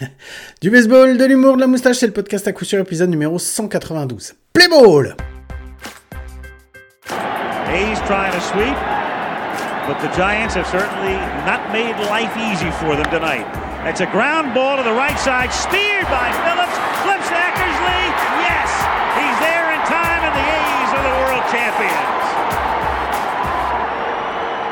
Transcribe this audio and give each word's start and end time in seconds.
du 0.60 0.70
baseball, 0.70 1.16
de 1.16 1.24
l'humour, 1.24 1.56
de 1.56 1.60
la 1.60 1.66
moustache, 1.66 1.96
c'est 1.96 2.06
le 2.06 2.12
podcast 2.12 2.46
à 2.48 2.52
coup 2.52 2.64
sûr, 2.64 2.80
épisode 2.80 3.10
numéro 3.10 3.38
192. 3.38 4.34
Play 4.52 4.68
ball! 4.68 5.16
Hayes 7.68 8.00
trying 8.06 8.32
to 8.32 8.40
sweep, 8.40 8.76
but 9.86 10.00
the 10.00 10.08
Giants 10.16 10.54
have 10.54 10.66
certainly 10.68 11.14
not 11.44 11.70
made 11.70 11.94
life 12.08 12.34
easy 12.36 12.70
for 12.80 12.96
them 12.96 13.08
tonight. 13.10 13.44
It's 13.84 14.00
a 14.00 14.06
ground 14.06 14.54
ball 14.54 14.78
to 14.78 14.82
the 14.82 14.92
right 14.92 15.18
side, 15.18 15.52
steered 15.52 16.04
by 16.08 16.32
Phillips, 16.44 16.76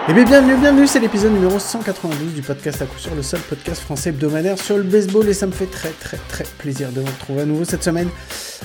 Eh 0.09 0.12
bien, 0.12 0.23
bienvenue, 0.23 0.54
bienvenue, 0.54 0.86
c'est 0.86 1.00
l'épisode 1.00 1.32
numéro 1.32 1.59
192 1.59 2.32
du 2.32 2.41
podcast 2.41 2.80
à 2.80 2.86
coup 2.86 2.96
sûr, 2.96 3.12
le 3.16 3.25
seul 3.25 3.41
podcast 3.41 3.82
français 3.82 4.11
hebdomadaire 4.11 4.57
sur 4.57 4.77
le 4.77 4.84
baseball 4.84 5.29
et 5.29 5.34
ça 5.34 5.48
me 5.48 5.52
fait 5.52 5.66
très 5.66 5.90
très 5.90 6.16
très 6.29 6.45
plaisir 6.59 6.93
de 6.93 7.00
vous 7.00 7.07
retrouver 7.08 7.40
à 7.40 7.44
nouveau 7.44 7.64
cette 7.64 7.82
semaine. 7.82 8.08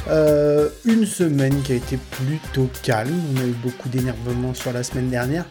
Euh, 0.08 0.70
une 0.86 1.04
semaine 1.08 1.64
qui 1.64 1.72
a 1.72 1.76
été 1.76 1.98
plutôt 1.98 2.70
calme, 2.84 3.20
on 3.34 3.42
a 3.42 3.44
eu 3.44 3.56
beaucoup 3.64 3.90
d'énervement 3.90 4.54
sur 4.54 4.72
la 4.72 4.84
semaine 4.84 5.10
dernière. 5.10 5.46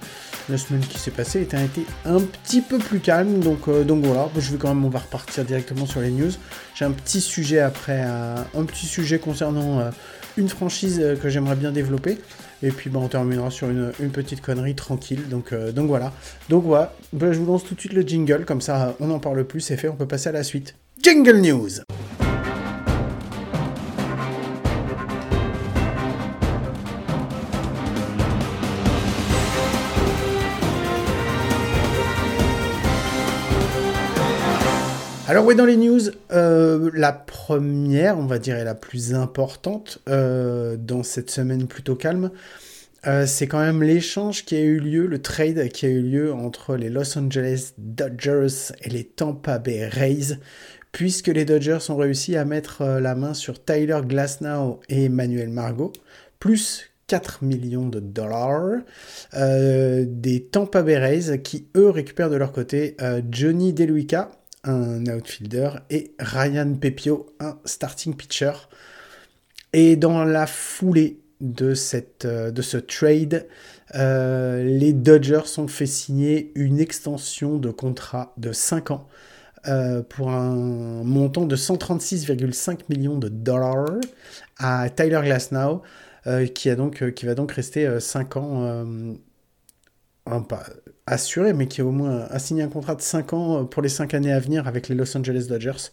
La 0.48 0.58
semaine 0.58 0.80
qui 0.80 0.96
s'est 0.96 1.10
passée 1.10 1.40
a 1.52 1.60
été 1.60 1.84
un 2.04 2.20
petit 2.20 2.60
peu 2.60 2.78
plus 2.78 3.00
calme, 3.00 3.40
donc, 3.40 3.66
euh, 3.66 3.82
donc 3.82 4.04
voilà, 4.04 4.28
je 4.38 4.52
vais 4.52 4.58
quand 4.58 4.68
même, 4.68 4.84
on 4.84 4.90
va 4.90 5.00
repartir 5.00 5.44
directement 5.44 5.86
sur 5.86 6.00
les 6.00 6.12
news. 6.12 6.30
J'ai 6.76 6.84
un 6.84 6.92
petit 6.92 7.20
sujet 7.20 7.58
après, 7.58 8.00
un 8.00 8.64
petit 8.64 8.86
sujet 8.86 9.18
concernant 9.18 9.80
euh, 9.80 9.90
une 10.36 10.48
franchise 10.48 11.04
que 11.20 11.28
j'aimerais 11.28 11.56
bien 11.56 11.72
développer. 11.72 12.18
Et 12.62 12.70
puis 12.70 12.90
bah, 12.90 13.00
on 13.02 13.08
terminera 13.08 13.50
sur 13.50 13.68
une, 13.70 13.92
petite 14.12 14.40
connerie 14.40 14.74
tranquille. 14.74 15.28
Donc, 15.28 15.52
euh, 15.52 15.72
donc 15.72 15.88
voilà. 15.88 16.12
Donc 16.48 16.64
voilà, 16.64 16.94
Bah, 17.12 17.32
je 17.32 17.38
vous 17.38 17.46
lance 17.46 17.64
tout 17.64 17.74
de 17.74 17.80
suite 17.80 17.92
le 17.92 18.02
jingle, 18.02 18.44
comme 18.44 18.60
ça 18.60 18.96
on 19.00 19.10
en 19.10 19.18
parle 19.18 19.44
plus, 19.44 19.60
c'est 19.60 19.76
fait, 19.76 19.88
on 19.88 19.96
peut 19.96 20.06
passer 20.06 20.28
à 20.28 20.32
la 20.32 20.42
suite. 20.42 20.74
Jingle 21.02 21.40
News 21.40 21.70
Alors 35.30 35.46
oui, 35.46 35.54
dans 35.54 35.64
les 35.64 35.76
news, 35.76 36.00
euh, 36.32 36.90
la 36.92 37.12
première, 37.12 38.18
on 38.18 38.26
va 38.26 38.40
dire, 38.40 38.58
et 38.58 38.64
la 38.64 38.74
plus 38.74 39.14
importante 39.14 40.00
euh, 40.08 40.76
dans 40.76 41.04
cette 41.04 41.30
semaine 41.30 41.68
plutôt 41.68 41.94
calme, 41.94 42.32
euh, 43.06 43.26
c'est 43.26 43.46
quand 43.46 43.60
même 43.60 43.80
l'échange 43.80 44.44
qui 44.44 44.56
a 44.56 44.60
eu 44.60 44.80
lieu, 44.80 45.06
le 45.06 45.22
trade 45.22 45.68
qui 45.68 45.86
a 45.86 45.88
eu 45.88 46.02
lieu 46.02 46.32
entre 46.32 46.74
les 46.74 46.90
Los 46.90 47.16
Angeles 47.16 47.74
Dodgers 47.78 48.74
et 48.82 48.88
les 48.88 49.04
Tampa 49.04 49.60
Bay 49.60 49.86
Rays, 49.86 50.40
puisque 50.90 51.28
les 51.28 51.44
Dodgers 51.44 51.90
ont 51.90 51.96
réussi 51.96 52.36
à 52.36 52.44
mettre 52.44 52.82
la 52.82 53.14
main 53.14 53.32
sur 53.32 53.64
Tyler 53.64 54.00
Glasnow 54.04 54.80
et 54.88 55.04
Emmanuel 55.04 55.50
Margot, 55.50 55.92
plus 56.40 56.90
4 57.06 57.44
millions 57.44 57.86
de 57.86 58.00
dollars 58.00 58.80
des 59.32 60.48
Tampa 60.50 60.82
Bay 60.82 60.98
Rays 60.98 61.40
qui, 61.40 61.68
eux, 61.76 61.90
récupèrent 61.90 62.30
de 62.30 62.36
leur 62.36 62.50
côté 62.50 62.96
euh, 63.00 63.22
Johnny 63.30 63.72
DeLuica, 63.72 64.30
un 64.64 65.06
outfielder, 65.06 65.70
et 65.90 66.14
Ryan 66.18 66.74
Pepio, 66.74 67.34
un 67.40 67.58
starting 67.64 68.14
pitcher. 68.14 68.52
Et 69.72 69.96
dans 69.96 70.24
la 70.24 70.46
foulée 70.46 71.20
de, 71.40 71.74
cette, 71.74 72.24
euh, 72.24 72.52
ce 72.60 72.76
trade, 72.76 73.46
euh, 73.94 74.62
les 74.62 74.92
Dodgers 74.92 75.58
ont 75.58 75.68
fait 75.68 75.86
signer 75.86 76.52
une 76.54 76.78
extension 76.78 77.56
de 77.58 77.70
contrat 77.70 78.34
de 78.36 78.52
5 78.52 78.90
ans 78.90 79.08
euh, 79.68 80.02
pour 80.02 80.30
un 80.30 81.02
montant 81.04 81.46
de 81.46 81.56
136,5 81.56 82.80
millions 82.88 83.18
de 83.18 83.28
dollars 83.28 83.98
à 84.58 84.88
Tyler 84.90 85.20
Glasnow, 85.22 85.82
qui, 86.54 86.68
a 86.68 86.74
va 86.74 87.34
donc 87.34 87.52
rester 87.52 87.98
5 87.98 88.36
ans 88.36 88.84
assuré, 91.10 91.52
mais 91.52 91.66
qui 91.68 91.82
au 91.82 91.90
moins 91.92 92.22
a 92.30 92.38
signé 92.38 92.62
un 92.62 92.68
contrat 92.68 92.94
de 92.94 93.02
5 93.02 93.32
ans 93.34 93.64
pour 93.64 93.82
les 93.82 93.88
5 93.90 94.14
années 94.14 94.32
à 94.32 94.40
venir 94.40 94.68
avec 94.68 94.88
les 94.88 94.94
Los 94.94 95.16
Angeles 95.16 95.46
Dodgers. 95.48 95.90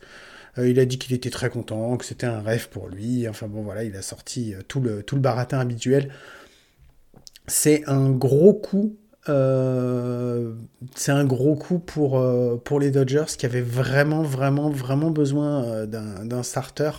Euh, 0.59 0.69
il 0.69 0.79
a 0.79 0.85
dit 0.85 1.00
qu'il 1.00 1.16
était 1.16 1.29
très 1.31 1.50
content, 1.50 1.97
que 1.97 2.05
c'était 2.05 2.28
un 2.28 2.41
rêve 2.41 2.69
pour 2.69 2.89
lui. 2.89 3.28
Enfin 3.29 3.47
bon, 3.47 3.63
voilà, 3.63 3.83
il 3.85 3.95
a 3.95 4.01
sorti 4.03 4.53
euh, 4.55 4.61
tout 4.67 4.81
le, 4.81 5.03
tout 5.03 5.16
le 5.16 5.22
baratin 5.22 5.59
habituel. 5.59 6.11
C'est 7.47 7.83
un 7.88 8.09
gros 8.11 8.53
coup. 8.53 8.95
euh, 9.29 10.53
c'est 10.95 11.11
un 11.11 11.25
gros 11.25 11.55
coup 11.55 11.79
pour, 11.79 12.17
euh, 12.17 12.55
pour 12.63 12.79
les 12.79 12.91
Dodgers 12.91 13.25
qui 13.38 13.45
avaient 13.45 13.61
vraiment, 13.61 14.22
vraiment, 14.23 14.69
vraiment 14.69 15.11
besoin 15.11 15.63
euh, 15.66 15.85
d'un 15.85 16.44
starter. 16.44 16.91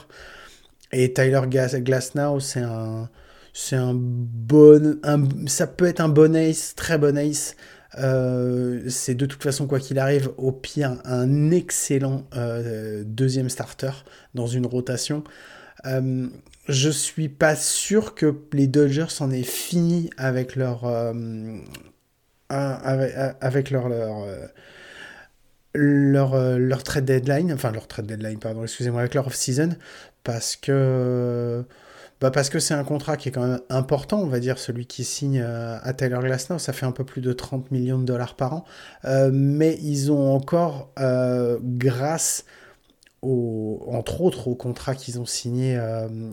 Et 0.92 1.12
Tyler 1.12 1.42
Glasnow, 1.48 2.40
c'est 2.40 2.60
un, 2.60 3.10
c'est 3.52 3.76
un 3.76 3.92
bon, 3.94 4.98
un- 5.04 5.24
ça 5.46 5.66
peut 5.66 5.86
être 5.86 6.00
un 6.00 6.08
bon 6.08 6.34
ace, 6.36 6.74
très 6.74 6.98
bon 6.98 7.16
ace. 7.18 7.56
Euh, 7.98 8.82
c'est 8.88 9.14
de 9.14 9.26
toute 9.26 9.42
façon, 9.42 9.66
quoi 9.66 9.80
qu'il 9.80 9.98
arrive, 9.98 10.30
au 10.36 10.52
pire, 10.52 10.98
un 11.04 11.50
excellent 11.50 12.24
euh, 12.36 13.02
deuxième 13.04 13.48
starter 13.48 13.90
dans 14.34 14.46
une 14.46 14.66
rotation. 14.66 15.24
Euh, 15.86 16.28
je 16.68 16.90
suis 16.90 17.28
pas 17.28 17.56
sûr 17.56 18.14
que 18.14 18.34
les 18.52 18.66
Dodgers 18.66 19.06
en 19.20 19.30
aient 19.30 19.42
fini 19.42 20.10
avec 20.16 20.54
leur, 20.56 20.84
avec, 22.50 23.70
leur, 23.70 23.88
leur, 23.88 24.26
leur, 25.74 26.58
leur 26.58 26.82
trade 26.82 27.04
deadline, 27.04 27.52
enfin 27.52 27.72
leur 27.72 27.88
trade 27.88 28.06
deadline, 28.06 28.38
pardon, 28.38 28.62
excusez-moi, 28.64 29.00
avec 29.00 29.14
leur 29.14 29.26
off-season, 29.26 29.70
parce 30.24 30.56
que 30.56 31.64
bah 32.20 32.32
parce 32.32 32.50
que 32.50 32.58
c'est 32.58 32.74
un 32.74 32.82
contrat 32.82 33.16
qui 33.16 33.28
est 33.28 33.32
quand 33.32 33.46
même 33.46 33.60
important, 33.70 34.20
on 34.20 34.26
va 34.26 34.40
dire, 34.40 34.58
celui 34.58 34.86
qui 34.86 35.04
signe 35.04 35.40
euh, 35.40 35.78
à 35.82 35.92
Tyler 35.94 36.18
Glasnow, 36.20 36.58
ça 36.58 36.72
fait 36.72 36.86
un 36.86 36.92
peu 36.92 37.04
plus 37.04 37.20
de 37.20 37.32
30 37.32 37.70
millions 37.70 37.98
de 37.98 38.04
dollars 38.04 38.34
par 38.34 38.54
an, 38.54 38.64
Euh, 39.04 39.30
mais 39.32 39.78
ils 39.82 40.10
ont 40.10 40.34
encore, 40.34 40.90
euh, 40.98 41.58
grâce 41.62 42.44
au, 43.22 43.84
entre 43.88 44.20
autres 44.20 44.48
au 44.48 44.54
contrat 44.56 44.94
qu'ils 44.94 45.20
ont 45.20 45.26
signé 45.26 45.76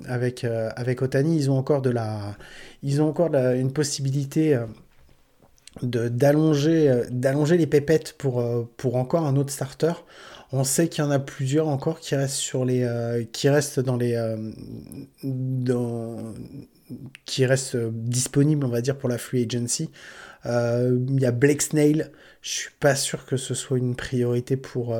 avec, 0.07 0.43
avec 0.43 1.01
Otani, 1.01 1.35
ils 1.35 1.49
ont 1.51 1.57
encore 1.57 1.81
de 1.81 1.89
la, 1.89 2.35
ils 2.83 3.01
ont 3.01 3.09
encore 3.09 3.33
une 3.35 3.71
possibilité 3.73 4.59
d'allonger 5.81 7.57
les 7.57 7.67
pépettes 7.67 8.13
pour, 8.17 8.43
pour 8.77 8.95
encore 8.97 9.25
un 9.25 9.35
autre 9.35 9.51
starter. 9.51 9.93
On 10.55 10.63
sait 10.63 10.87
qu'il 10.87 11.03
y 11.03 11.07
en 11.07 11.11
a 11.11 11.19
plusieurs 11.19 11.67
encore 11.67 11.99
qui 11.99 12.15
restent 12.15 12.37
sur 12.37 12.63
les 12.63 12.83
euh, 12.83 13.25
qui 13.33 13.49
restent 13.49 13.81
dans 13.81 13.97
les 13.97 14.15
euh, 14.15 14.37
qui 17.25 17.45
restent 17.45 17.75
disponibles, 17.75 18.65
on 18.65 18.69
va 18.69 18.79
dire, 18.79 18.97
pour 18.97 19.09
la 19.09 19.17
free 19.17 19.43
agency. 19.43 19.91
Euh, 20.45 20.97
Il 21.09 21.19
y 21.19 21.25
a 21.25 21.31
Blake 21.31 21.61
Snail. 21.61 22.09
Je 22.41 22.49
suis 22.51 22.71
pas 22.79 22.95
sûr 22.95 23.25
que 23.25 23.35
ce 23.35 23.53
soit 23.53 23.77
une 23.77 23.97
priorité 23.97 24.55
pour 24.55 24.95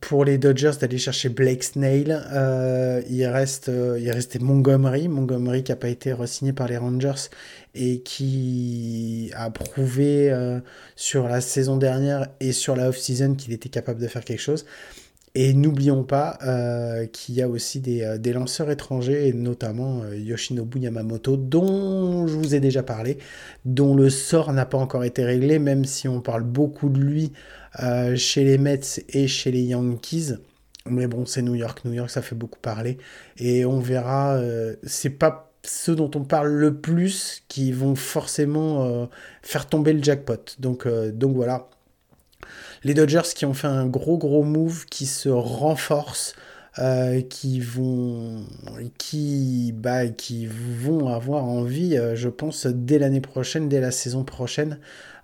pour 0.00 0.24
les 0.24 0.38
Dodgers 0.38 0.72
d'aller 0.80 0.98
chercher 0.98 1.28
Blake 1.28 1.62
Snail. 1.62 2.20
Euh, 2.32 3.02
il 3.08 3.24
reste 3.26 3.68
euh, 3.68 4.00
restait 4.12 4.38
Montgomery, 4.38 5.08
Montgomery 5.08 5.62
qui 5.62 5.72
a 5.72 5.76
pas 5.76 5.88
été 5.88 6.12
re-signé 6.12 6.52
par 6.52 6.68
les 6.68 6.76
Rangers 6.76 7.28
et 7.74 8.00
qui 8.00 9.30
a 9.34 9.50
prouvé 9.50 10.30
euh, 10.30 10.60
sur 10.96 11.28
la 11.28 11.40
saison 11.40 11.76
dernière 11.76 12.26
et 12.40 12.52
sur 12.52 12.74
la 12.76 12.88
off-season 12.88 13.34
qu'il 13.34 13.52
était 13.52 13.68
capable 13.68 14.00
de 14.00 14.08
faire 14.08 14.24
quelque 14.24 14.42
chose. 14.42 14.66
Et 15.36 15.54
n'oublions 15.54 16.02
pas 16.02 16.38
euh, 16.42 17.06
qu'il 17.06 17.36
y 17.36 17.42
a 17.42 17.48
aussi 17.48 17.78
des, 17.80 18.02
euh, 18.02 18.32
lanceurs 18.32 18.68
étrangers, 18.68 19.32
notamment 19.32 20.02
euh, 20.02 20.16
Yoshinobu 20.16 20.80
Yamamoto, 20.80 21.36
dont 21.36 22.26
je 22.26 22.34
vous 22.34 22.56
ai 22.56 22.60
déjà 22.60 22.82
parlé, 22.82 23.18
dont 23.64 23.94
le 23.94 24.10
sort 24.10 24.52
n'a 24.52 24.66
pas 24.66 24.78
encore 24.78 25.04
été 25.04 25.24
réglé, 25.24 25.60
même 25.60 25.84
si 25.84 26.08
on 26.08 26.20
parle 26.20 26.42
beaucoup 26.42 26.88
de 26.88 26.98
lui 27.00 27.32
chez 28.16 28.42
les 28.42 28.58
Mets 28.58 28.80
et 29.10 29.28
chez 29.28 29.52
les 29.52 29.62
Yankees. 29.62 30.34
Mais 30.86 31.06
bon, 31.06 31.24
c'est 31.24 31.42
New 31.42 31.54
York. 31.54 31.84
New 31.84 31.92
York, 31.92 32.10
ça 32.10 32.20
fait 32.20 32.34
beaucoup 32.34 32.58
parler. 32.58 32.98
Et 33.38 33.64
on 33.64 33.78
verra. 33.78 34.40
c'est 34.82 35.10
pas 35.10 35.52
ceux 35.62 35.94
dont 35.94 36.10
on 36.16 36.24
parle 36.24 36.48
le 36.48 36.74
plus 36.80 37.44
qui 37.46 37.70
vont 37.70 37.94
forcément 37.94 39.08
faire 39.42 39.66
tomber 39.66 39.92
le 39.92 40.02
jackpot. 40.02 40.56
Donc, 40.58 40.88
donc 41.12 41.36
voilà. 41.36 41.68
Les 42.82 42.94
Dodgers 42.94 43.34
qui 43.34 43.44
ont 43.44 43.54
fait 43.54 43.66
un 43.66 43.86
gros 43.86 44.16
gros 44.16 44.42
move, 44.42 44.86
qui 44.86 45.06
se 45.06 45.28
renforcent, 45.28 46.34
euh, 46.78 47.20
qui 47.20 47.60
vont, 47.60 48.46
qui, 48.96 49.72
bah, 49.74 50.06
qui 50.08 50.46
vont 50.46 51.08
avoir 51.08 51.44
envie, 51.44 51.98
euh, 51.98 52.14
je 52.14 52.28
pense, 52.28 52.66
dès 52.66 52.98
l'année 52.98 53.20
prochaine, 53.20 53.68
dès 53.68 53.80
la 53.80 53.90
saison 53.90 54.24
prochaine, 54.24 54.78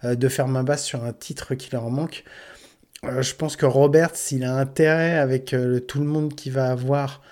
euh, 0.04 0.16
de 0.16 0.28
faire 0.28 0.48
main 0.48 0.64
basse 0.64 0.84
sur 0.84 1.04
un 1.04 1.12
titre 1.12 1.54
qui 1.54 1.70
leur 1.72 1.88
manque. 1.90 2.24
Je 3.04 3.34
pense 3.34 3.56
que 3.56 3.66
Roberts, 3.66 4.16
il 4.32 4.44
a 4.44 4.56
intérêt 4.56 5.16
avec 5.16 5.54
tout 5.86 6.00
le 6.00 6.06
monde 6.06 6.34
qui 6.34 6.50
va 6.50 6.70
avoir 6.70 7.22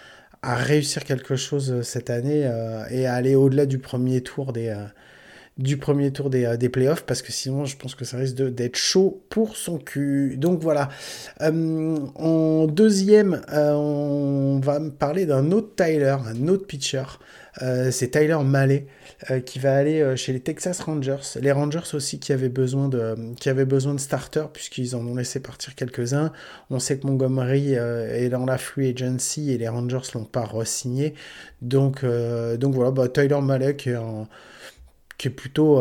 à 0.43 0.55
réussir 0.55 1.05
quelque 1.05 1.37
chose 1.37 1.83
cette 1.83 2.11
année 2.11 2.49
et 2.91 3.07
à 3.07 3.15
aller 3.15 3.35
au-delà 3.35 3.67
du 3.67 3.79
premier 3.79 4.21
tour 4.21 4.53
des, 4.53 4.73
du 5.57 5.77
premier 5.77 6.13
tour 6.13 6.31
des, 6.31 6.57
des 6.59 6.69
playoffs 6.69 7.05
parce 7.05 7.23
que 7.23 7.31
sinon 7.31 7.65
je 7.65 7.77
pense 7.77 7.95
que 7.95 8.05
ça 8.05 8.17
risque 8.17 8.37
d'être 8.37 8.77
chaud 8.77 9.23
pour 9.29 9.57
son 9.57 9.79
cul. 9.79 10.37
Donc 10.37 10.61
voilà. 10.61 10.89
en 11.41 12.67
deuxième, 12.67 13.43
on 13.53 14.61
va 14.63 14.81
parler 14.81 15.27
d'un 15.27 15.53
autre 15.53 15.75
Tyler, 15.77 16.17
un 16.27 16.49
autre 16.49 16.67
pitcher. 16.67 17.05
c'est 17.91 18.11
Tyler 18.11 18.39
Mallet. 18.45 18.87
Euh, 19.31 19.41
qui 19.41 19.59
va 19.59 19.75
aller 19.77 20.03
euh, 20.03 20.17
chez 20.17 20.33
les 20.33 20.41
Texas 20.41 20.81
Rangers. 20.81 21.39
Les 21.41 21.53
Rangers 21.53 21.95
aussi 21.95 22.19
qui 22.19 22.33
avaient 22.33 22.51
besoin 22.51 22.89
de, 22.89 23.17
qui 23.37 23.49
avaient 23.49 23.65
besoin 23.65 23.95
de 23.95 24.01
starters 24.01 24.51
puisqu'ils 24.51 24.95
en 24.97 25.07
ont 25.07 25.15
laissé 25.15 25.41
partir 25.41 25.75
quelques-uns. 25.75 26.33
On 26.69 26.79
sait 26.79 26.99
que 26.99 27.07
Montgomery 27.07 27.77
euh, 27.77 28.13
est 28.13 28.29
dans 28.29 28.45
la 28.45 28.59
free 28.59 28.91
agency 28.91 29.53
et 29.53 29.57
les 29.59 29.69
Rangers 29.69 30.11
l'ont 30.15 30.25
pas 30.25 30.45
re-signé. 30.45 31.15
Donc, 31.63 32.05
donc 32.05 32.75
voilà, 32.75 32.91
bah, 32.91 33.09
Tyler 33.09 33.41
Malek 33.41 33.77
qui 33.79 33.91
est 33.91 33.97
plutôt 35.31 35.81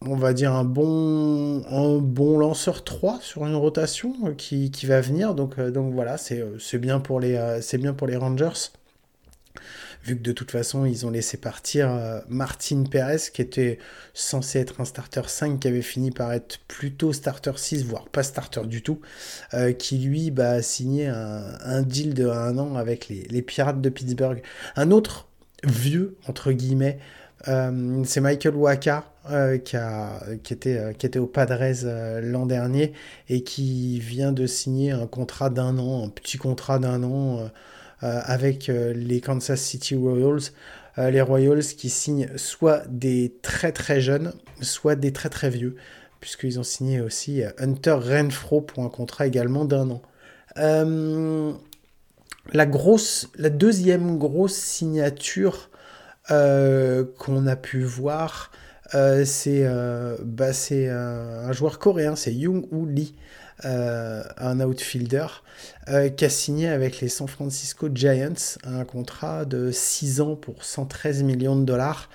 on 0.00 0.16
va 0.16 0.32
dire 0.34 0.52
un 0.52 0.64
bon, 0.64 1.64
un 1.68 1.98
bon 1.98 2.38
lanceur 2.38 2.84
3 2.84 3.20
sur 3.22 3.46
une 3.46 3.54
rotation 3.54 4.34
qui, 4.36 4.70
qui 4.70 4.86
va 4.86 5.00
venir. 5.00 5.34
Donc, 5.34 5.58
donc 5.58 5.94
voilà, 5.94 6.18
c'est 6.18 6.78
bien, 6.78 7.00
pour 7.00 7.20
les, 7.20 7.60
bien 7.78 7.94
pour 7.94 8.06
les 8.06 8.16
Rangers 8.16 8.70
vu 10.04 10.16
que 10.16 10.22
de 10.22 10.32
toute 10.32 10.50
façon, 10.50 10.84
ils 10.84 11.06
ont 11.06 11.10
laissé 11.10 11.36
partir 11.36 11.90
euh, 11.90 12.20
Martin 12.28 12.84
Perez, 12.84 13.30
qui 13.32 13.40
était 13.40 13.78
censé 14.12 14.58
être 14.60 14.80
un 14.80 14.84
starter 14.84 15.22
5, 15.26 15.60
qui 15.60 15.68
avait 15.68 15.82
fini 15.82 16.10
par 16.10 16.32
être 16.32 16.58
plutôt 16.68 17.12
starter 17.12 17.52
6, 17.56 17.84
voire 17.84 18.08
pas 18.08 18.22
starter 18.22 18.66
du 18.66 18.82
tout, 18.82 19.00
euh, 19.54 19.72
qui 19.72 19.98
lui 19.98 20.30
bah, 20.30 20.50
a 20.50 20.62
signé 20.62 21.06
un, 21.06 21.82
deal 21.82 22.14
de 22.14 22.28
un 22.28 22.58
an 22.58 22.76
avec 22.76 23.08
les, 23.08 23.42
Pirates 23.42 23.80
de 23.80 23.88
Pittsburgh. 23.88 24.42
Un 24.76 24.90
autre 24.90 25.28
vieux, 25.64 26.16
entre 26.28 26.52
guillemets, 26.52 26.98
euh, 27.48 28.02
c'est 28.04 28.20
Michael 28.20 28.54
Waka, 28.54 29.04
qui, 29.64 29.76
a, 29.76 30.20
qui, 30.42 30.52
était, 30.52 31.18
au 31.18 31.26
Padres 31.26 32.20
l'an 32.22 32.46
dernier 32.46 32.92
et 33.28 33.42
qui 33.42 33.98
vient 34.00 34.32
de 34.32 34.46
signer 34.46 34.92
un 34.92 35.06
contrat 35.06 35.50
d'un 35.50 35.78
an, 35.78 36.04
un 36.04 36.08
petit 36.08 36.36
contrat 36.36 36.78
d'un 36.78 37.02
an 37.02 37.48
euh, 38.04 38.20
avec 38.24 38.68
euh, 38.68 38.92
les 38.92 39.20
Kansas 39.20 39.60
City 39.60 39.94
Royals. 39.94 40.50
Euh, 40.98 41.10
les 41.10 41.22
Royals 41.22 41.62
qui 41.62 41.88
signent 41.88 42.28
soit 42.36 42.82
des 42.86 43.34
très 43.40 43.72
très 43.72 44.00
jeunes, 44.00 44.34
soit 44.60 44.94
des 44.94 45.12
très 45.12 45.30
très 45.30 45.48
vieux, 45.48 45.76
puisqu'ils 46.20 46.60
ont 46.60 46.64
signé 46.64 47.00
aussi 47.00 47.42
Hunter 47.58 47.96
Renfro 48.02 48.60
pour 48.60 48.84
un 48.84 48.90
contrat 48.90 49.26
également 49.26 49.64
d'un 49.64 49.90
an. 49.90 50.02
la, 52.52 52.66
grosse, 52.66 53.30
la 53.36 53.48
deuxième 53.48 54.18
grosse 54.18 54.56
signature 54.56 55.70
qu'on 56.28 57.46
a 57.46 57.56
pu 57.56 57.82
voir, 57.82 58.50
c'est 58.92 59.66
bah, 60.22 60.50
un 60.70 61.52
joueur 61.52 61.78
coréen, 61.78 62.16
c'est 62.16 62.34
Young 62.34 62.66
Woo 62.72 62.86
Lee, 62.86 63.14
un 63.62 64.60
outfielder. 64.60 65.26
Euh, 65.90 66.08
qui 66.08 66.24
a 66.24 66.30
signé 66.30 66.68
avec 66.68 67.00
les 67.02 67.08
San 67.08 67.28
Francisco 67.28 67.88
Giants 67.94 68.56
un 68.64 68.84
contrat 68.84 69.44
de 69.44 69.70
6 69.70 70.22
ans 70.22 70.34
pour 70.34 70.64
113 70.64 71.22
millions 71.24 71.56
de 71.56 71.64
dollars. 71.64 72.08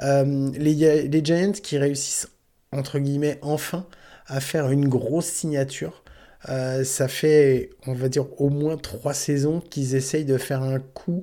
Euh, 0.00 0.50
les, 0.54 1.06
les, 1.06 1.24
Giants 1.24 1.52
qui 1.52 1.78
réussissent, 1.78 2.28
entre 2.72 2.98
guillemets, 2.98 3.38
enfin 3.42 3.86
à 4.26 4.40
faire 4.40 4.70
une 4.70 4.88
grosse 4.88 5.26
signature. 5.26 6.02
Euh, 6.48 6.82
ça 6.82 7.06
fait, 7.06 7.70
on 7.86 7.92
va 7.94 8.08
dire, 8.08 8.26
au 8.40 8.48
moins 8.48 8.76
trois 8.76 9.14
saisons 9.14 9.60
qu'ils 9.60 9.94
essayent 9.94 10.24
de 10.24 10.38
faire 10.38 10.62
un 10.62 10.80
coup 10.80 11.22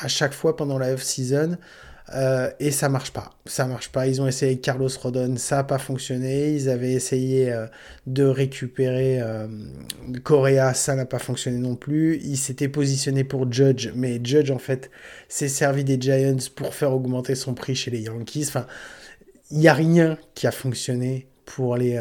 à 0.00 0.08
chaque 0.08 0.32
fois 0.32 0.56
pendant 0.56 0.78
la 0.78 0.92
off-season. 0.92 1.56
Euh, 2.14 2.50
et 2.58 2.70
ça 2.70 2.88
marche 2.88 3.12
pas. 3.12 3.30
Ça 3.46 3.66
marche 3.66 3.90
pas. 3.90 4.06
Ils 4.06 4.20
ont 4.20 4.26
essayé 4.26 4.58
Carlos 4.58 4.88
Rodon, 5.00 5.36
ça 5.36 5.56
n'a 5.56 5.64
pas 5.64 5.78
fonctionné. 5.78 6.52
Ils 6.52 6.68
avaient 6.68 6.92
essayé 6.92 7.52
euh, 7.52 7.66
de 8.06 8.24
récupérer 8.24 9.20
euh, 9.20 9.46
Correa, 10.24 10.74
ça 10.74 10.96
n'a 10.96 11.06
pas 11.06 11.20
fonctionné 11.20 11.58
non 11.58 11.76
plus. 11.76 12.18
Ils 12.22 12.36
s'étaient 12.36 12.68
positionnés 12.68 13.24
pour 13.24 13.50
Judge, 13.52 13.90
mais 13.94 14.20
Judge 14.22 14.50
en 14.50 14.58
fait 14.58 14.90
s'est 15.28 15.48
servi 15.48 15.84
des 15.84 16.00
Giants 16.00 16.36
pour 16.56 16.74
faire 16.74 16.92
augmenter 16.92 17.34
son 17.34 17.54
prix 17.54 17.76
chez 17.76 17.90
les 17.90 18.00
Yankees. 18.00 18.46
Enfin, 18.48 18.66
il 19.52 19.58
n'y 19.58 19.68
a 19.68 19.74
rien 19.74 20.18
qui 20.34 20.46
a 20.46 20.52
fonctionné 20.52 21.28
pour 21.44 21.76
les, 21.76 22.00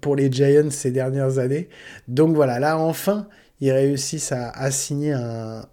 pour 0.00 0.16
les 0.16 0.30
Giants 0.30 0.70
ces 0.70 0.90
dernières 0.90 1.38
années. 1.38 1.68
Donc 2.08 2.34
voilà, 2.34 2.58
là 2.58 2.78
enfin, 2.78 3.28
ils 3.60 3.70
réussissent 3.70 4.32
à 4.32 4.70
signer 4.72 5.12
un, 5.12 5.64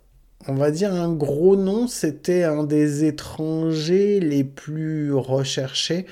on 0.47 0.53
va 0.53 0.71
dire 0.71 0.93
un 0.93 1.13
gros 1.13 1.55
nom, 1.55 1.87
c'était 1.87 2.43
un 2.43 2.63
des 2.63 3.05
étrangers 3.05 4.19
les 4.19 4.43
plus 4.43 5.13
recherchés. 5.13 6.05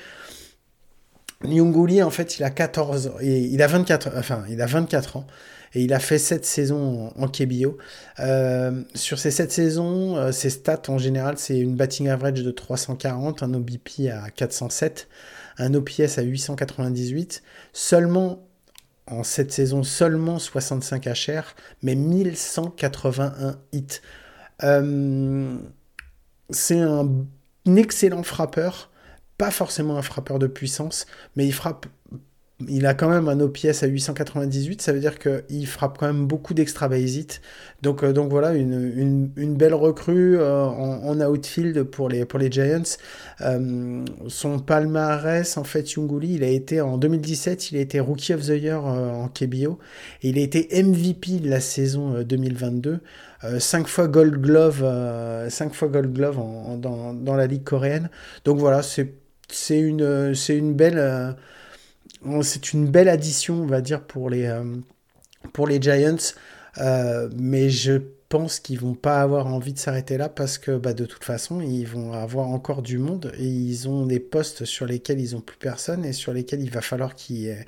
Nyunguli, 1.44 2.02
en 2.02 2.10
fait, 2.10 2.38
il 2.38 2.44
a 2.44 2.50
14 2.50 3.12
et 3.20 3.40
il 3.40 3.62
a 3.62 3.66
24 3.66 4.10
enfin, 4.16 4.44
il 4.48 4.60
a 4.62 4.66
24 4.66 5.18
ans 5.18 5.26
et 5.74 5.82
il 5.82 5.92
a 5.92 5.98
fait 5.98 6.18
7 6.18 6.44
saisons 6.44 7.12
en, 7.16 7.28
KBO. 7.28 7.78
Euh, 8.20 8.82
sur 8.94 9.18
ces 9.18 9.30
7 9.30 9.50
saisons, 9.52 10.16
euh, 10.16 10.32
ses 10.32 10.50
stats 10.50 10.82
en 10.88 10.98
général, 10.98 11.36
c'est 11.36 11.58
une 11.58 11.74
batting 11.74 12.08
average 12.08 12.42
de 12.42 12.50
340, 12.50 13.42
un 13.42 13.54
OBP 13.54 14.08
à 14.12 14.30
407, 14.30 15.08
un 15.58 15.74
OPS 15.74 16.18
à 16.18 16.22
898, 16.22 17.42
seulement 17.72 18.46
en 19.06 19.22
cette 19.22 19.52
saison 19.52 19.82
seulement 19.82 20.38
65 20.38 21.06
HR, 21.06 21.54
mais 21.82 21.94
1181 21.94 23.58
hits. 23.72 24.00
Euh, 24.62 25.56
c'est 26.50 26.80
un, 26.80 27.08
excellent 27.76 28.22
frappeur, 28.22 28.90
pas 29.38 29.50
forcément 29.50 29.96
un 29.96 30.02
frappeur 30.02 30.38
de 30.38 30.46
puissance, 30.46 31.06
mais 31.36 31.46
il 31.46 31.52
frappe. 31.52 31.86
Il 32.68 32.86
a 32.86 32.94
quand 32.94 33.08
même 33.08 33.28
un 33.28 33.40
OPS 33.40 33.82
à 33.82 33.86
898, 33.88 34.80
ça 34.80 34.92
veut 34.92 35.00
dire 35.00 35.18
qu'il 35.18 35.66
frappe 35.66 35.98
quand 35.98 36.06
même 36.06 36.26
beaucoup 36.26 36.54
d'extra. 36.54 36.88
Donc, 37.82 38.04
euh, 38.04 38.12
donc 38.12 38.30
voilà, 38.30 38.54
une, 38.54 39.28
belle 39.56 39.74
recrue 39.74 40.38
euh, 40.38 40.62
en, 40.64 41.20
outfield 41.20 41.82
pour 41.82 42.08
les, 42.08 42.24
pour 42.24 42.40
Giants. 42.40 42.96
son 44.28 44.58
palmarès, 44.60 45.56
en 45.56 45.64
fait, 45.64 45.94
Yunguli, 45.94 46.34
il 46.34 46.44
a 46.44 46.48
été 46.48 46.80
en 46.80 46.96
2017, 46.96 47.72
il 47.72 47.78
a 47.78 47.80
été 47.80 47.98
Rookie 47.98 48.34
of 48.34 48.42
the 48.42 48.50
Year 48.50 48.84
en 48.84 49.28
KBO 49.28 49.80
et 50.22 50.28
il 50.28 50.38
a 50.38 50.42
été 50.42 50.68
MVP 50.80 51.40
de 51.40 51.50
la 51.50 51.60
saison 51.60 52.22
2022. 52.22 53.00
5 53.58 53.84
euh, 53.84 53.88
fois 53.88 54.08
Gold 54.08 54.40
Glove, 54.40 54.82
euh, 54.82 55.50
cinq 55.50 55.74
fois 55.74 55.88
Gold 55.88 56.12
Glove 56.12 56.36
dans, 56.78 57.36
la 57.36 57.46
ligue 57.46 57.64
coréenne. 57.64 58.10
Donc 58.44 58.58
voilà, 58.58 58.82
c'est 58.82 59.14
une, 59.70 60.34
une 60.48 60.74
belle, 60.74 60.98
euh, 60.98 61.32
une 62.72 62.88
belle 62.88 63.08
addition, 63.08 63.62
on 63.62 63.66
va 63.66 63.80
dire, 63.80 64.02
pour 64.02 64.30
les, 64.30 64.50
pour 65.52 65.66
les 65.66 65.80
Giants. 65.80 66.34
mais 67.36 67.70
je 67.70 68.00
qu'ils 68.60 68.80
vont 68.80 68.94
pas 68.94 69.20
avoir 69.20 69.46
envie 69.46 69.72
de 69.72 69.78
s'arrêter 69.78 70.16
là 70.16 70.28
parce 70.28 70.58
que 70.58 70.76
bah, 70.76 70.92
de 70.92 71.06
toute 71.06 71.24
façon, 71.24 71.60
ils 71.60 71.86
vont 71.86 72.12
avoir 72.12 72.48
encore 72.48 72.82
du 72.82 72.98
monde 72.98 73.32
et 73.38 73.46
ils 73.46 73.88
ont 73.88 74.06
des 74.06 74.18
postes 74.20 74.64
sur 74.64 74.86
lesquels 74.86 75.20
ils 75.20 75.36
ont 75.36 75.40
plus 75.40 75.56
personne 75.56 76.04
et 76.04 76.12
sur 76.12 76.32
lesquels 76.32 76.60
il 76.60 76.70
va 76.70 76.80
falloir 76.80 77.14
qu'ils 77.14 77.64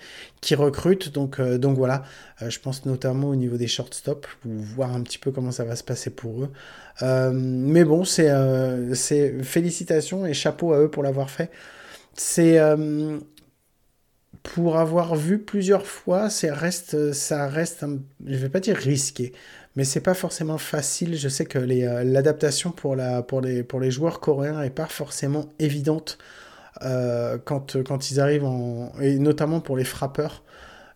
recrutent. 0.57 1.13
Donc, 1.13 1.39
euh, 1.39 1.59
donc 1.59 1.77
voilà, 1.77 2.03
euh, 2.43 2.51
je 2.51 2.59
pense 2.59 2.85
notamment 2.85 3.29
au 3.29 3.37
niveau 3.37 3.57
des 3.57 3.69
shortstop, 3.69 4.27
pour 4.43 4.51
voir 4.53 4.95
un 4.95 5.03
petit 5.03 5.19
peu 5.19 5.31
comment 5.31 5.53
ça 5.53 5.65
va 5.65 5.77
se 5.77 5.85
passer 5.85 6.11
pour 6.11 6.43
eux. 6.43 6.51
Euh, 7.03 7.31
mais 7.33 7.85
bon, 7.85 8.05
c'est 8.05 9.43
félicitations 9.43 10.27
et 10.27 10.35
chapeau 10.35 10.73
à 10.73 10.81
eux 10.81 10.91
pour 10.91 11.03
l'avoir 11.03 11.31
fait. 11.31 11.51
C'est 12.15 12.59
pour 14.43 14.79
avoir 14.79 15.15
vu 15.15 15.39
plusieurs 15.39 15.87
fois, 15.87 16.29
reste, 16.43 17.13
ça 17.13 17.49
reste, 17.49 17.85
je 18.27 18.37
vais 18.37 18.49
pas 18.49 18.61
dire 18.61 18.77
risqué, 18.77 19.33
mais 19.77 19.85
c'est 19.85 20.01
pas 20.01 20.15
forcément 20.15 20.59
facile. 20.59 21.17
Je 21.17 21.29
sais 21.29 21.45
que 21.45 21.59
euh, 21.59 22.05
l'adaptation 22.05 22.71
pour, 22.73 22.97
les, 22.97 23.91
joueurs 23.91 24.21
coréens 24.21 24.63
est 24.63 24.71
pas 24.71 24.87
forcément 24.87 25.47
évidente 25.59 26.19
euh, 26.83 27.39
quand, 27.45 27.75
ils 28.11 28.21
arrivent 28.21 28.45
en. 28.45 28.93
et 29.01 29.19
notamment 29.19 29.61
pour 29.61 29.77
les 29.77 29.85
frappeurs. 29.85 30.43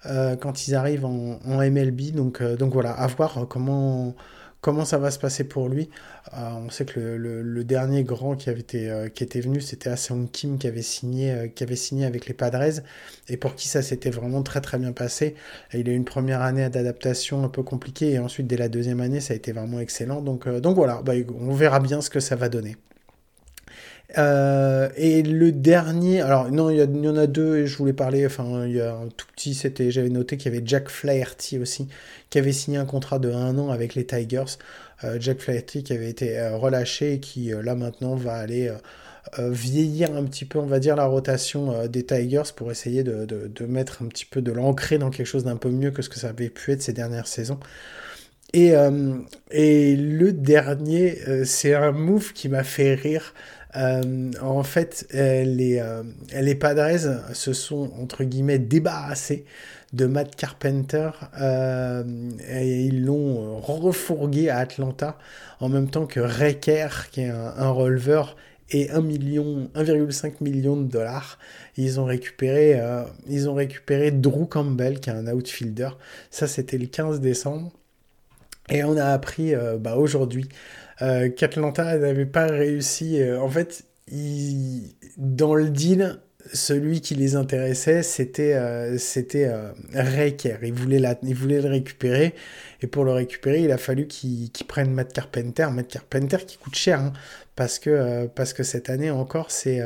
Euh, 0.07 0.35
quand 0.35 0.67
ils 0.67 0.75
arrivent 0.75 1.05
en, 1.05 1.39
MLB. 1.45 2.13
Donc 2.13 2.41
voilà, 2.73 2.93
à 2.93 3.07
voir 3.07 3.47
comment, 3.49 4.15
comment 4.61 4.85
ça 4.85 4.99
va 4.99 5.11
se 5.11 5.19
passer 5.19 5.45
pour 5.45 5.69
lui. 5.69 5.91
Euh, 6.35 6.51
on 6.67 6.71
sait 6.71 6.85
que 6.85 7.01
le, 7.01 7.65
dernier 7.65 8.05
grand 8.05 8.37
qui 8.37 8.51
avait 8.51 8.61
été 8.61 8.91
euh, 8.91 9.07
était 9.07 9.41
venu, 9.41 9.61
c'était 9.61 9.91
Aseong 9.91 10.31
Kim 10.31 10.59
qui 10.59 10.67
avait 10.67 10.83
signé 10.83 11.31
euh, 11.33 11.49
qui 11.49 11.63
avait 11.63 11.77
signé 11.77 12.05
avec 12.05 12.27
les 12.27 12.35
Padres 12.35 12.83
et 13.29 13.37
pour 13.37 13.55
qui 13.55 13.69
ça 13.69 13.83
s'était 13.83 14.11
vraiment 14.11 14.43
très 14.43 14.61
très 14.61 14.79
bien 14.79 14.93
passé. 14.93 15.35
il 15.75 15.89
a 15.89 15.93
eu 15.93 15.95
une 15.95 16.05
première 16.05 16.43
année 16.43 16.69
d'adaptation 16.69 17.45
un 17.45 17.49
peu 17.49 17.63
compliquée 17.63 18.13
et 18.13 18.19
ensuite 18.19 18.47
dès 18.47 18.57
la 18.57 18.69
deuxième 18.69 19.01
année 19.01 19.21
ça 19.21 19.35
a 19.35 19.37
été 19.37 19.53
vraiment 19.53 19.81
excellent. 19.81 20.21
Donc 20.23 20.49
donc 20.49 20.77
voilà, 20.77 21.03
bah, 21.03 21.13
on 21.39 21.55
verra 21.55 21.81
bien 21.81 22.01
ce 22.01 22.11
que 22.11 22.21
ça 22.21 22.37
va 22.37 22.49
donner. 22.49 22.77
Euh, 24.19 24.89
et 24.97 25.23
le 25.23 25.53
dernier, 25.53 26.21
alors 26.21 26.51
non, 26.51 26.71
il 26.71 26.79
y, 26.79 27.09
en 27.09 27.17
a 27.17 27.27
deux 27.27 27.59
et 27.59 27.67
je 27.67 27.77
voulais 27.77 27.93
parler, 27.93 28.27
enfin, 28.27 28.67
il 28.67 28.75
y 28.75 28.81
a 28.81 28.95
un 28.95 29.09
tout 29.17 29.27
petit, 29.35 29.55
c'était, 29.55 29.91
j'avais 29.91 30.09
noté 30.09 30.37
qu'il 30.37 30.53
y 30.53 30.57
avait 30.57 30.67
Jack 30.67 30.89
Flaherty 30.89 31.59
aussi, 31.59 31.89
qui 32.29 32.39
avait 32.39 32.53
signé 32.53 32.79
un 32.79 32.87
contrat 32.87 33.19
de 33.19 33.31
un 33.31 33.57
an 33.59 33.71
avec 33.71 33.95
les 33.95 34.05
Tigers. 34.05 34.57
Euh, 35.05 35.17
Jack 35.21 35.41
Flaherty 35.41 35.83
qui 35.83 35.93
avait 35.93 36.11
été 36.11 36.39
euh, 36.39 36.57
relâché 36.57 37.15
et 37.15 37.21
qui 37.21 37.53
là 37.63 37.75
maintenant 37.75 38.17
va 38.17 38.35
aller 38.35 38.71
vieillir 39.39 40.17
un 40.17 40.25
petit 40.25 40.45
peu, 40.45 40.59
on 40.59 40.67
va 40.67 40.81
dire, 40.81 40.97
la 40.97 41.05
rotation 41.05 41.87
des 41.87 42.05
Tigers 42.05 42.51
pour 42.57 42.73
essayer 42.73 43.05
de, 43.05 43.27
de 43.27 43.67
mettre 43.67 44.03
un 44.03 44.07
petit 44.07 44.25
peu 44.25 44.43
de 44.43 44.51
l'ancrer 44.51 44.99
dans 44.99 45.11
quelque 45.11 45.27
chose 45.27 45.45
d'un 45.45 45.57
peu 45.57 45.71
mieux 45.71 45.93
que 45.93 46.03
ce 46.03 46.09
que 46.09 46.19
ça 46.19 46.31
avait 46.31 46.49
pu 46.49 46.73
être 46.73 46.83
ces 46.83 46.93
dernières 46.93 47.29
saisons. 47.29 47.61
Et, 48.55 48.73
et 49.53 49.95
le 49.95 50.33
dernier, 50.33 51.45
c'est 51.45 51.75
un 51.75 51.93
move 51.93 52.33
qui 52.33 52.49
m'a 52.49 52.65
fait 52.65 52.95
rire. 52.95 53.35
Euh, 53.77 54.31
en 54.43 54.63
fait, 54.63 55.07
les, 55.13 55.83
les 56.41 56.55
Padres 56.55 57.23
se 57.33 57.53
sont, 57.53 57.91
entre 58.01 58.25
guillemets, 58.25 58.59
débarrassés 58.59 59.45
de 59.93 60.07
Matt 60.07 60.37
Carpenter 60.37 61.11
euh, 61.41 62.05
et 62.49 62.85
ils 62.85 63.05
l'ont 63.05 63.59
refourgué 63.59 64.49
à 64.49 64.59
Atlanta 64.59 65.19
en 65.59 65.69
même 65.69 65.91
temps 65.91 66.07
que 66.07 66.21
Recker, 66.21 66.89
qui 67.11 67.23
est 67.23 67.29
un, 67.29 67.55
un 67.57 67.71
releveur, 67.71 68.37
et 68.73 68.89
1 68.91 69.01
million, 69.01 69.69
1,5 69.75 70.35
million 70.41 70.77
de 70.77 70.85
dollars. 70.85 71.39
Ils 71.77 71.99
ont 71.99 72.05
récupéré, 72.05 72.79
euh, 72.79 73.03
ils 73.29 73.49
ont 73.49 73.55
récupéré 73.55 74.13
Drew 74.13 74.47
Campbell, 74.47 75.01
qui 75.01 75.11
est 75.11 75.13
un 75.13 75.27
outfielder. 75.27 75.91
Ça, 76.31 76.47
c'était 76.47 76.79
le 76.79 76.87
15 76.87 77.21
décembre. 77.21 77.73
Et 78.69 78.85
on 78.85 78.97
a 78.97 79.07
appris 79.07 79.53
bah, 79.81 79.97
aujourd'hui 79.97 80.49
euh, 80.49 80.90
qu'Atlanta 81.01 81.99
n'avait 81.99 82.27
pas 82.27 82.47
réussi. 82.47 83.21
Euh, 83.21 83.41
en 83.41 83.49
fait, 83.49 83.85
dans 85.17 85.55
le 85.55 85.71
deal, 85.71 86.21
celui 86.53 87.01
qui 87.01 87.15
les 87.15 87.37
intéressait, 87.37 88.03
c'était 88.03 88.55
euh, 88.55 88.99
c'était 88.99 89.47
euh, 89.47 89.73
Ils 90.63 90.75
voulaient, 90.75 90.99
la, 90.99 91.17
le 91.23 91.69
récupérer. 91.69 92.35
Et 92.83 92.87
pour 92.87 93.05
le 93.05 93.13
récupérer, 93.13 93.63
il 93.63 93.73
a 93.73 93.79
fallu 93.79 94.07
qu'ils 94.07 94.51
prennent 94.67 94.93
Matt 94.93 95.13
Carpenter. 95.13 95.69
Matt 95.71 95.89
Carpenter 95.89 96.39
qui 96.47 96.59
coûte 96.59 96.77
cher. 96.77 97.01
Hein, 97.01 97.13
parce, 97.57 97.79
que, 97.79 98.27
parce 98.29 98.53
que 98.53 98.63
cette 98.63 98.89
année 98.91 99.11
encore, 99.11 99.51
c'est 99.51 99.81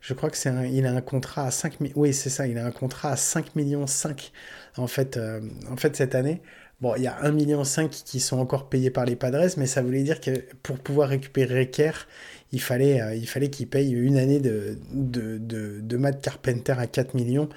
je 0.00 0.14
crois 0.14 0.30
que 0.30 0.36
c'est 0.36 0.52
il 0.72 0.86
a 0.86 0.92
un 0.92 1.00
contrat 1.00 1.46
à 1.46 1.50
5 1.52 1.74
Oui, 1.94 2.12
c'est 2.12 2.30
ça. 2.30 2.46
Il 2.48 2.58
a 2.58 2.66
un 2.66 2.72
contrat 2.72 3.12
à 3.12 3.16
5 3.16 3.54
millions 3.54 3.86
5 3.86 4.32
en 4.76 4.88
fait, 4.88 5.18
en 5.70 5.76
fait 5.76 5.94
cette 5.94 6.16
année. 6.16 6.42
Bon, 6.82 6.96
il 6.96 7.04
y 7.04 7.06
a 7.06 7.16
1,5 7.22 7.32
million 7.32 7.62
qui 8.04 8.18
sont 8.18 8.38
encore 8.40 8.68
payés 8.68 8.90
par 8.90 9.04
les 9.04 9.14
Padres, 9.14 9.54
mais 9.56 9.66
ça 9.66 9.82
voulait 9.82 10.02
dire 10.02 10.20
que 10.20 10.32
pour 10.64 10.80
pouvoir 10.80 11.10
récupérer 11.10 11.70
Kerr, 11.70 12.08
il 12.50 12.60
fallait 12.60 13.00
euh, 13.00 13.14
il 13.14 13.28
fallait 13.28 13.50
qu'il 13.50 13.68
paye 13.68 13.92
une 13.92 14.16
année 14.16 14.40
de, 14.40 14.76
de, 14.92 15.38
de, 15.38 15.96
Matt 15.96 16.20
Carpenter 16.20 16.74
à 16.76 16.88
4 16.88 17.14
millions. 17.14 17.48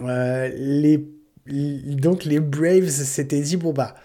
Euh, 0.00 0.48
les, 0.56 1.04
donc 1.48 2.24
les 2.24 2.38
Braves 2.38 2.88
s'étaient 2.88 3.40
dit, 3.40 3.56
bon 3.56 3.72
bah, 3.72 3.96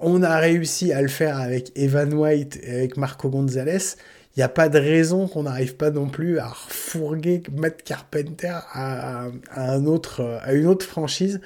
on 0.00 0.22
a 0.22 0.38
réussi 0.38 0.94
à 0.94 1.02
le 1.02 1.08
faire 1.08 1.38
avec 1.38 1.70
Evan 1.76 2.14
White 2.14 2.58
et 2.62 2.70
avec 2.70 2.96
Marco 2.96 3.28
Gonzalez. 3.28 3.96
Il 4.36 4.40
n'y 4.40 4.42
a 4.42 4.48
pas 4.48 4.70
de 4.70 4.78
raison 4.78 5.28
qu'on 5.28 5.42
n'arrive 5.42 5.76
pas 5.76 5.90
non 5.90 6.08
plus 6.08 6.38
à 6.38 6.48
refourguer 6.48 7.42
Matt 7.52 7.82
Carpenter 7.82 8.56
à, 8.72 9.26
un 9.54 9.84
autre, 9.84 10.40
à 10.42 10.54
une 10.54 10.66
autre 10.66 10.86
franchise. 10.86 11.42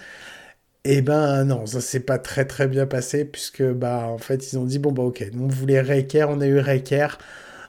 Eh 0.84 1.02
ben 1.02 1.44
non, 1.44 1.66
ça 1.66 1.80
s'est 1.80 2.00
pas 2.00 2.18
très 2.18 2.46
très 2.46 2.66
bien 2.66 2.86
passé 2.86 3.24
puisque 3.26 3.62
bah 3.62 4.06
en 4.08 4.16
fait 4.18 4.52
ils 4.52 4.58
ont 4.58 4.64
dit 4.64 4.78
bon 4.78 4.92
bah 4.92 5.02
ok, 5.02 5.24
on 5.38 5.46
voulait 5.46 5.80
Reker, 5.82 6.28
on 6.30 6.40
a 6.40 6.46
eu 6.46 6.58
Reker, 6.58 7.18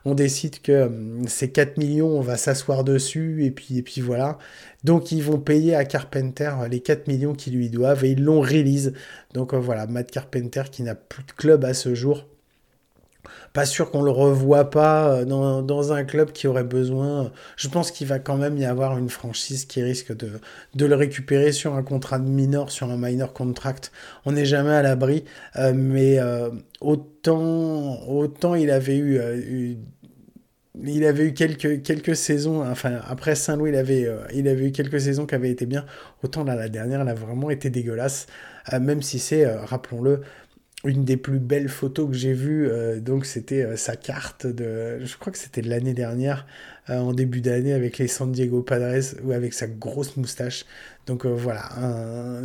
on 0.06 0.16
décide 0.16 0.62
que 0.62 0.84
hum, 0.88 1.28
ces 1.28 1.52
4 1.52 1.78
millions, 1.78 2.08
on 2.08 2.22
va 2.22 2.38
s'asseoir 2.38 2.84
dessus 2.86 3.46
et 3.46 3.52
puis 3.52 3.78
et 3.80 3.84
puis 3.84 4.00
voilà. 4.02 4.38
Donc 4.86 5.12
ils 5.12 5.24
vont 5.24 5.40
payer 5.40 5.76
à 5.76 5.84
Carpenter 5.86 6.52
les 6.70 6.82
4 6.82 7.08
millions 7.08 7.34
qu'ils 7.34 7.56
lui 7.56 7.70
doivent 7.70 8.06
et 8.06 8.12
ils 8.12 8.24
l'ont 8.24 8.42
release. 8.42 8.94
Donc 9.34 9.54
euh, 9.54 9.60
voilà, 9.60 9.88
Matt 9.88 10.10
Carpenter 10.12 10.64
qui 10.72 10.84
n'a 10.84 10.96
plus 10.96 11.24
de 11.26 11.32
club 11.34 11.66
à 11.66 11.74
ce 11.74 11.94
jour 11.96 12.28
pas 13.54 13.66
sûr 13.66 13.92
qu'on 13.92 14.02
le 14.02 14.12
revoie 14.12 14.70
pas 14.70 15.10
euh, 15.10 15.26
dans, 15.26 15.62
dans, 15.62 15.92
un 15.94 16.04
club 16.04 16.32
qui 16.32 16.48
aurait 16.48 16.64
besoin. 16.64 17.32
Je 17.58 17.68
pense 17.68 17.92
qu'il 17.92 18.08
va 18.08 18.20
quand 18.20 18.38
même 18.38 18.58
y 18.58 18.66
avoir 18.66 18.98
une 18.98 19.10
franchise 19.10 19.66
qui 19.66 19.82
risque 19.82 20.16
de, 20.16 20.30
de 20.76 20.86
le 20.86 20.96
récupérer 20.96 21.52
sur 21.52 21.76
un 21.76 21.84
contrat 21.84 22.20
de 22.20 22.28
minor, 22.28 22.72
sur 22.72 22.90
un 22.90 22.98
minor 22.98 23.34
contract. 23.34 23.92
On 24.26 24.32
n'est 24.32 24.46
jamais 24.46 24.72
à 24.72 24.82
l'abri, 24.82 25.26
euh, 25.58 25.74
mais 25.76 26.20
euh, 26.20 26.50
autant, 26.80 28.08
autant 28.08 28.56
il 28.56 28.72
avait 28.72 28.98
eu, 28.98 29.20
il 30.84 31.06
avait 31.06 31.26
eu 31.26 31.34
quelques, 31.34 31.84
quelques 31.84 32.16
saisons, 32.16 32.66
enfin 32.66 33.02
après 33.08 33.36
Saint-Louis, 33.36 33.72
il 33.72 33.76
avait, 33.76 34.08
il 34.34 34.48
avait 34.48 34.68
eu 34.68 34.72
quelques 34.72 35.02
saisons 35.02 35.26
qui 35.26 35.36
avaient 35.36 35.52
été 35.52 35.66
bien, 35.66 35.86
autant 36.24 36.44
là 36.44 36.56
la 36.56 36.70
dernière, 36.70 37.02
elle 37.02 37.10
a 37.10 37.14
vraiment 37.14 37.50
été 37.50 37.70
dégueulasse, 37.70 38.28
même 38.80 39.02
si 39.02 39.20
c'est, 39.20 39.46
rappelons-le, 39.46 40.22
une 40.84 41.06
des 41.06 41.18
plus 41.18 41.40
belles 41.40 41.70
photos 41.70 42.08
que 42.08 42.14
j'ai 42.14 42.34
vues, 42.34 42.68
euh, 42.68 43.00
donc 43.00 43.26
c'était 43.26 43.64
euh, 43.64 43.76
sa 43.76 43.96
carte 43.96 44.48
de, 44.48 45.00
je 45.04 45.18
crois 45.18 45.32
que 45.32 45.38
c'était 45.38 45.62
l'année 45.62 45.94
dernière, 45.94 46.48
euh, 46.90 46.98
en 46.98 47.14
début 47.14 47.42
d'année 47.42 47.74
avec 47.74 48.00
les 48.00 48.08
San 48.08 48.32
Diego 48.32 48.64
Padres 48.64 49.16
ou 49.24 49.32
avec 49.32 49.54
sa 49.54 49.68
grosse 49.68 50.18
moustache. 50.18 50.66
Donc 51.08 51.26
voilà, 51.26 51.70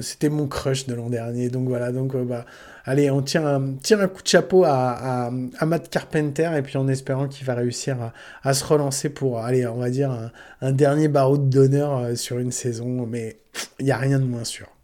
c'était 0.00 0.30
mon 0.30 0.48
crush 0.48 0.86
de 0.86 0.94
l'an 0.94 1.10
dernier. 1.10 1.50
Donc 1.50 1.68
voilà, 1.68 1.92
donc 1.92 2.16
bah, 2.16 2.46
allez, 2.86 3.10
on 3.10 3.20
tire 3.20 3.46
un, 3.46 3.74
un 3.90 4.08
coup 4.08 4.22
de 4.22 4.26
chapeau 4.26 4.64
à, 4.64 5.30
à, 5.58 5.66
Matt 5.66 5.90
Carpenter 5.90 6.50
et 6.56 6.62
puis 6.62 6.78
en 6.78 6.88
espérant 6.88 7.28
qu'il 7.28 7.46
va 7.46 7.54
réussir 7.54 8.12
à, 8.42 8.54
se 8.54 8.64
relancer 8.64 9.10
pour, 9.10 9.40
allez, 9.40 9.66
on 9.66 9.76
va 9.76 9.90
dire 9.90 10.10
un, 10.10 10.32
un 10.62 10.72
dernier 10.72 11.08
barreau 11.08 11.36
d'honneur 11.36 12.16
sur 12.16 12.38
une 12.38 12.50
saison, 12.52 13.06
mais 13.06 13.36
il 13.78 13.84
n'y 13.84 13.92
a 13.92 13.98
rien 13.98 14.18
de 14.18 14.24
moins 14.24 14.44
sûr. 14.44 14.75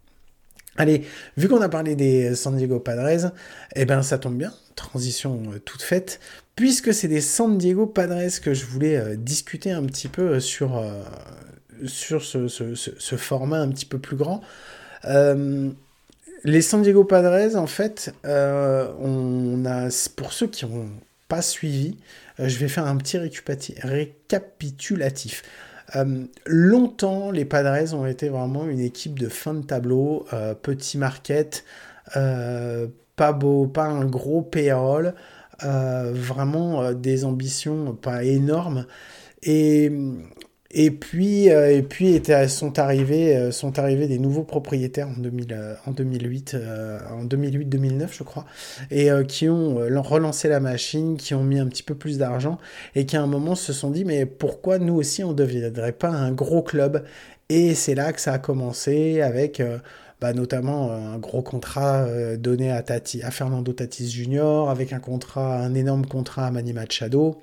Allez, 0.75 1.03
vu 1.37 1.47
qu'on 1.47 1.61
a 1.61 1.69
parlé 1.69 1.95
des 1.95 2.35
San 2.35 2.57
Diego 2.57 2.79
Padres, 2.79 3.31
eh 3.75 3.85
ben 3.85 4.01
ça 4.01 4.17
tombe 4.17 4.37
bien, 4.37 4.51
transition 4.75 5.39
euh, 5.53 5.59
toute 5.59 5.83
faite, 5.83 6.19
puisque 6.55 6.91
c'est 6.93 7.07
des 7.07 7.21
San 7.21 7.59
Diego 7.59 7.85
Padres 7.85 8.41
que 8.41 8.55
je 8.55 8.65
voulais 8.65 8.97
euh, 8.97 9.15
discuter 9.15 9.71
un 9.71 9.83
petit 9.83 10.07
peu 10.07 10.35
euh, 10.35 10.39
sur, 10.39 10.83
sur 11.85 12.23
ce, 12.23 13.15
format 13.17 13.59
un 13.59 13.69
petit 13.69 13.85
peu 13.85 13.99
plus 13.99 14.15
grand. 14.15 14.41
les 16.43 16.61
San 16.61 16.81
Diego 16.81 17.03
Padres, 17.03 17.55
en 17.55 17.67
fait, 17.67 18.11
on 18.23 19.63
a, 19.65 19.89
pour 20.15 20.33
ceux 20.33 20.47
qui 20.47 20.65
n'ont 20.65 20.89
pas 21.27 21.43
suivi, 21.43 21.97
je 22.39 22.57
vais 22.57 22.67
faire 22.67 22.87
un 22.87 22.97
petit 22.97 23.19
récapitulatif. 23.19 25.43
Euh, 25.95 26.25
longtemps, 26.45 27.31
les 27.31 27.45
Padres 27.45 27.93
ont 27.93 28.05
été 28.05 28.29
vraiment 28.29 28.67
une 28.67 28.79
équipe 28.79 29.19
de 29.19 29.29
fin 29.29 29.53
de 29.53 29.63
tableau, 29.63 30.25
euh, 30.33 30.53
petit 30.55 30.97
market, 30.97 31.63
euh, 32.17 32.87
pas 33.15 33.31
beau, 33.33 33.67
pas 33.67 33.85
un 33.85 34.05
gros 34.05 34.41
payroll, 34.41 35.13
vraiment 35.61 36.91
des 36.93 37.23
ambitions 37.25 37.95
pas 37.95 38.23
énormes. 38.23 38.85
Et 39.43 39.91
et 40.75 40.89
puis, 40.89 41.51
euh, 41.51 41.71
et 41.71 41.83
puis 41.83 42.19
sont, 42.47 42.79
arrivés, 42.79 43.37
euh, 43.37 43.51
sont 43.51 43.77
arrivés 43.77 44.07
des 44.07 44.17
nouveaux 44.17 44.43
propriétaires 44.43 45.07
en, 45.07 45.21
2000, 45.21 45.47
euh, 45.53 45.75
en 45.85 45.91
2008, 45.91 46.57
en 47.11 47.25
2008-2009, 47.25 48.07
je 48.11 48.23
crois, 48.23 48.45
et 48.89 49.09
qui 49.27 49.47
ont 49.49 49.75
relancé 50.01 50.47
la 50.49 50.59
machine, 50.59 51.15
qui 51.17 51.35
ont 51.35 51.43
mis 51.43 51.59
un 51.59 51.67
petit 51.67 51.83
peu 51.83 51.93
plus 51.93 52.17
d'argent, 52.17 52.57
et 52.95 53.05
qui 53.05 53.15
à 53.17 53.21
un 53.21 53.27
moment 53.27 53.53
se 53.53 53.71
sont 53.71 53.91
dit, 53.91 54.03
mais 54.03 54.25
pourquoi 54.25 54.79
nous 54.79 54.95
aussi 54.95 55.23
on 55.23 55.29
ne 55.29 55.35
deviendrait 55.35 55.91
pas 55.91 56.09
un 56.09 56.31
gros 56.31 56.63
club? 56.63 57.03
Et 57.49 57.75
c'est 57.75 57.93
là 57.95 58.11
que 58.11 58.19
ça 58.19 58.33
a 58.33 58.39
commencé 58.39 59.21
avec... 59.21 59.61
Bah, 60.21 60.31
notamment 60.31 60.93
un 60.93 61.17
gros 61.17 61.41
contrat 61.41 62.07
donné 62.37 62.71
à, 62.71 62.81
à 62.87 63.31
Fernando 63.31 63.73
Tatis 63.73 64.09
Jr., 64.09 64.69
avec 64.69 64.93
un 64.93 64.99
contrat, 64.99 65.57
un 65.57 65.73
énorme 65.73 66.05
contrat 66.05 66.47
à 66.47 66.51
Manny 66.51 66.71
Machado, 66.71 67.41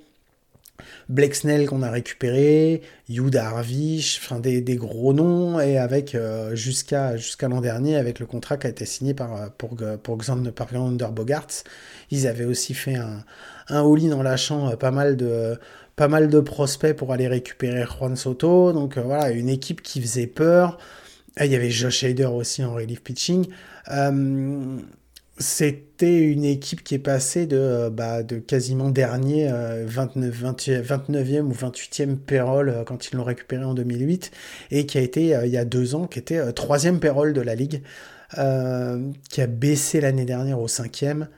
Blake 1.09 1.35
Snell 1.35 1.67
qu'on 1.67 1.83
a 1.83 1.91
récupéré, 1.91 2.83
Yuda 3.09 3.49
Harvish, 3.49 4.21
enfin 4.23 4.41
des, 4.41 4.63
gros 4.77 5.13
noms, 5.13 5.61
et 5.61 5.79
avec 5.79 6.15
euh, 6.15 6.55
jusqu'à 6.55 7.17
l'an 7.43 7.61
dernier, 7.61 7.97
avec 7.97 8.19
le 8.21 8.27
contrat 8.27 8.57
qui 8.57 8.67
a 8.67 8.71
été 8.71 8.85
signé 8.87 9.15
par, 9.15 9.35
euh, 9.35 9.47
pour, 9.57 9.77
pour 10.03 10.17
Xander, 10.19 10.53
par 10.53 10.69
Bogarts, 11.13 11.65
ils 12.11 12.27
avaient 12.27 12.45
aussi 12.45 12.75
fait 12.75 12.97
un, 12.97 13.25
un 13.69 13.81
all-in 13.81 14.13
en 14.13 14.23
lâchant 14.23 14.71
euh, 14.71 14.77
pas 14.77 14.91
mal 14.91 15.17
de 15.17 15.59
pas 15.97 16.09
mal 16.09 16.29
de 16.29 16.41
prospects 16.41 16.97
pour 16.97 17.13
aller 17.13 17.29
récupérer 17.29 17.85
Juan 17.85 18.17
Soto, 18.17 18.73
donc 18.73 18.97
voilà, 18.97 19.31
une 19.31 19.51
équipe 19.51 19.83
qui 19.83 20.01
faisait 20.01 20.27
peur. 20.27 20.79
il 21.39 21.47
y 21.47 21.55
avait 21.55 21.71
Josh 21.71 22.05
Hader 22.05 22.25
aussi 22.25 22.65
en 22.65 22.73
relief 22.73 23.03
pitching 23.03 23.47
c'était 25.41 26.21
une 26.21 26.45
équipe 26.45 26.85
qui 26.85 26.95
est 26.95 26.99
passée 26.99 27.47
de, 27.47 27.57
euh, 27.57 27.91
bah, 27.91 28.23
de 28.23 28.39
quasiment 28.39 28.91
dernier 28.91 29.51
29, 29.87 30.43
29e 30.43 31.41
ou 31.41 31.53
28e 31.53 32.17
payroll 32.17 32.69
euh, 32.69 32.85
quand 32.85 33.09
ils 33.09 33.17
l'ont 33.17 33.25
récupéré 33.25 33.65
en 33.65 33.73
2008 33.73 34.31
et 34.71 34.85
qui 34.85 34.99
a 34.99 35.01
été 35.01 35.35
euh, 35.35 35.47
il 35.47 35.53
y 35.53 35.57
a 35.57 35.65
deux 35.65 35.95
ans 35.95 36.07
qui 36.07 36.19
était 36.19 36.53
troisième 36.53 37.01
payroll 37.01 37.33
de 37.33 37.41
la 37.41 37.55
ligue 37.55 37.83
qui 38.33 39.41
a 39.41 39.47
baissé 39.49 40.01
l'année 40.01 40.25
dernière 40.25 40.61
au 40.61 40.69
cinquième 40.69 41.29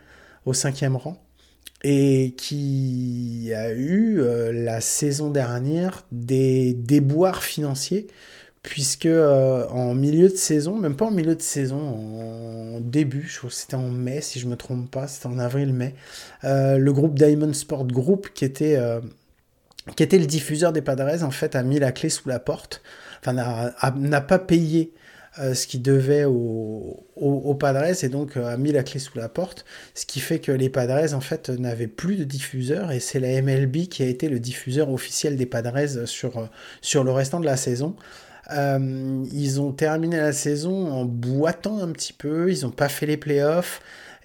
au 0.44 0.52
cinquième 0.52 0.96
rang 0.96 1.16
et 1.84 2.34
qui 2.36 3.50
a 3.56 3.72
eu 3.72 4.20
la 4.52 4.82
saison 4.82 5.30
dernière 5.30 6.04
des 6.12 6.74
déboires 6.74 7.42
financiers 7.42 8.08
puisque 8.62 9.06
euh, 9.06 9.66
en 9.68 9.94
milieu 9.94 10.28
de 10.28 10.36
saison, 10.36 10.76
même 10.76 10.96
pas 10.96 11.06
en 11.06 11.10
milieu 11.10 11.34
de 11.34 11.42
saison, 11.42 11.78
en 12.76 12.80
début, 12.80 13.26
je 13.28 13.38
crois 13.38 13.50
que 13.50 13.56
c'était 13.56 13.74
en 13.74 13.88
mai 13.88 14.20
si 14.20 14.38
je 14.38 14.46
me 14.46 14.56
trompe 14.56 14.90
pas, 14.90 15.08
c'était 15.08 15.26
en 15.26 15.38
avril-mai, 15.38 15.94
euh, 16.44 16.78
le 16.78 16.92
groupe 16.92 17.14
Diamond 17.14 17.52
Sport 17.52 17.86
Group 17.86 18.28
qui 18.34 18.44
était 18.44 18.76
euh, 18.76 19.00
qui 19.96 20.04
était 20.04 20.18
le 20.18 20.26
diffuseur 20.26 20.72
des 20.72 20.80
Padres, 20.80 21.24
en 21.24 21.32
fait, 21.32 21.56
a 21.56 21.62
mis 21.64 21.80
la 21.80 21.90
clé 21.90 22.08
sous 22.08 22.28
la 22.28 22.38
porte, 22.38 22.82
enfin, 23.20 23.32
n'a 23.32 24.20
pas 24.20 24.38
payé 24.38 24.92
ce 25.36 25.66
qui 25.66 25.80
devait 25.80 26.24
aux 26.24 27.04
au, 27.16 27.54
Padres 27.54 28.04
et 28.04 28.08
donc 28.08 28.36
a 28.36 28.56
mis 28.58 28.70
la 28.70 28.84
clé 28.84 29.00
sous 29.00 29.18
la 29.18 29.28
porte, 29.28 29.64
ce 29.94 30.06
qui 30.06 30.20
fait 30.20 30.38
que 30.38 30.52
les 30.52 30.68
Padres, 30.68 31.14
en 31.14 31.20
fait, 31.20 31.48
n'avaient 31.48 31.88
plus 31.88 32.14
de 32.14 32.22
diffuseur 32.22 32.92
et 32.92 33.00
c'est 33.00 33.18
la 33.18 33.42
MLB 33.42 33.88
qui 33.88 34.04
a 34.04 34.06
été 34.06 34.28
le 34.28 34.38
diffuseur 34.38 34.88
officiel 34.88 35.36
des 35.36 35.46
Padres 35.46 36.06
sur 36.06 37.02
le 37.02 37.10
restant 37.10 37.40
de 37.40 37.46
la 37.46 37.56
saison. 37.56 37.96
Euh, 38.50 39.24
ils 39.32 39.60
ont 39.60 39.72
terminé 39.72 40.16
la 40.16 40.32
saison 40.32 40.90
en 40.90 41.04
boitant 41.04 41.80
un 41.80 41.88
petit 41.88 42.12
peu, 42.12 42.52
ils 42.52 42.62
n'ont 42.62 42.70
pas 42.70 42.88
fait 42.88 43.06
les 43.06 43.16
playoffs. 43.16 43.80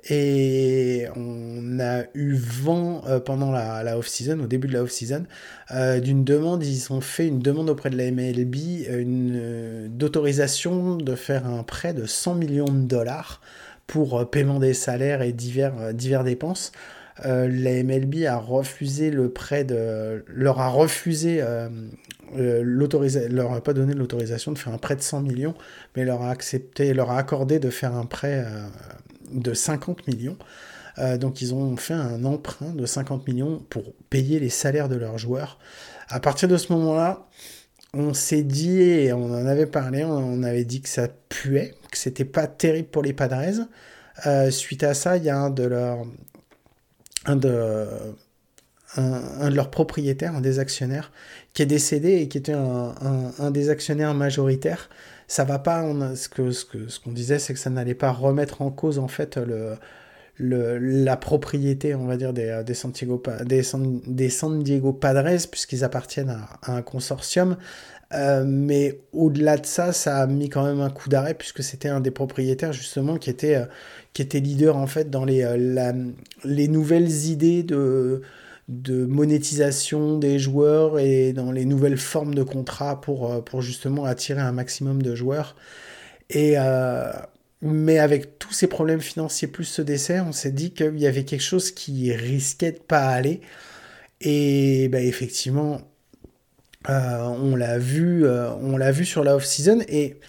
Et 0.10 1.08
on 1.16 1.80
a 1.80 2.04
eu 2.14 2.34
vent 2.36 3.04
euh, 3.08 3.20
pendant 3.20 3.52
la, 3.52 3.98
off-season, 3.98 4.40
au 4.40 4.48
début 4.48 4.68
de 4.68 4.74
la 4.74 4.84
off-season, 4.84 5.26
euh, 5.72 6.00
d'une 6.00 6.24
demande. 6.24 6.64
Ils 6.64 6.94
ont 6.94 7.02
fait 7.02 7.28
une 7.28 7.40
demande 7.40 7.70
auprès 7.70 7.90
de 7.90 7.98
la 7.98 8.10
MLB 8.12 9.90
d'autorisation 9.98 10.96
de 10.96 11.16
faire 11.16 11.46
un 11.46 11.64
prêt 11.64 11.94
de 11.94 12.06
100 12.06 12.36
millions 12.36 12.66
de 12.66 12.88
dollars 12.88 13.42
pour 13.86 14.30
paiement 14.30 14.60
des 14.60 14.74
salaires 14.74 15.22
et 15.22 15.34
divers, 15.34 15.94
divers 15.94 16.24
dépenses. 16.24 16.72
la 17.24 17.84
MLB 17.84 18.26
a 18.28 18.38
refusé 18.38 19.12
le 19.12 19.30
prêt 19.30 19.64
de, 19.64 20.24
leur 20.28 20.60
a 20.62 20.70
refusé 20.70 21.42
leur 22.36 23.54
a 23.54 23.62
pas 23.62 23.74
donné 23.74 23.94
l'autorisation 23.94 24.52
de 24.52 24.58
faire 24.58 24.74
un 24.74 24.78
prêt 24.78 24.96
de 24.96 25.02
100 25.02 25.22
millions, 25.22 25.56
mais 25.96 26.06
leur 26.06 26.22
a 26.22 26.30
accepté, 26.30 26.94
leur 26.94 27.12
a 27.12 27.18
accordé 27.18 27.60
de 27.60 27.70
faire 27.70 27.96
un 27.96 28.06
prêt 28.06 28.46
euh, 28.46 28.68
de 29.32 29.54
50 29.54 30.08
millions. 30.08 30.38
Euh, 31.00 31.18
donc 31.18 31.42
ils 31.42 31.54
ont 31.54 31.78
fait 31.78 31.94
un 31.94 32.24
emprunt 32.26 32.74
de 32.74 32.86
50 32.86 33.28
millions 33.28 33.64
pour 33.70 33.94
payer 34.10 34.40
les 34.40 34.50
salaires 34.50 34.90
de 34.90 34.96
leurs 34.96 35.18
joueurs. 35.18 35.60
À 36.10 36.20
partir 36.20 36.48
de 36.48 36.58
ce 36.58 36.74
moment-là, 36.74 37.28
on 37.94 38.14
s'est 38.14 38.44
dit, 38.44 38.82
et 38.82 39.14
on 39.14 39.26
en 39.26 39.46
avait 39.46 39.66
parlé, 39.66 40.04
on 40.04 40.44
avait 40.44 40.66
dit 40.66 40.82
que 40.82 40.90
ça 40.90 41.08
puait, 41.30 41.74
que 41.92 41.98
c'était 41.98 42.26
pas 42.26 42.48
terrible 42.48 42.90
pour 42.90 43.04
les 43.04 43.14
Padres. 43.14 43.68
suite 44.50 44.84
à 44.84 44.94
ça, 44.94 45.18
il 45.18 45.24
y 45.24 45.30
a 45.30 45.38
un 45.38 45.50
de 45.50 45.64
leurs 45.64 46.06
un 47.26 47.36
de 47.36 47.88
un, 48.96 49.50
de 49.50 49.56
leurs 49.56 49.70
propriétaires, 49.70 50.36
un 50.36 50.42
des 50.42 50.60
actionnaires, 50.60 51.12
qui 51.58 51.64
est 51.64 51.66
décédé 51.66 52.18
et 52.18 52.28
qui 52.28 52.38
était 52.38 52.54
un, 52.54 53.50
des 53.50 53.72
actionnaires 53.72 54.14
majoritaires. 54.14 54.90
Ça 55.28 55.44
va 55.44 55.58
pas, 55.58 55.82
ce 56.14 56.30
qu'on 56.30 56.52
ce 56.52 56.64
que, 56.64 56.88
ce 56.88 57.00
qu'on 57.00 57.12
disait, 57.12 57.40
c'est 57.40 57.52
que 57.52 57.60
ça 57.60 57.72
n'allait 57.72 57.96
pas 57.96 58.12
remettre 58.12 58.62
en 58.62 58.70
cause 58.70 59.00
en 59.00 59.08
fait 59.08 59.38
le, 59.38 59.74
le, 60.36 60.78
la 60.78 61.18
propriété, 61.18 61.96
on 61.96 62.06
va 62.06 62.16
dire, 62.16 62.32
des, 62.32 62.62
des, 62.64 62.76
Santiago, 62.76 63.24
des, 63.44 63.64
San, 63.64 64.02
des 64.06 64.30
San 64.30 64.62
Diego 64.62 64.94
Padres, 64.94 65.48
puisqu'ils 65.50 65.84
appartiennent 65.84 66.30
à, 66.62 66.72
un 66.72 66.84
consortium. 66.84 67.58
Euh, 68.14 68.44
mais 68.46 69.00
au-delà 69.12 69.58
de 69.58 69.66
ça, 69.66 69.94
ça 69.94 70.18
a 70.18 70.28
mis 70.28 70.50
quand 70.50 70.64
même 70.64 70.82
un 70.82 70.92
coup 70.92 71.10
d'arrêt, 71.10 71.34
puisque 71.34 71.64
c'était 71.64 71.90
un 71.90 72.02
des 72.02 72.12
propriétaires, 72.12 72.72
justement, 72.72 73.18
qui 73.18 73.32
était, 73.32 73.56
euh, 73.56 73.66
qui 74.14 74.22
était 74.22 74.42
leader, 74.42 74.78
en 74.78 74.86
fait, 74.86 75.10
dans 75.10 75.26
les, 75.26 75.42
euh, 75.42 75.58
la, 75.58 75.92
les 76.44 76.68
nouvelles 76.68 77.26
idées 77.26 77.64
de 77.64 78.22
de 78.68 79.06
monétisation 79.06 80.18
des 80.18 80.40
joueurs 80.40 81.00
et 81.00 81.34
dans 81.34 81.52
les 81.52 81.66
nouvelles 81.66 81.98
formes 81.98 82.36
de 82.36 82.44
contrats 82.44 83.00
pour, 83.00 83.32
euh, 83.32 83.42
pour 83.42 83.62
justement 83.62 84.06
attirer 84.06 84.42
un 84.42 84.52
maximum 84.52 85.02
de 85.02 85.16
joueurs. 85.16 85.56
Et, 86.30 86.56
euh, 86.58 87.12
mais 87.62 88.00
avec 88.00 88.40
tous 88.40 88.54
ces 88.54 88.68
problèmes 88.68 89.02
financiers 89.02 89.48
plus 89.48 89.64
ce 89.66 89.82
décès, 89.82 90.20
on 90.20 90.34
s'est 90.34 90.52
dit 90.52 90.72
qu'il 90.72 91.00
y 91.00 91.08
avait 91.08 91.24
quelque 91.24 91.42
chose 91.44 91.72
qui 91.72 92.14
risquait 92.14 92.74
de 92.74 92.80
pas 92.80 93.08
aller. 93.08 93.42
Et 94.22 94.90
bah, 94.90 95.02
effectivement, 95.02 95.82
euh, 96.90 97.24
on 97.24 97.56
l'a 97.56 97.78
vu, 97.80 98.26
vu 98.92 99.06
sur 99.06 99.24
la 99.24 99.36
off-season 99.36 99.80
et 99.88 100.20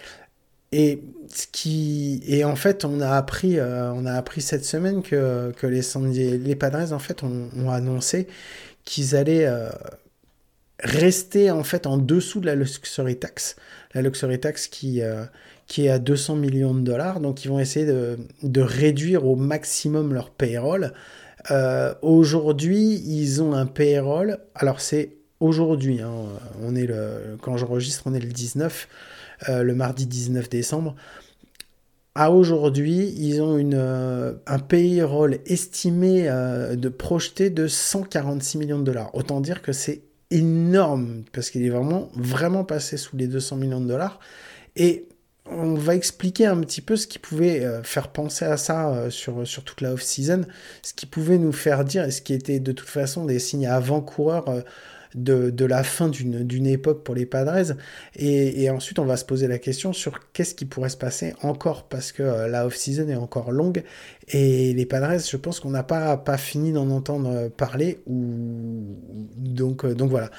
qui 1.52 2.23
et 2.26 2.44
en 2.44 2.56
fait 2.56 2.85
on 2.85 3.00
a 3.00 3.11
appris 3.11 3.58
euh, 3.58 3.92
on 3.92 4.06
a 4.06 4.12
appris 4.12 4.40
cette 4.40 4.64
semaine 4.64 5.02
que, 5.02 5.52
que 5.56 5.66
les 5.66 5.82
les 6.38 6.56
Padres 6.56 6.92
en 6.92 6.99
fait 6.99 7.23
ont, 7.23 7.70
annoncé 7.70 8.28
qu'ils 8.85 9.16
allaient 9.16 9.46
euh, 9.46 9.68
rester 10.81 11.50
en 11.50 11.64
fait 11.64 11.87
en 11.87 11.98
dessous 11.98 12.40
de 12.40 12.46
la 12.46 12.55
luxury 12.55 13.18
tax. 13.18 13.57
La 13.94 14.03
luxury 14.03 14.40
tax 14.40 14.68
qui 14.68 15.03
euh, 15.03 15.24
qui 15.66 15.87
est 15.87 15.90
à 15.90 15.98
200 15.98 16.37
millions 16.37 16.74
de 16.74 16.81
dollars. 16.81 17.20
Donc 17.20 17.44
ils 17.44 17.48
vont 17.48 17.59
essayer 17.59 17.85
de, 17.85 18.18
de 18.42 18.61
réduire 18.62 19.26
au 19.26 19.37
maximum 19.37 20.14
leur 20.14 20.31
payroll. 20.31 20.92
Aujourd'hui 22.03 23.03
ils 23.07 23.42
ont 23.42 23.53
un 23.55 23.66
payroll. 23.66 24.38
Alors 24.55 24.81
c'est 24.81 25.16
aujourd'hui 25.40 26.00
hein, 26.00 26.12
on 26.62 26.74
est 26.74 26.87
le 26.87 27.37
quand 27.40 27.57
j'enregistre 27.57 28.03
on 28.07 28.14
est 28.14 28.20
le 28.20 28.29
19 28.29 28.88
euh, 29.48 29.62
le 29.62 29.74
mardi 29.74 30.07
19 30.07 30.48
décembre. 30.48 30.96
À 32.14 32.33
aujourd'hui, 32.33 33.14
ils 33.16 33.40
ont 33.40 33.57
une, 33.57 33.77
euh, 33.77 34.35
un 34.46 34.59
payroll 34.59 35.38
estimé 35.46 36.29
euh, 36.29 36.74
de 36.74 36.88
projeté 36.88 37.48
de 37.48 37.68
146 37.68 38.59
millions 38.59 38.79
de 38.81 38.85
dollars. 38.85 39.14
Autant 39.14 39.40
dire 39.40 39.62
que 39.62 39.72
c'est 39.72 40.03
énorme 40.31 41.22
parce 41.33 41.51
qu'il 41.51 41.64
est 41.64 41.70
vraiment, 41.70 42.11
vraiment 42.16 42.64
passé 42.64 42.96
sous 42.96 43.16
les 43.16 43.29
200 43.29 43.57
millions 43.57 43.81
de 43.81 43.87
dollars. 43.87 44.18
Et 44.74 45.07
on 45.46 45.74
va 45.74 45.94
expliquer 45.94 46.46
un 46.46 46.61
petit 46.61 46.81
peu 46.81 46.96
ce 46.96 47.07
qui 47.07 47.18
pouvait 47.18 47.66
faire 47.83 48.09
penser 48.09 48.44
à 48.44 48.59
ça 48.59 49.09
sur, 49.09 49.46
sur 49.46 49.64
toute 49.64 49.81
la 49.81 49.94
off-season, 49.94 50.42
ce 50.83 50.92
qui 50.92 51.07
pouvait 51.07 51.38
nous 51.38 51.53
faire 51.53 51.87
dire, 51.87 52.05
et 52.05 52.11
ce 52.11 52.20
qui 52.20 52.35
était 52.35 52.61
de 52.61 52.72
toute 52.72 52.88
façon 52.88 53.24
des 53.24 53.38
signes 53.38 53.66
avant-coureurs 53.66 54.62
de, 55.14 55.64
la 55.64 55.83
fin 55.83 56.09
d'une 56.09 56.66
époque 56.66 57.05
pour 57.05 57.14
les 57.14 57.27
Padres. 57.27 57.75
Et, 58.16 58.68
ensuite, 58.71 58.99
on 58.99 59.05
va 59.05 59.16
se 59.16 59.25
poser 59.25 59.49
la 59.49 59.59
question 59.59 59.92
sur 59.92 60.33
qu'est-ce 60.33 60.55
qui 60.55 60.64
pourrait 60.64 60.88
se 60.88 60.97
passer 60.97 61.35
encore, 61.42 61.85
parce 61.85 62.12
que 62.12 62.23
euh, 62.23 62.49
la 62.49 62.66
off-season 62.66 63.09
est 63.09 63.16
encore 63.16 63.51
longue. 63.51 63.83
Et 64.29 64.73
les 64.75 64.87
Padres, 64.87 65.18
je 65.18 65.37
pense 65.37 65.61
qu'on 65.61 65.71
n'a 65.71 65.83
pas, 65.83 66.16
pas 66.16 66.38
fini 66.38 66.73
d'en 66.73 66.90
entendre 66.90 67.49
parler. 67.49 68.01
Ou... 68.07 68.97
Donc, 69.37 69.85
euh, 69.85 69.94
donc 69.94 70.11
voilà. 70.11 70.31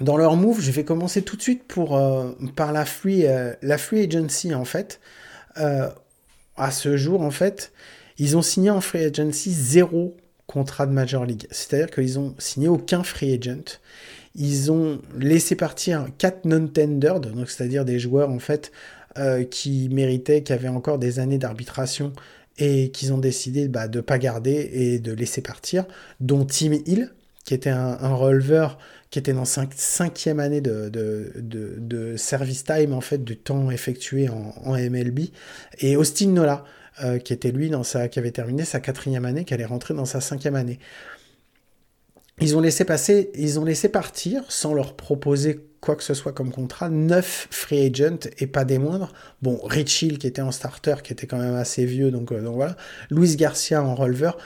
Dans 0.00 0.16
leur 0.16 0.34
move, 0.36 0.60
je 0.60 0.72
vais 0.72 0.84
commencer 0.84 1.22
tout 1.22 1.36
de 1.36 1.42
suite 1.42 1.64
pour, 1.64 1.96
euh, 1.96 2.32
par 2.56 2.72
la 2.72 2.84
free, 2.84 3.26
la 3.62 3.78
free 3.78 4.04
agency, 4.04 4.54
en 4.54 4.64
fait. 4.64 5.00
à 5.56 6.70
ce 6.70 6.96
jour, 6.96 7.20
en 7.20 7.30
fait, 7.30 7.72
ils 8.18 8.36
ont 8.36 8.42
signé 8.42 8.70
en 8.70 8.80
free 8.80 9.04
agency 9.04 9.52
zéro 9.52 10.16
contrat 10.46 10.86
de 10.86 10.92
Major 10.92 11.24
League. 11.24 11.46
C'est-à-dire 11.50 11.90
qu'ils 11.90 12.18
ont 12.18 12.34
signé 12.38 12.68
aucun 12.68 13.02
free 13.02 13.34
agent. 13.34 13.78
Ils 14.34 14.72
ont 14.72 15.00
laissé 15.16 15.54
partir 15.54 16.06
quatre 16.18 16.44
non-tendered, 16.44 17.32
donc 17.32 17.48
c'est-à-dire 17.48 17.84
des 17.84 17.98
joueurs 17.98 18.30
en 18.30 18.40
fait 18.40 18.72
euh, 19.18 19.44
qui 19.44 19.88
méritaient, 19.90 20.42
qui 20.42 20.52
avaient 20.52 20.68
encore 20.68 20.98
des 20.98 21.20
années 21.20 21.38
d'arbitration 21.38 22.12
et 22.58 22.90
qu'ils 22.90 23.12
ont 23.12 23.18
décidé 23.18 23.68
bah, 23.68 23.88
de 23.88 23.98
ne 23.98 24.02
pas 24.02 24.18
garder 24.18 24.70
et 24.72 24.98
de 24.98 25.12
laisser 25.12 25.40
partir, 25.40 25.84
dont 26.20 26.44
Tim 26.44 26.72
Hill, 26.86 27.10
qui 27.44 27.54
était 27.54 27.70
un, 27.70 28.14
releveur 28.14 28.78
qui 29.10 29.18
était 29.18 29.32
dans 29.32 29.44
cinq, 29.44 29.70
cinquième 29.74 30.40
année 30.40 30.60
de, 30.60 32.14
service 32.16 32.64
time, 32.64 32.92
en 32.92 33.00
fait, 33.00 33.22
du 33.22 33.36
temps 33.36 33.70
effectué 33.70 34.28
en 34.28 34.72
MLB, 34.72 35.30
et 35.80 35.96
Austin 35.96 36.28
Nola, 36.28 36.64
euh, 37.02 37.18
qui 37.18 37.32
était 37.32 37.50
lui 37.50 37.70
dans 37.70 37.82
sa, 37.82 38.08
qui 38.08 38.18
avait 38.18 38.30
terminé 38.30 38.64
sa 38.64 38.80
quatrième 38.80 39.24
année, 39.24 39.44
qui 39.44 39.54
allait 39.54 39.64
rentrer 39.64 39.94
dans 39.94 40.04
sa 40.04 40.20
cinquième 40.20 40.54
année. 40.54 40.78
Ils 42.40 42.56
ont 42.56 42.60
laissé 42.60 42.84
passer, 42.84 43.30
ils 43.34 43.60
ont 43.60 43.64
laissé 43.64 43.88
partir 43.88 44.44
sans 44.48 44.74
leur 44.74 44.96
proposer 44.96 45.60
quoi 45.80 45.96
que 45.96 46.02
ce 46.02 46.14
soit 46.14 46.32
comme 46.32 46.50
contrat, 46.50 46.88
neuf 46.88 47.46
free 47.50 47.86
agents 47.86 48.28
et 48.38 48.46
pas 48.46 48.64
des 48.64 48.78
moindres. 48.78 49.12
Bon, 49.42 49.60
Rich 49.62 50.18
qui 50.18 50.26
était 50.26 50.42
en 50.42 50.50
starter, 50.50 50.96
qui 51.04 51.12
était 51.12 51.26
quand 51.26 51.38
même 51.38 51.54
assez 51.54 51.84
vieux, 51.84 52.10
donc, 52.10 52.32
euh, 52.32 52.40
donc 52.40 52.54
voilà. 52.54 52.76
Luis 53.10 53.36
Garcia 53.36 53.84
en 53.84 53.94
releveur. 53.94 54.38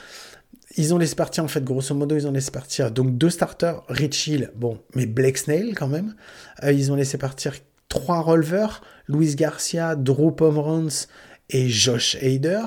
Ils 0.76 0.92
ont 0.92 0.98
laissé 0.98 1.14
partir, 1.14 1.44
en 1.44 1.48
fait, 1.48 1.64
grosso 1.64 1.94
modo, 1.94 2.16
ils 2.16 2.26
ont 2.26 2.32
laissé 2.32 2.50
partir 2.50 2.90
donc 2.90 3.16
deux 3.16 3.30
starters, 3.30 3.82
Rich 3.88 4.30
bon, 4.54 4.78
mais 4.94 5.06
Blake 5.06 5.38
Snail 5.38 5.74
quand 5.74 5.88
même. 5.88 6.14
Euh, 6.62 6.72
ils 6.72 6.92
ont 6.92 6.94
laissé 6.94 7.18
partir 7.18 7.54
trois 7.88 8.20
releveurs, 8.20 8.82
Luis 9.06 9.34
Garcia, 9.34 9.96
Drew 9.96 10.34
Pomeranz, 10.34 11.08
et 11.50 11.68
Josh 11.68 12.16
Hader, 12.22 12.66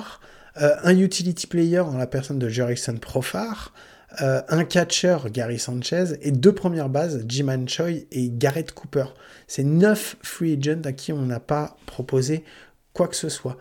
euh, 0.60 0.74
un 0.82 0.98
utility 0.98 1.46
player 1.46 1.80
en 1.80 1.96
la 1.96 2.06
personne 2.06 2.38
de 2.38 2.48
Jerickson 2.48 2.96
Profar, 2.96 3.72
euh, 4.20 4.42
un 4.48 4.64
catcher 4.64 5.16
Gary 5.32 5.58
Sanchez 5.58 6.18
et 6.20 6.32
deux 6.32 6.52
premières 6.52 6.90
bases 6.90 7.24
Jiman 7.26 7.66
Choi 7.66 7.90
et 8.10 8.30
Garrett 8.30 8.72
Cooper. 8.72 9.06
C'est 9.46 9.64
neuf 9.64 10.16
free 10.22 10.58
agents 10.58 10.82
à 10.84 10.92
qui 10.92 11.12
on 11.12 11.22
n'a 11.22 11.40
pas 11.40 11.76
proposé 11.86 12.44
quoi 12.92 13.08
que 13.08 13.16
ce 13.16 13.30
soit. 13.30 13.56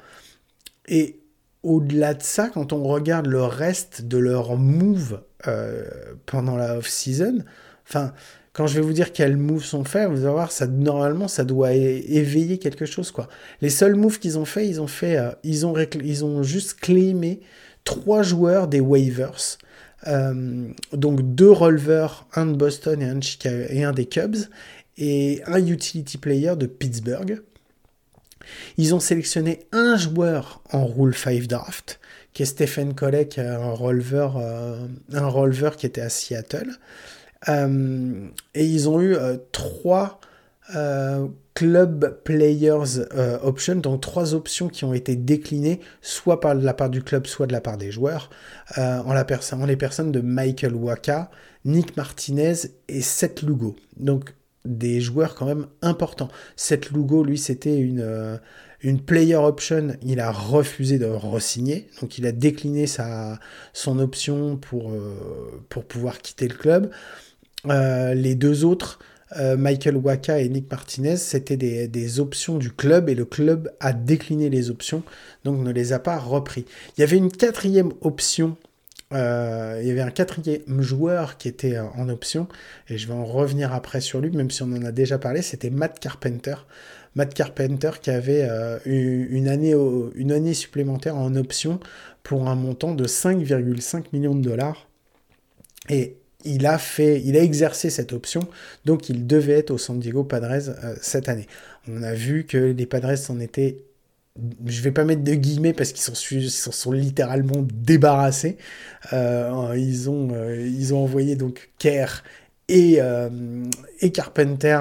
Et 0.87 1.21
au-delà 1.63 2.13
de 2.13 2.23
ça, 2.23 2.49
quand 2.49 2.73
on 2.73 2.83
regarde 2.83 3.27
le 3.27 3.43
reste 3.43 4.01
de 4.03 4.17
leur 4.17 4.57
move 4.57 5.23
euh, 5.47 5.85
pendant 6.25 6.57
la 6.57 6.77
off-season, 6.77 7.43
enfin, 7.87 8.13
quand 8.53 8.67
je 8.67 8.75
vais 8.75 8.81
vous 8.81 8.93
dire 8.93 9.13
quels 9.13 9.37
moves 9.37 9.63
sont 9.63 9.85
faits, 9.85 10.09
vous 10.09 10.25
allez 10.25 10.33
voir, 10.33 10.51
ça, 10.51 10.67
normalement, 10.67 11.27
ça 11.27 11.45
doit 11.45 11.73
éveiller 11.73 12.57
quelque 12.57 12.85
chose, 12.85 13.11
quoi. 13.11 13.29
Les 13.61 13.69
seuls 13.69 13.95
moves 13.95 14.19
qu'ils 14.19 14.37
ont 14.37 14.45
fait, 14.45 14.67
ils 14.67 14.81
ont 14.81 14.87
fait, 14.87 15.17
euh, 15.17 15.31
ils 15.43 15.65
ont, 16.25 16.43
juste 16.43 16.79
claimé 16.79 17.39
trois 17.83 18.23
joueurs 18.23 18.67
des 18.67 18.81
waivers. 18.81 19.57
donc 20.93 21.21
deux 21.21 21.51
releveurs, 21.51 22.27
un 22.35 22.47
de 22.47 22.55
Boston 22.55 23.01
et 23.01 23.05
un, 23.05 23.15
de 23.15 23.23
Chicago, 23.23 23.63
et 23.69 23.83
un 23.83 23.93
des 23.93 24.05
Cubs, 24.05 24.37
et 24.97 25.41
un 25.45 25.65
utility 25.65 26.17
player 26.17 26.55
de 26.57 26.65
Pittsburgh. 26.65 27.41
Ils 28.77 28.93
ont 28.93 28.99
sélectionné 28.99 29.61
un 29.71 29.95
joueur 29.95 30.61
en 30.71 30.85
Rule 30.85 31.15
5 31.15 31.47
Draft, 31.47 31.99
qui 32.33 32.43
est 32.43 32.47
Stephen 32.47 32.95
Colleck, 32.95 33.37
un 33.37 33.71
releveur, 33.71 34.35
releveur 35.11 35.77
qui 35.77 35.85
était 35.85 36.01
à 36.01 36.09
Seattle. 36.09 36.71
Euh, 37.49 38.27
et 38.53 38.65
ils 38.65 38.87
ont 38.89 39.01
eu 39.01 39.15
euh, 39.15 39.37
trois 39.51 40.19
euh, 40.75 41.27
club 41.53 42.21
players 42.23 43.01
options, 43.43 43.75
donc 43.75 44.01
trois 44.01 44.33
options 44.33 44.69
qui 44.69 44.85
ont 44.85 44.93
été 44.93 45.15
déclinées 45.15 45.81
soit 46.01 46.39
par 46.39 46.55
de 46.55 46.63
la 46.63 46.73
part 46.73 46.89
du 46.89 47.03
club, 47.03 47.27
soit 47.27 47.45
de 47.45 47.51
la 47.51 47.61
part 47.61 47.77
des 47.77 47.91
joueurs, 47.91 48.29
en, 48.77 49.13
la 49.13 49.25
en 49.51 49.65
les 49.65 49.75
personnes 49.75 50.13
de 50.13 50.21
Michael 50.21 50.75
Waka, 50.75 51.29
Nick 51.65 51.97
Martinez 51.97 52.53
et 52.87 53.01
Seth 53.01 53.41
Lugo. 53.41 53.75
Donc 53.97 54.33
des 54.63 55.01
joueurs 55.01 55.35
quand 55.35 55.45
même 55.45 55.67
importants. 55.81 56.29
Seth 56.55 56.91
Lugo, 56.91 57.23
lui, 57.23 57.37
c'était 57.37 57.77
une, 57.77 58.39
une 58.81 59.01
player 59.01 59.35
option, 59.35 59.89
il 60.01 60.21
a 60.21 60.31
refusé 60.31 60.99
de 60.99 61.05
re-signer, 61.05 61.89
donc 61.99 62.17
il 62.17 62.25
a 62.25 62.31
décliné 62.31 62.87
sa, 62.87 63.39
son 63.73 63.99
option 63.99 64.55
pour, 64.55 64.93
pour 65.67 65.83
pouvoir 65.83 66.19
quitter 66.19 66.47
le 66.47 66.55
club. 66.55 66.91
Euh, 67.69 68.13
les 68.13 68.35
deux 68.35 68.65
autres, 68.65 68.99
euh, 69.37 69.55
Michael 69.55 69.97
Waka 69.97 70.39
et 70.39 70.49
Nick 70.49 70.69
Martinez, 70.69 71.17
c'était 71.17 71.57
des, 71.57 72.19
options 72.19 72.57
du 72.57 72.71
club 72.71 73.09
et 73.09 73.15
le 73.15 73.25
club 73.25 73.71
a 73.79 73.93
décliné 73.93 74.49
les 74.49 74.69
options, 74.69 75.03
donc 75.43 75.59
ne 75.59 75.71
les 75.71 75.93
a 75.93 75.99
pas 75.99 76.17
repris. 76.17 76.65
Il 76.97 77.01
y 77.01 77.03
avait 77.03 77.17
une 77.17 77.31
quatrième 77.31 77.91
option, 78.01 78.57
euh, 79.13 79.79
il 79.81 79.87
y 79.87 79.91
avait 79.91 80.01
un 80.01 80.11
quatrième 80.11 80.81
joueur 80.81 81.37
qui 81.37 81.47
était 81.47 81.77
en 81.79 82.09
option, 82.09 82.47
et 82.89 82.97
je 82.97 83.07
vais 83.07 83.13
en 83.13 83.25
revenir 83.25 83.73
après 83.73 84.01
sur 84.01 84.19
lui, 84.19 84.31
même 84.31 84.51
si 84.51 84.63
on 84.63 84.71
en 84.71 84.83
a 84.83 84.91
déjà 84.91 85.17
parlé, 85.17 85.41
c'était 85.41 85.69
Matt 85.69 85.99
Carpenter. 85.99 86.55
Matt 87.15 87.33
Carpenter 87.33 87.91
qui 88.01 88.09
avait 88.09 88.47
une, 88.85 89.49
année, 89.49 89.75
une 90.15 90.31
année 90.31 90.53
supplémentaire 90.53 91.17
en 91.17 91.35
option 91.35 91.81
pour 92.23 92.47
un 92.47 92.55
montant 92.55 92.95
de 92.95 93.05
5,5 93.05 94.05
millions 94.13 94.33
de 94.33 94.41
dollars. 94.41 94.87
Et 95.89 96.20
il 96.45 96.65
a 96.65 96.77
fait, 96.77 97.21
il 97.23 97.37
a 97.37 97.41
exercé 97.41 97.89
cette 97.89 98.13
option, 98.13 98.41
donc 98.85 99.09
il 99.09 99.27
devait 99.27 99.53
être 99.53 99.71
au 99.71 99.77
San 99.77 99.99
Diego 99.99 100.23
Padres 100.23 100.69
euh, 100.83 100.95
cette 101.01 101.29
année. 101.29 101.47
On 101.87 102.03
a 102.03 102.13
vu 102.13 102.45
que 102.45 102.57
les 102.57 102.85
Padres 102.85 103.15
s'en 103.15 103.39
étaient, 103.39 103.77
je 104.65 104.81
vais 104.81 104.91
pas 104.91 105.03
mettre 105.03 105.23
de 105.23 105.33
guillemets 105.33 105.73
parce 105.73 105.91
qu'ils 105.91 106.49
s'en 106.49 106.71
sont, 106.71 106.91
littéralement 106.91 107.65
débarrassés. 107.73 108.57
Euh, 109.13 109.73
ils 109.77 110.09
ont, 110.09 110.29
euh, 110.33 110.65
ils 110.65 110.93
ont 110.93 111.03
envoyé 111.03 111.35
donc 111.35 111.71
Kerr 111.79 112.23
et, 112.67 112.99
Carpenter 114.13 114.79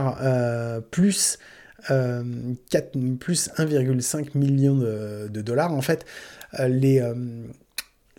plus 0.90 1.38
4, 1.88 3.18
plus 3.18 3.50
1,5 3.56 4.38
million 4.38 4.76
de, 4.76 5.28
de, 5.28 5.40
dollars. 5.40 5.72
En 5.72 5.82
fait, 5.82 6.04
les 6.68 7.02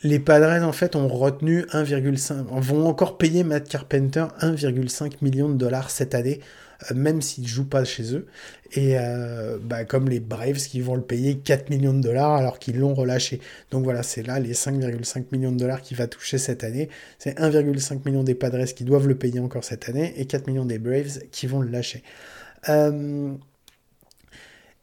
les 0.04 0.20
Padres 0.20 0.64
en 0.66 0.72
fait 0.72 0.96
ont 0.96 1.08
retenu 1.08 1.62
1,5 1.74 2.46
vont 2.60 2.88
encore 2.88 3.18
payer 3.18 3.44
Matt 3.44 3.70
Carpenter 3.70 4.26
1,5 4.42 5.14
million 5.22 5.50
de 5.50 5.56
dollars 5.56 5.92
cette 5.92 6.16
année 6.16 6.40
euh, 6.90 6.96
même 6.96 7.22
s'il 7.22 7.48
joue 7.48 7.66
pas 7.66 7.84
chez 7.84 8.16
eux. 8.16 8.26
Et 8.74 8.98
euh, 8.98 9.58
bah, 9.62 9.84
comme 9.86 10.10
les 10.10 10.20
Braves 10.20 10.58
qui 10.58 10.82
vont 10.82 10.96
le 10.96 11.02
payer 11.02 11.38
4 11.38 11.70
millions 11.70 11.94
de 11.94 12.02
dollars 12.02 12.34
alors 12.34 12.58
qu'ils 12.58 12.80
l'ont 12.80 12.94
relâché. 12.94 13.42
Donc 13.70 13.84
voilà 13.84 14.02
c'est 14.02 14.26
là 14.26 14.40
les 14.40 14.54
5,5 14.54 15.26
millions 15.32 15.52
de 15.52 15.58
dollars 15.58 15.82
qu'il 15.82 15.98
va 15.98 16.08
toucher 16.08 16.38
cette 16.38 16.64
année. 16.64 16.90
C'est 17.20 17.38
1,5 17.40 18.06
million 18.06 18.24
des 18.24 18.36
Padres 18.36 18.66
qui 18.66 18.84
doivent 18.84 19.08
le 19.08 19.16
payer 19.16 19.40
encore 19.40 19.64
cette 19.64 19.90
année 19.90 20.14
et 20.18 20.26
4 20.26 20.48
millions 20.48 20.66
des 20.66 20.80
Braves 20.80 21.20
qui 21.32 21.48
vont 21.48 21.60
le 21.62 21.70
lâcher. 21.70 22.04
Euh, 22.70 23.34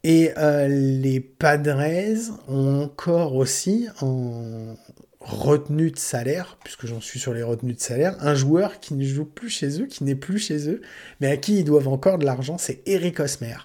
et 0.03 0.31
les 0.69 1.19
Padres 1.19 2.31
ont 2.47 2.83
encore 2.83 3.35
aussi 3.35 3.89
en, 3.99 4.75
retenue 5.19 5.91
de 5.91 5.99
salaire, 5.99 6.57
puisque 6.63 6.85
j'en 6.85 7.01
suis 7.01 7.19
sur 7.19 7.33
les 7.33 7.43
retenues 7.43 7.73
de 7.73 7.79
salaire, 7.79 8.15
un 8.21 8.35
joueur 8.35 8.79
qui 8.79 8.93
ne 8.93 9.03
joue 9.03 9.25
plus 9.25 9.49
chez 9.49 9.81
eux, 9.81 9.85
qui 9.85 10.03
n'est 10.03 10.15
plus 10.15 10.39
chez 10.39 10.69
eux, 10.69 10.81
mais 11.19 11.27
à 11.27 11.37
qui 11.37 11.59
ils 11.59 11.65
doivent 11.65 11.89
encore 11.89 12.17
de 12.17 12.25
l'argent, 12.25 12.57
c'est 12.57 12.81
Eric 12.85 13.19
Osmer. 13.19 13.57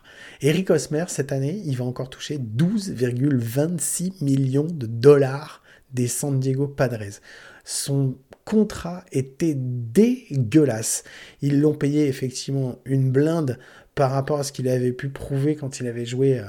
Eric 0.42 0.70
Osmer, 0.70 1.04
cette 1.08 1.30
année, 1.30 1.62
il 1.64 1.76
va 1.76 1.84
encore 1.84 2.10
toucher 2.10 2.38
12,26 2.38 4.24
millions 4.24 4.66
de 4.66 4.86
dollars 4.86 5.62
des 5.92 6.08
San 6.08 6.40
Diego 6.40 6.66
Padres. 6.66 7.20
Son 7.64 8.16
contrat 8.44 9.04
était 9.12 9.54
dégueulasse. 9.56 11.04
Ils 11.40 11.60
l'ont 11.60 11.74
payé 11.74 12.08
effectivement 12.08 12.80
une 12.84 13.10
blinde 13.10 13.58
par 13.94 14.10
rapport 14.10 14.40
à 14.40 14.42
ce 14.42 14.52
qu'il 14.52 14.68
avait 14.68 14.92
pu 14.92 15.08
prouver 15.08 15.54
quand 15.54 15.78
il 15.80 15.86
avait 15.86 16.04
joué 16.04 16.40
euh, 16.40 16.44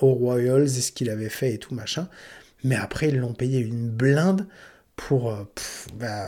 aux 0.00 0.12
Royals 0.12 0.64
et 0.64 0.80
ce 0.80 0.92
qu'il 0.92 1.08
avait 1.08 1.28
fait 1.28 1.54
et 1.54 1.58
tout 1.58 1.74
machin. 1.74 2.08
Mais 2.64 2.76
après, 2.76 3.08
ils 3.08 3.18
l'ont 3.18 3.34
payé 3.34 3.60
une 3.60 3.88
blinde 3.88 4.46
pour. 4.96 5.32
Euh, 5.32 5.44
bah, 5.94 6.26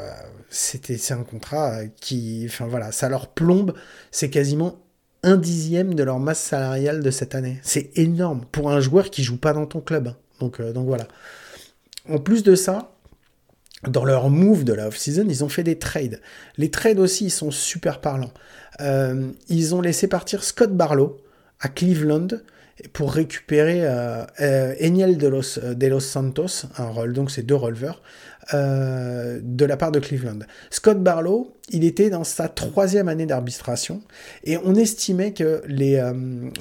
c'était, 0.49 0.97
c'est 0.97 1.15
un 1.15 1.25
contrat 1.25 1.87
qui. 2.01 2.45
Enfin 2.49 2.67
voilà, 2.67 2.93
ça 2.93 3.09
leur 3.09 3.29
plombe. 3.29 3.75
C'est 4.11 4.31
quasiment 4.31 4.79
un 5.23 5.37
dixième 5.37 5.95
de 5.95 6.03
leur 6.03 6.19
masse 6.19 6.41
salariale 6.41 7.03
de 7.03 7.11
cette 7.11 7.35
année. 7.35 7.61
C'est 7.63 7.97
énorme 7.97 8.45
pour 8.51 8.71
un 8.71 8.81
joueur 8.81 9.11
qui 9.11 9.23
joue 9.23 9.39
pas 9.39 9.53
dans 9.53 9.67
ton 9.67 9.81
club. 9.81 10.09
Hein. 10.09 10.17
Donc, 10.41 10.61
euh, 10.61 10.73
donc 10.73 10.87
voilà. 10.87 11.07
En 12.09 12.19
plus 12.19 12.43
de 12.43 12.57
ça, 12.57 12.93
dans 13.87 14.05
leur 14.05 14.31
move 14.31 14.65
de 14.65 14.73
la 14.73 14.89
off-season, 14.89 15.27
ils 15.29 15.45
ont 15.45 15.49
fait 15.49 15.63
des 15.63 15.79
trades. 15.79 16.21
Les 16.57 16.71
trades 16.71 16.99
aussi, 16.99 17.27
ils 17.27 17.31
sont 17.31 17.51
super 17.51 18.01
parlants. 18.01 18.33
Euh, 18.81 19.31
ils 19.49 19.75
ont 19.75 19.81
laissé 19.81 20.09
partir 20.09 20.43
Scott 20.43 20.73
Barlow 20.73 21.21
à 21.61 21.69
Cleveland 21.69 22.29
pour 22.93 23.13
récupérer 23.13 23.81
euh, 23.85 24.25
euh, 24.41 24.75
Eniel 24.81 25.19
de 25.19 25.29
los, 25.29 25.59
euh, 25.59 25.75
de 25.75 25.87
los 25.87 26.01
Santos, 26.01 26.67
un 26.79 26.87
rôle, 26.87 27.13
donc 27.13 27.31
c'est 27.31 27.43
deux 27.43 27.55
releveurs, 27.55 28.03
de 28.53 29.65
la 29.65 29.77
part 29.77 29.93
de 29.93 30.01
Cleveland. 30.01 30.41
Scott 30.69 31.01
Barlow, 31.01 31.57
il 31.71 31.85
était 31.85 32.11
dans 32.11 32.25
sa 32.25 32.49
troisième 32.49 33.07
année 33.07 33.25
d'arbitration 33.25 34.03
et 34.43 34.59
on 34.59 34.75
estimait 34.75 35.33
que 35.33 35.63
les, 35.69 36.03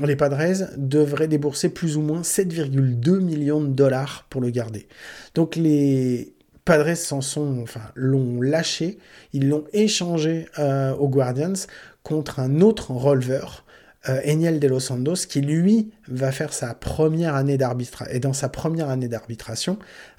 les 0.01 0.15
Padres 0.15 0.67
devraient 0.77 1.27
débourser 1.27 1.69
plus 1.69 1.97
ou 1.97 2.01
moins 2.01 2.21
7,2 2.21 3.19
millions 3.19 3.61
de 3.61 3.69
dollars 3.73 4.27
pour 4.29 4.41
le 4.41 4.51
garder. 4.51 4.87
Donc 5.33 5.55
les 5.55 6.35
Padres 6.65 6.95
s'en 6.95 7.21
sont, 7.21 7.59
enfin, 7.63 7.81
l'ont 7.95 8.39
lâché, 8.39 8.99
ils 9.33 9.49
l'ont 9.49 9.65
échangé 9.73 10.45
aux 10.59 11.09
Guardians 11.09 11.65
contre 12.03 12.39
un 12.39 12.61
autre 12.61 12.91
releveur 12.91 13.65
euh, 13.65 13.70
Eniel 14.07 14.59
de 14.59 14.67
los 14.67 14.79
Santos, 14.79 15.27
qui 15.29 15.41
lui 15.41 15.91
va 16.07 16.31
faire 16.31 16.53
sa 16.53 16.73
première 16.73 17.35
année 17.35 17.57
d'arbitration, 17.57 18.13
et 18.13 18.19
dans 18.19 18.33
sa 18.33 18.49
première 18.49 18.89
année 18.89 19.07
d'arbitration, 19.07 19.77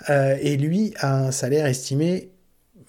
euh, 0.08 0.36
et 0.40 0.56
lui 0.56 0.94
a 0.98 1.26
un 1.26 1.32
salaire 1.32 1.66
estimé, 1.66 2.30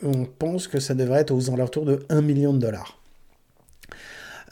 on 0.04 0.26
pense 0.26 0.68
que 0.68 0.80
ça 0.80 0.94
devrait 0.94 1.22
être 1.22 1.32
aux 1.32 1.50
alentours 1.50 1.86
de 1.86 2.06
1 2.10 2.22
million 2.22 2.54
de 2.54 2.60
dollars. 2.60 3.00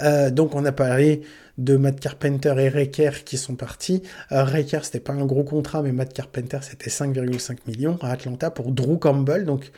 Euh, 0.01 0.31
donc 0.31 0.55
on 0.55 0.65
a 0.65 0.71
parlé 0.71 1.21
de 1.57 1.75
Matt 1.77 1.99
Carpenter 1.99 2.55
et 2.57 2.69
Reker 2.69 3.23
qui 3.23 3.37
sont 3.37 3.55
partis. 3.55 4.01
Euh, 4.31 4.43
Reker 4.43 4.83
c'était 4.83 4.99
pas 4.99 5.13
un 5.13 5.25
gros 5.25 5.43
contrat, 5.43 5.83
mais 5.83 5.91
Matt 5.91 6.13
Carpenter 6.13 6.59
c'était 6.61 6.89
5,5 6.89 7.57
millions 7.67 7.99
à 8.01 8.11
Atlanta 8.11 8.49
pour 8.49 8.71
Drew 8.71 8.97
Campbell, 8.97 9.45
donc 9.45 9.71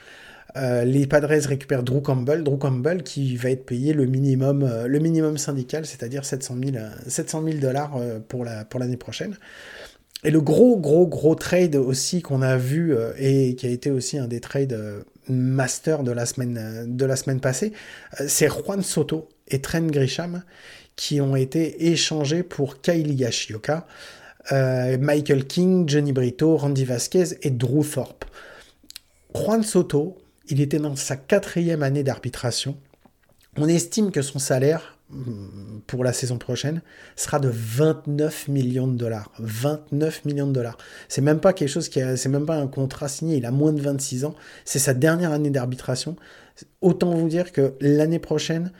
euh, 0.55 0.85
les 0.85 1.07
Padres 1.07 1.29
récupèrent 1.29 1.83
Drew 1.83 2.01
Campbell, 2.01 2.43
Drew 2.43 2.57
Campbell 2.57 3.03
qui 3.03 3.35
va 3.35 3.49
être 3.49 3.65
payé 3.65 3.93
le 3.93 4.05
minimum, 4.05 4.63
euh, 4.63 4.87
le 4.87 4.99
minimum 4.99 5.37
syndical, 5.37 5.85
c'est-à-dire 5.85 6.25
700 6.25 6.55
000 6.63 7.57
dollars 7.59 7.97
euh, 7.97 8.19
pour 8.19 8.45
l'année 8.45 8.97
prochaine. 8.97 9.37
Et 10.23 10.31
le 10.31 10.41
gros, 10.41 10.77
gros, 10.77 11.07
gros 11.07 11.35
trade 11.35 11.75
aussi 11.75 12.21
qu'on 12.21 12.41
a 12.41 12.55
vu 12.55 12.95
et 13.17 13.55
qui 13.55 13.65
a 13.65 13.69
été 13.69 13.91
aussi 13.91 14.17
un 14.17 14.27
des 14.27 14.39
trades 14.39 15.03
master 15.27 16.03
de 16.03 16.13
la 16.13 16.25
semaine, 16.25 16.85
de 16.87 17.05
la 17.05 17.17
semaine 17.17 17.41
passée, 17.41 17.73
c'est 18.27 18.47
Juan 18.47 18.81
Soto 18.81 19.27
et 19.49 19.59
Trent 19.59 19.87
Grisham 19.87 20.43
qui 20.95 21.19
ont 21.19 21.35
été 21.35 21.87
échangés 21.91 22.41
pour 22.41 22.79
Kylie 22.79 23.15
Yashioka, 23.15 23.85
Michael 24.49 25.45
King, 25.45 25.89
Johnny 25.89 26.13
Brito, 26.13 26.55
Randy 26.55 26.85
Vasquez 26.85 27.25
et 27.41 27.49
Drew 27.49 27.83
Thorpe. 27.83 28.23
Juan 29.35 29.61
Soto, 29.61 30.22
il 30.47 30.61
était 30.61 30.79
dans 30.79 30.95
sa 30.95 31.15
quatrième 31.15 31.83
année 31.83 32.03
d'arbitration. 32.03 32.77
On 33.57 33.67
estime 33.67 34.11
que 34.11 34.21
son 34.21 34.39
salaire 34.39 34.97
mm, 35.09 35.81
pour 35.87 36.03
la 36.03 36.13
saison 36.13 36.37
prochaine 36.37 36.81
sera 37.15 37.39
de 37.39 37.49
29 37.51 38.47
millions 38.47 38.87
de 38.87 38.97
dollars. 38.97 39.31
29 39.39 40.25
millions 40.25 40.47
de 40.47 40.53
dollars. 40.53 40.77
C'est 41.07 41.21
même 41.21 41.39
pas 41.39 41.53
quelque 41.53 41.69
chose 41.69 41.89
qui 41.89 42.01
c'est 42.17 42.29
même 42.29 42.45
pas 42.45 42.57
un 42.57 42.67
contrat 42.67 43.07
signé. 43.07 43.37
Il 43.37 43.45
a 43.45 43.51
moins 43.51 43.73
de 43.73 43.81
26 43.81 44.25
ans. 44.25 44.35
C'est 44.65 44.79
sa 44.79 44.93
dernière 44.93 45.31
année 45.31 45.51
d'arbitration. 45.51 46.15
Autant 46.81 47.11
vous 47.11 47.29
dire 47.29 47.51
que 47.51 47.73
l'année 47.79 48.19
prochaine, 48.19 48.71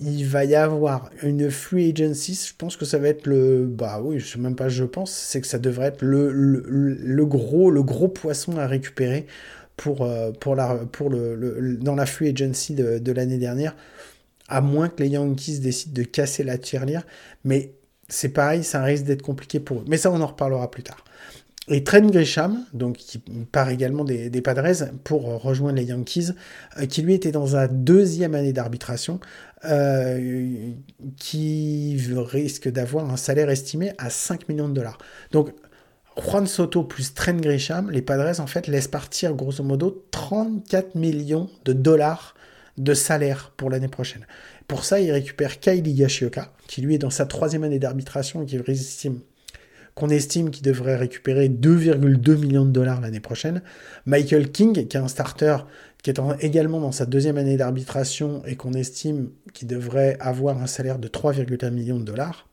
il 0.00 0.26
va 0.26 0.44
y 0.44 0.54
avoir 0.54 1.10
une 1.22 1.50
free 1.50 1.90
agency. 1.90 2.38
Je 2.48 2.54
pense 2.56 2.76
que 2.76 2.84
ça 2.84 2.98
va 2.98 3.08
être 3.08 3.26
le, 3.26 3.66
bah 3.66 4.00
oui, 4.02 4.18
je 4.18 4.26
sais 4.26 4.38
même 4.38 4.56
pas, 4.56 4.68
je 4.68 4.84
pense, 4.84 5.12
c'est 5.12 5.40
que 5.40 5.46
ça 5.46 5.58
devrait 5.58 5.86
être 5.86 6.02
le, 6.02 6.32
le, 6.32 6.64
le, 6.66 7.26
gros, 7.26 7.70
le 7.70 7.82
gros 7.82 8.08
poisson 8.08 8.58
à 8.58 8.66
récupérer 8.66 9.26
pour, 9.76 10.08
pour, 10.40 10.54
la, 10.54 10.76
pour 10.92 11.10
le, 11.10 11.76
dans 11.80 11.94
la 11.94 12.06
free 12.06 12.28
agency 12.28 12.74
de, 12.74 13.12
l'année 13.12 13.38
dernière, 13.38 13.74
à 14.48 14.60
moins 14.60 14.88
que 14.88 15.02
les 15.02 15.10
Yankees 15.10 15.58
décident 15.58 15.94
de 15.94 16.02
casser 16.02 16.44
la 16.44 16.58
tirelire. 16.58 17.02
Mais 17.44 17.72
c'est 18.08 18.28
pareil, 18.28 18.62
ça 18.62 18.82
risque 18.82 19.04
d'être 19.04 19.22
compliqué 19.22 19.60
pour 19.60 19.78
eux. 19.78 19.84
Mais 19.88 19.96
ça, 19.96 20.10
on 20.10 20.20
en 20.20 20.26
reparlera 20.26 20.70
plus 20.70 20.82
tard. 20.82 21.04
Et 21.68 21.82
Trent 21.82 22.10
Grisham, 22.10 22.62
donc 22.74 22.98
qui 22.98 23.18
part 23.50 23.70
également 23.70 24.04
des, 24.04 24.28
des 24.28 24.42
Padres 24.42 24.90
pour 25.02 25.42
rejoindre 25.42 25.78
les 25.78 25.84
Yankees, 25.84 26.32
euh, 26.78 26.84
qui 26.84 27.00
lui 27.00 27.14
était 27.14 27.32
dans 27.32 27.48
sa 27.48 27.68
deuxième 27.68 28.34
année 28.34 28.52
d'arbitration, 28.52 29.18
euh, 29.64 30.72
qui 31.16 31.98
risque 32.14 32.68
d'avoir 32.68 33.10
un 33.10 33.16
salaire 33.16 33.48
estimé 33.48 33.92
à 33.96 34.10
5 34.10 34.48
millions 34.50 34.68
de 34.68 34.74
dollars. 34.74 34.98
Donc 35.32 35.54
Juan 36.16 36.46
Soto 36.46 36.84
plus 36.84 37.12
Trent 37.12 37.40
Grisham, 37.40 37.90
les 37.90 38.02
Padres 38.02 38.40
en 38.40 38.46
fait 38.46 38.68
laissent 38.68 38.88
partir 38.88 39.34
grosso 39.34 39.64
modo 39.64 40.06
34 40.12 40.94
millions 40.94 41.50
de 41.64 41.72
dollars 41.72 42.34
de 42.78 42.94
salaire 42.94 43.52
pour 43.56 43.68
l'année 43.68 43.88
prochaine. 43.88 44.26
Pour 44.68 44.84
ça, 44.84 45.00
il 45.00 45.10
récupère 45.10 45.60
Kylie 45.60 45.92
Yashioka, 45.92 46.52
qui 46.66 46.82
lui 46.82 46.94
est 46.94 46.98
dans 46.98 47.10
sa 47.10 47.26
troisième 47.26 47.64
année 47.64 47.78
d'arbitration 47.78 48.46
qu'on 49.94 50.08
estime 50.08 50.50
qu'il 50.50 50.64
devrait 50.64 50.96
récupérer 50.96 51.48
2,2 51.48 52.36
millions 52.36 52.64
de 52.64 52.72
dollars 52.72 53.00
l'année 53.00 53.20
prochaine. 53.20 53.62
Michael 54.06 54.50
King, 54.50 54.86
qui 54.86 54.96
est 54.96 55.00
un 55.00 55.08
starter 55.08 55.58
qui 56.02 56.10
est 56.10 56.20
également 56.40 56.80
dans 56.80 56.92
sa 56.92 57.06
deuxième 57.06 57.38
année 57.38 57.56
d'arbitration 57.56 58.42
et 58.46 58.56
qu'on 58.56 58.72
estime 58.72 59.30
qu'il 59.52 59.68
devrait 59.68 60.16
avoir 60.20 60.60
un 60.60 60.66
salaire 60.66 60.98
de 60.98 61.08
3,1 61.08 61.70
millions 61.70 61.98
de 61.98 62.04
dollars. 62.04 62.48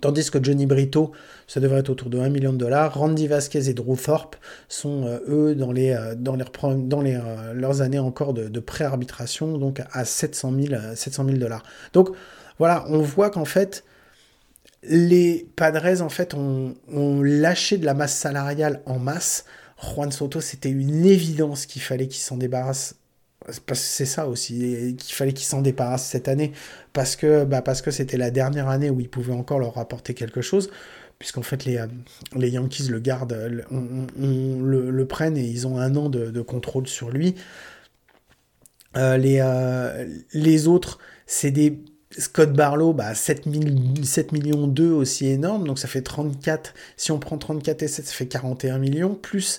Tandis 0.00 0.30
que 0.30 0.42
Johnny 0.42 0.66
Brito, 0.66 1.12
ça 1.46 1.60
devrait 1.60 1.80
être 1.80 1.90
autour 1.90 2.10
de 2.10 2.18
1 2.18 2.28
million 2.28 2.52
de 2.52 2.58
dollars. 2.58 2.94
Randy 2.94 3.28
Vasquez 3.28 3.68
et 3.68 3.74
Drew 3.74 3.96
Thorpe 3.96 4.36
sont, 4.68 5.06
euh, 5.06 5.18
eux, 5.28 5.54
dans, 5.54 5.72
euh, 5.72 6.14
euh, 6.14 7.52
leurs 7.54 7.80
années 7.80 7.98
encore 7.98 8.34
de, 8.34 8.60
pré-arbitration, 8.60 9.56
donc 9.56 9.82
à 9.92 10.04
700 10.04 10.52
000 10.52 11.38
dollars. 11.38 11.62
Donc, 11.92 12.10
voilà, 12.58 12.84
on 12.88 12.98
voit 12.98 13.30
qu'en 13.30 13.44
fait, 13.44 13.84
les 14.82 15.48
Padres, 15.56 16.02
en 16.02 16.08
fait, 16.08 16.34
ont, 16.34 16.74
ont, 16.92 17.22
lâché 17.22 17.78
de 17.78 17.86
la 17.86 17.94
masse 17.94 18.16
salariale 18.16 18.82
en 18.86 18.98
masse. 18.98 19.44
Juan 19.80 20.10
Soto, 20.10 20.40
c'était 20.40 20.70
une 20.70 21.04
évidence 21.04 21.66
qu'il 21.66 21.82
fallait 21.82 22.08
qu'il 22.08 22.20
s'en 22.20 22.36
débarrasse 22.36 22.96
c'est 23.74 24.06
ça 24.06 24.28
aussi, 24.28 24.96
qu'il 24.98 25.14
fallait 25.14 25.32
qu'ils 25.32 25.46
s'en 25.46 25.62
débarrassent 25.62 26.06
cette 26.06 26.28
année, 26.28 26.52
parce 26.92 27.16
que 27.16 27.44
bah 27.44 27.62
parce 27.62 27.82
que 27.82 27.90
c'était 27.90 28.16
la 28.16 28.30
dernière 28.30 28.68
année 28.68 28.90
où 28.90 29.00
ils 29.00 29.08
pouvaient 29.08 29.34
encore 29.34 29.58
leur 29.58 29.78
apporter 29.78 30.14
quelque 30.14 30.40
chose, 30.40 30.70
puisqu'en 31.18 31.42
fait 31.42 31.64
les, 31.64 31.78
euh, 31.78 31.86
les 32.36 32.50
Yankees 32.50 32.88
le 32.88 33.00
gardent, 33.00 33.36
le, 33.70 35.04
prennent 35.04 35.36
et 35.36 35.44
ils 35.44 35.66
ont 35.66 35.78
un 35.78 35.94
an 35.96 36.08
de, 36.08 36.40
contrôle 36.42 36.86
sur 36.86 37.10
lui. 37.10 37.34
Euh, 38.96 39.16
les, 39.16 39.38
euh, 39.40 40.06
les 40.32 40.68
autres, 40.68 40.98
c'est 41.26 41.50
des 41.50 41.82
Scott 42.16 42.52
Barlow, 42.52 42.92
bah 42.92 43.14
7, 43.14 43.48
7 44.04 44.32
millions 44.32 44.68
2 44.68 44.90
aussi 44.90 45.26
énorme, 45.26 45.66
donc 45.66 45.78
ça 45.78 45.88
fait 45.88 46.02
34, 46.02 46.74
si 46.96 47.10
on 47.10 47.18
prend 47.18 47.38
34 47.38 47.82
et 47.82 47.88
7, 47.88 48.06
ça 48.06 48.12
fait 48.12 48.26
41 48.26 48.78
millions, 48.78 49.14
plus 49.14 49.58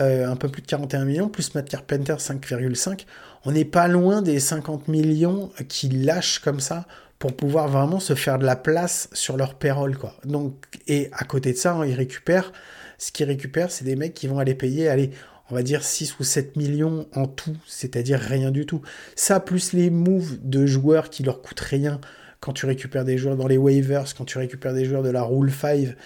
euh, 0.00 0.28
un 0.28 0.36
peu 0.36 0.48
plus 0.48 0.62
de 0.62 0.66
41 0.66 1.04
millions, 1.04 1.28
plus 1.28 1.54
Matt 1.54 1.68
Carpenter 1.68 2.14
5,5. 2.14 3.06
On 3.44 3.52
n'est 3.52 3.64
pas 3.64 3.88
loin 3.88 4.22
des 4.22 4.40
50 4.40 4.88
millions 4.88 5.50
qui 5.68 5.88
lâchent 5.88 6.40
comme 6.40 6.60
ça 6.60 6.86
pour 7.18 7.34
pouvoir 7.34 7.68
vraiment 7.68 8.00
se 8.00 8.14
faire 8.14 8.38
de 8.38 8.44
la 8.44 8.56
place 8.56 9.08
sur 9.12 9.36
leur 9.36 9.54
payroll. 9.54 9.96
Quoi. 9.96 10.14
Donc, 10.24 10.54
et 10.86 11.08
à 11.12 11.24
côté 11.24 11.52
de 11.52 11.56
ça, 11.56 11.78
ils 11.86 11.94
récupèrent, 11.94 12.52
ce 12.98 13.12
qu'ils 13.12 13.26
récupèrent, 13.26 13.70
c'est 13.70 13.84
des 13.84 13.96
mecs 13.96 14.14
qui 14.14 14.26
vont 14.26 14.38
aller 14.38 14.54
payer, 14.54 14.88
allez, 14.88 15.10
on 15.50 15.54
va 15.54 15.62
dire 15.62 15.84
6 15.84 16.18
ou 16.18 16.24
7 16.24 16.56
millions 16.56 17.06
en 17.14 17.26
tout, 17.26 17.56
c'est-à-dire 17.66 18.18
rien 18.18 18.50
du 18.50 18.66
tout. 18.66 18.82
Ça, 19.14 19.40
plus 19.40 19.72
les 19.72 19.90
moves 19.90 20.38
de 20.42 20.66
joueurs 20.66 21.08
qui 21.08 21.22
leur 21.22 21.40
coûtent 21.40 21.60
rien 21.60 22.00
quand 22.40 22.52
tu 22.52 22.66
récupères 22.66 23.04
des 23.04 23.16
joueurs 23.16 23.36
dans 23.36 23.46
les 23.46 23.56
waivers, 23.56 24.04
quand 24.16 24.24
tu 24.24 24.38
récupères 24.38 24.74
des 24.74 24.84
joueurs 24.84 25.02
de 25.02 25.10
la 25.10 25.22
Rule 25.22 25.52
5, 25.52 25.96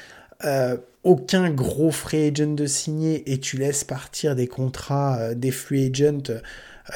euh, 0.45 0.77
aucun 1.03 1.51
gros 1.51 1.91
free 1.91 2.29
agent 2.29 2.55
de 2.55 2.67
signer 2.67 3.33
et 3.33 3.39
tu 3.39 3.57
laisses 3.57 3.85
partir 3.85 4.37
des 4.37 4.47
contrats, 4.47 5.19
euh, 5.19 5.35
des 5.35 5.51
free 5.51 5.87
agents 5.87 6.41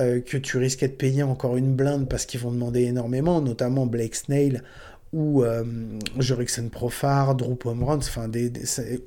euh, 0.01 0.21
que 0.21 0.37
tu 0.37 0.59
risquais 0.59 0.89
de 0.89 0.95
payer 0.95 1.23
encore 1.23 1.57
une 1.57 1.75
blinde 1.75 2.09
parce 2.09 2.27
qu'ils 2.27 2.41
vont 2.41 2.53
demander 2.53 2.83
énormément, 2.83 3.41
notamment 3.41 3.87
Blake 3.87 4.15
Snail 4.15 4.63
ou 5.13 5.45
euh, 5.45 5.63
Profar, 6.73 7.37
Drew 7.37 7.55
Pomeranz, 7.55 8.09
enfin 8.09 8.27
des, 8.27 8.53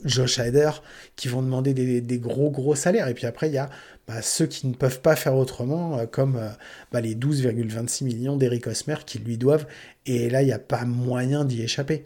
Josh 0.05 0.39
Hader, 0.39 0.71
qui 1.17 1.27
vont 1.27 1.41
demander 1.41 1.73
des, 1.73 2.17
gros 2.17 2.49
gros 2.49 2.75
salaires. 2.75 3.10
Et 3.10 3.13
puis 3.13 3.25
après, 3.25 3.49
il 3.49 3.53
y 3.53 3.57
a 3.57 3.69
bah, 4.07 4.21
ceux 4.21 4.45
qui 4.45 4.67
ne 4.67 4.73
peuvent 4.73 5.01
pas 5.01 5.17
faire 5.17 5.36
autrement, 5.36 6.05
comme 6.07 6.39
bah, 6.93 7.01
les 7.01 7.13
12,26 7.13 8.05
millions 8.05 8.38
d'Eric 8.38 8.67
Osmer 8.67 8.95
qui 9.05 9.19
lui 9.19 9.38
doivent. 9.38 9.67
Et 10.05 10.29
là, 10.29 10.43
il 10.43 10.45
n'y 10.45 10.53
a 10.53 10.60
pas 10.60 10.86
moyen 10.86 11.43
d'y 11.43 11.62
échapper. 11.62 12.05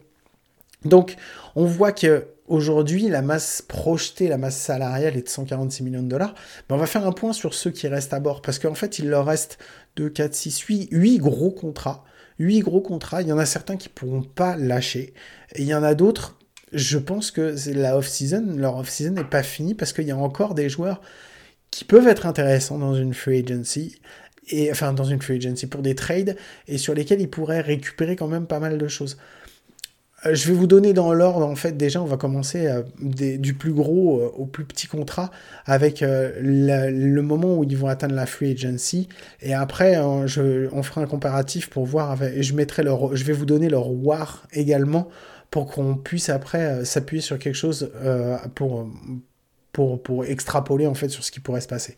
Donc, 0.84 1.16
on 1.54 1.64
voit 1.64 1.92
que 1.92 2.26
aujourd'hui, 2.52 3.08
la 3.08 3.22
masse 3.22 3.62
projetée, 3.62 4.28
la 4.28 4.36
masse 4.36 4.58
salariale 4.58 5.16
est 5.16 5.22
de 5.22 5.28
146 5.28 5.82
millions 5.82 6.02
de 6.02 6.08
dollars. 6.08 6.34
Mais 6.68 6.76
on 6.76 6.78
va 6.78 6.86
faire 6.86 7.06
un 7.06 7.12
point 7.12 7.32
sur 7.32 7.54
ceux 7.54 7.70
qui 7.70 7.88
restent 7.88 8.12
à 8.12 8.20
bord, 8.20 8.42
parce 8.42 8.58
qu'en 8.58 8.74
fait, 8.74 8.98
il 8.98 9.08
leur 9.08 9.24
reste 9.26 9.58
2, 9.96 10.10
4, 10.10 10.34
6, 10.34 10.58
8, 10.60 10.88
8 10.92 11.18
gros 11.18 11.50
contrats. 11.50 12.04
8 12.38 12.60
gros 12.60 12.82
contrats, 12.82 13.22
il 13.22 13.28
y 13.28 13.32
en 13.32 13.38
a 13.38 13.46
certains 13.46 13.76
qui 13.76 13.88
ne 13.88 13.94
pourront 13.94 14.22
pas 14.22 14.56
lâcher. 14.56 15.14
Et 15.54 15.62
il 15.62 15.68
y 15.68 15.74
en 15.74 15.82
a 15.82 15.94
d'autres, 15.94 16.38
je 16.72 16.98
pense 16.98 17.30
que 17.30 17.54
la 17.74 17.96
off-season, 17.96 18.56
leur 18.56 18.76
off-season 18.76 19.12
n'est 19.12 19.24
pas 19.24 19.42
finie, 19.42 19.74
parce 19.74 19.94
qu'il 19.94 20.04
y 20.04 20.10
a 20.10 20.16
encore 20.16 20.54
des 20.54 20.68
joueurs 20.68 21.00
qui 21.70 21.84
peuvent 21.84 22.08
être 22.08 22.26
intéressants 22.26 22.78
dans 22.78 22.94
une 22.94 23.14
free 23.14 23.42
agency, 23.42 23.98
et, 24.48 24.70
enfin 24.70 24.92
dans 24.92 25.04
une 25.04 25.22
free 25.22 25.36
agency 25.36 25.66
pour 25.66 25.80
des 25.80 25.94
trades, 25.94 26.36
et 26.68 26.76
sur 26.76 26.92
lesquels 26.92 27.22
ils 27.22 27.30
pourraient 27.30 27.62
récupérer 27.62 28.14
quand 28.14 28.28
même 28.28 28.46
pas 28.46 28.60
mal 28.60 28.76
de 28.76 28.88
choses. 28.88 29.16
Euh, 30.26 30.34
je 30.34 30.48
vais 30.48 30.54
vous 30.54 30.66
donner 30.66 30.92
dans 30.92 31.12
l'ordre, 31.12 31.46
en 31.46 31.56
fait, 31.56 31.76
déjà, 31.76 32.00
on 32.00 32.06
va 32.06 32.16
commencer 32.16 32.66
euh, 32.66 32.82
du 33.00 33.54
plus 33.54 33.72
gros 33.72 34.20
euh, 34.20 34.32
au 34.36 34.46
plus 34.46 34.64
petit 34.64 34.86
contrat 34.86 35.30
avec 35.66 36.02
le 36.02 37.20
moment 37.20 37.56
où 37.56 37.64
ils 37.64 37.76
vont 37.76 37.88
atteindre 37.88 38.14
la 38.14 38.26
free 38.26 38.52
agency. 38.52 39.08
Et 39.40 39.54
après, 39.54 39.98
on 39.98 40.26
fera 40.82 41.00
un 41.00 41.06
comparatif 41.06 41.70
pour 41.70 41.86
voir, 41.86 42.16
je, 42.40 42.54
mettrai 42.54 42.82
leur, 42.82 43.14
je 43.16 43.24
vais 43.24 43.32
vous 43.32 43.46
donner 43.46 43.68
leur 43.68 43.90
war 43.90 44.46
également 44.52 45.08
pour 45.50 45.66
qu'on 45.70 45.96
puisse 45.96 46.28
après 46.28 46.84
s'appuyer 46.84 47.20
sur 47.20 47.38
quelque 47.38 47.54
chose 47.54 47.92
pour, 48.54 48.88
pour, 49.72 50.02
pour 50.02 50.24
extrapoler, 50.24 50.86
en 50.86 50.94
fait, 50.94 51.08
sur 51.08 51.24
ce 51.24 51.30
qui 51.30 51.40
pourrait 51.40 51.60
se 51.60 51.68
passer. 51.68 51.96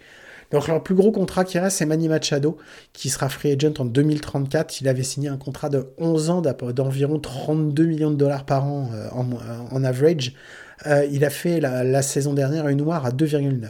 Donc 0.55 0.69
leur 0.69 0.85
plus 0.85 0.95
gros 0.95 1.11
contrat 1.11 1.43
qui 1.45 1.59
reste, 1.59 1.79
c'est 1.79 1.85
Manny 1.85 2.07
Machado, 2.07 2.59
qui 2.93 3.11
sera 3.11 3.29
free 3.29 3.51
agent 3.51 3.75
en 3.81 3.85
2034. 3.85 4.81
Il 4.81 4.87
avait 4.87 5.03
signé 5.03 5.29
un 5.29 5.37
contrat 5.37 5.69
de 5.69 5.89
11 5.99 6.31
ans 6.31 6.43
d'environ 6.43 7.19
32 7.19 7.85
millions 7.85 8.13
de 8.13 8.15
dollars 8.15 8.47
par 8.47 8.65
an 8.65 8.89
euh, 8.95 9.09
en, 9.11 9.83
average. 9.83 10.33
Euh, 10.87 11.09
il 11.11 11.25
a 11.25 11.31
fait 11.31 11.59
la, 11.59 12.03
saison 12.03 12.35
dernière 12.35 12.69
une 12.69 12.79
noire 12.79 13.05
à 13.05 13.11
2,9. 13.11 13.69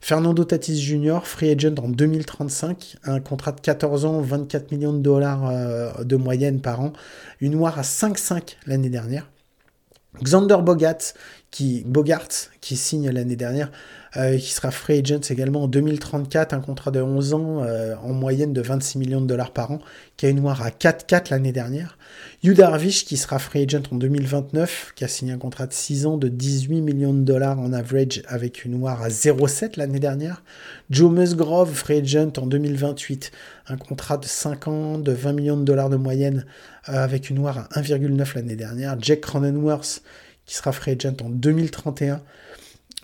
Fernando 0.00 0.42
Tatis 0.42 0.80
Jr., 0.80 1.18
free 1.24 1.50
agent 1.50 1.74
en 1.76 1.90
2035, 1.90 2.96
un 3.04 3.20
contrat 3.20 3.52
de 3.52 3.60
14 3.60 4.06
ans, 4.06 4.22
24 4.22 4.72
millions 4.72 4.94
de 4.94 5.00
dollars 5.00 5.50
euh, 5.50 6.02
de 6.02 6.16
moyenne 6.16 6.62
par 6.62 6.80
an, 6.80 6.94
une 7.42 7.52
noire 7.52 7.78
à 7.78 7.82
5,5 7.82 8.56
l'année 8.66 8.88
dernière. 8.88 9.28
Xander 10.22 10.58
Bogart, 10.62 10.96
qui, 11.50 11.84
Bogart, 11.86 12.28
qui 12.62 12.76
signe 12.76 13.10
l'année 13.10 13.36
dernière, 13.36 13.70
euh, 14.16 14.36
qui 14.36 14.52
sera 14.52 14.70
free 14.70 14.98
agent 14.98 15.20
également 15.30 15.62
en 15.62 15.68
2034, 15.68 16.52
un 16.52 16.60
contrat 16.60 16.90
de 16.90 17.00
11 17.00 17.34
ans 17.34 17.62
euh, 17.62 17.94
en 18.02 18.12
moyenne 18.12 18.52
de 18.52 18.60
26 18.60 18.98
millions 18.98 19.20
de 19.22 19.26
dollars 19.26 19.52
par 19.52 19.70
an, 19.70 19.78
qui 20.16 20.26
a 20.26 20.28
une 20.28 20.40
noire 20.40 20.60
à 20.62 20.68
4-4 20.68 21.30
l'année 21.30 21.52
dernière. 21.52 21.96
Yu 22.42 22.54
Darvish 22.54 23.06
qui 23.06 23.16
sera 23.16 23.38
free 23.38 23.62
agent 23.62 23.82
en 23.90 23.96
2029, 23.96 24.92
qui 24.94 25.04
a 25.04 25.08
signé 25.08 25.32
un 25.32 25.38
contrat 25.38 25.66
de 25.66 25.72
6 25.72 26.04
ans 26.06 26.16
de 26.18 26.28
18 26.28 26.82
millions 26.82 27.14
de 27.14 27.22
dollars 27.22 27.58
en 27.58 27.72
average 27.72 28.22
avec 28.26 28.66
une 28.66 28.78
noire 28.78 29.02
à 29.02 29.08
0,7 29.08 29.78
l'année 29.78 30.00
dernière. 30.00 30.42
Joe 30.90 31.10
Musgrove, 31.10 31.72
free 31.72 32.00
agent 32.00 32.32
en 32.36 32.46
2028, 32.46 33.30
un 33.68 33.76
contrat 33.78 34.18
de 34.18 34.26
5 34.26 34.68
ans 34.68 34.98
de 34.98 35.12
20 35.12 35.32
millions 35.32 35.56
de 35.56 35.64
dollars 35.64 35.88
de 35.88 35.96
moyenne 35.96 36.44
euh, 36.90 37.02
avec 37.02 37.30
une 37.30 37.36
noire 37.36 37.66
à 37.72 37.80
1,9 37.80 38.34
l'année 38.34 38.56
dernière. 38.56 38.96
Jack 39.00 39.22
Cronenworth 39.22 40.02
qui 40.44 40.56
sera 40.56 40.72
free 40.72 40.92
agent 40.92 41.16
en 41.22 41.30
2031 41.30 42.20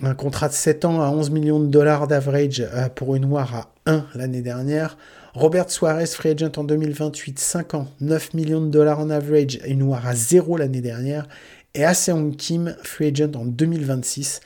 un 0.03 0.15
contrat 0.15 0.49
de 0.49 0.53
7 0.53 0.85
ans 0.85 1.03
à 1.03 1.09
11 1.11 1.31
millions 1.31 1.61
de 1.61 1.67
dollars 1.67 2.07
d'average 2.07 2.61
euh, 2.61 2.89
pour 2.89 3.17
une 3.17 3.27
noire 3.27 3.55
à 3.55 3.73
1 3.87 4.07
l'année 4.15 4.43
dernière. 4.43 4.97
Robert 5.35 5.71
Suarez, 5.71 6.07
free 6.07 6.31
agent 6.31 6.53
en 6.57 6.65
2028, 6.65 7.39
5 7.39 7.75
ans, 7.75 7.89
9 8.01 8.35
millions 8.35 8.61
de 8.61 8.71
dollars 8.71 9.01
en 9.01 9.11
average, 9.11 9.61
une 9.67 9.81
noire 9.81 10.07
à 10.07 10.15
0 10.15 10.57
l'année 10.57 10.81
dernière. 10.81 11.27
Et 11.75 11.85
Aseong 11.85 12.37
Kim, 12.37 12.77
free 12.83 13.09
agent 13.09 13.33
en 13.35 13.45
2026, 13.45 14.41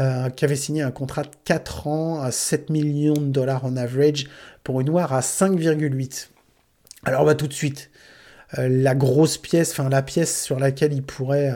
euh, 0.00 0.30
qui 0.30 0.44
avait 0.44 0.56
signé 0.56 0.82
un 0.82 0.90
contrat 0.90 1.22
de 1.22 1.30
4 1.44 1.86
ans 1.86 2.20
à 2.20 2.30
7 2.30 2.70
millions 2.70 3.14
de 3.14 3.30
dollars 3.30 3.64
en 3.64 3.76
average 3.76 4.26
pour 4.64 4.80
une 4.80 4.88
noire 4.88 5.12
à 5.12 5.20
5,8. 5.20 6.28
Alors 7.04 7.24
va 7.24 7.34
tout 7.34 7.46
de 7.46 7.52
suite, 7.52 7.90
euh, 8.58 8.68
la 8.68 8.94
grosse 8.94 9.38
pièce, 9.38 9.70
enfin 9.70 9.88
la 9.88 10.02
pièce 10.02 10.42
sur 10.42 10.58
laquelle 10.58 10.92
ils 10.92 11.02
pourraient... 11.02 11.52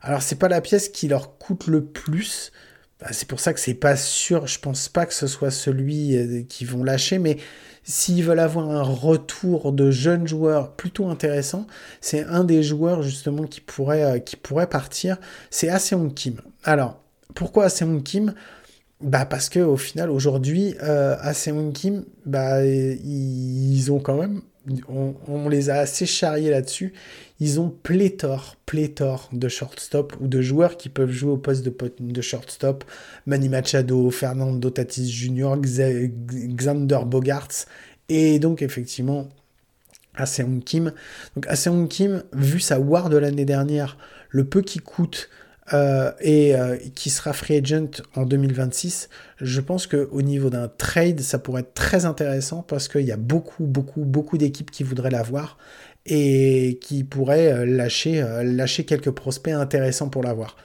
alors 0.00 0.22
c'est 0.22 0.38
pas 0.38 0.48
la 0.48 0.60
pièce 0.60 0.88
qui 0.88 1.08
leur 1.08 1.38
coûte 1.38 1.66
le 1.66 1.84
plus, 1.84 2.52
bah, 3.04 3.10
c'est 3.12 3.28
pour 3.28 3.38
ça 3.38 3.52
que 3.52 3.60
c'est 3.60 3.74
pas 3.74 3.96
sûr. 3.96 4.46
Je 4.46 4.58
pense 4.58 4.88
pas 4.88 5.04
que 5.04 5.12
ce 5.12 5.26
soit 5.26 5.50
celui 5.50 6.16
euh, 6.16 6.42
qui 6.48 6.64
vont 6.64 6.82
lâcher, 6.82 7.18
mais 7.18 7.36
s'ils 7.82 8.24
veulent 8.24 8.40
avoir 8.40 8.70
un 8.70 8.82
retour 8.82 9.72
de 9.72 9.90
jeunes 9.90 10.26
joueurs 10.26 10.72
plutôt 10.72 11.08
intéressant, 11.08 11.66
c'est 12.00 12.24
un 12.24 12.44
des 12.44 12.62
joueurs 12.62 13.02
justement 13.02 13.44
qui 13.44 13.60
pourrait, 13.60 14.04
euh, 14.04 14.66
partir. 14.66 15.18
C'est 15.50 15.68
Aseong 15.68 16.14
Kim. 16.14 16.40
Alors, 16.64 16.98
pourquoi 17.34 17.66
Aseong 17.66 18.02
Kim 18.02 18.34
bah 19.00 19.26
parce 19.26 19.50
que 19.50 19.58
au 19.58 19.76
final 19.76 20.08
aujourd'hui 20.08 20.76
euh, 20.82 21.16
Kim 21.74 22.04
bah 22.24 22.64
ils 22.64 23.90
ont 23.90 23.98
quand 23.98 24.16
même 24.16 24.40
on, 24.88 25.48
les 25.48 25.70
a 25.70 25.76
assez 25.76 26.06
charriés 26.06 26.50
là-dessus. 26.50 26.92
Ils 27.40 27.60
ont 27.60 27.70
pléthore, 27.70 28.56
pléthore 28.66 29.28
de 29.32 29.48
shortstop 29.48 30.14
ou 30.20 30.28
de 30.28 30.40
joueurs 30.40 30.76
qui 30.76 30.88
peuvent 30.88 31.10
jouer 31.10 31.32
au 31.32 31.36
poste 31.36 31.64
de, 31.64 32.22
shortstop. 32.22 32.84
Manny 33.26 33.48
Machado, 33.48 34.10
Fernando 34.10 34.70
Tatis 34.70 35.10
Jr., 35.10 35.56
Xander 35.60 37.00
Bogarts. 37.06 37.66
Et 38.08 38.38
donc, 38.38 38.62
effectivement, 38.62 39.28
Aseong 40.14 40.60
Kim. 40.64 40.92
Donc, 41.34 41.46
Aseong 41.46 41.88
Kim, 41.88 42.22
vu 42.32 42.60
sa 42.60 42.78
war 42.78 43.10
de 43.10 43.16
l'année 43.16 43.44
dernière, 43.44 43.98
le 44.30 44.44
peu 44.44 44.62
qui 44.62 44.78
coûte, 44.78 45.28
euh, 45.72 46.12
et 46.20 46.54
euh, 46.54 46.76
qui 46.94 47.08
sera 47.08 47.32
free 47.32 47.56
agent 47.56 48.02
en 48.14 48.26
2026, 48.26 49.08
je 49.40 49.60
pense 49.60 49.86
qu'au 49.86 50.20
niveau 50.20 50.50
d'un 50.50 50.68
trade, 50.68 51.20
ça 51.20 51.38
pourrait 51.38 51.62
être 51.62 51.72
très 51.72 52.04
intéressant 52.04 52.62
parce 52.62 52.86
qu'il 52.88 53.02
y 53.02 53.12
a 53.12 53.16
beaucoup, 53.16 53.64
beaucoup, 53.64 54.04
beaucoup 54.04 54.36
d'équipes 54.36 54.70
qui 54.70 54.82
voudraient 54.82 55.10
l'avoir 55.10 55.56
et 56.04 56.78
qui 56.82 57.02
pourraient 57.02 57.52
euh, 57.52 57.64
lâcher, 57.64 58.22
lâcher 58.42 58.84
quelques 58.84 59.10
prospects 59.10 59.54
intéressants 59.54 60.10
pour 60.10 60.22
l'avoir. 60.22 60.56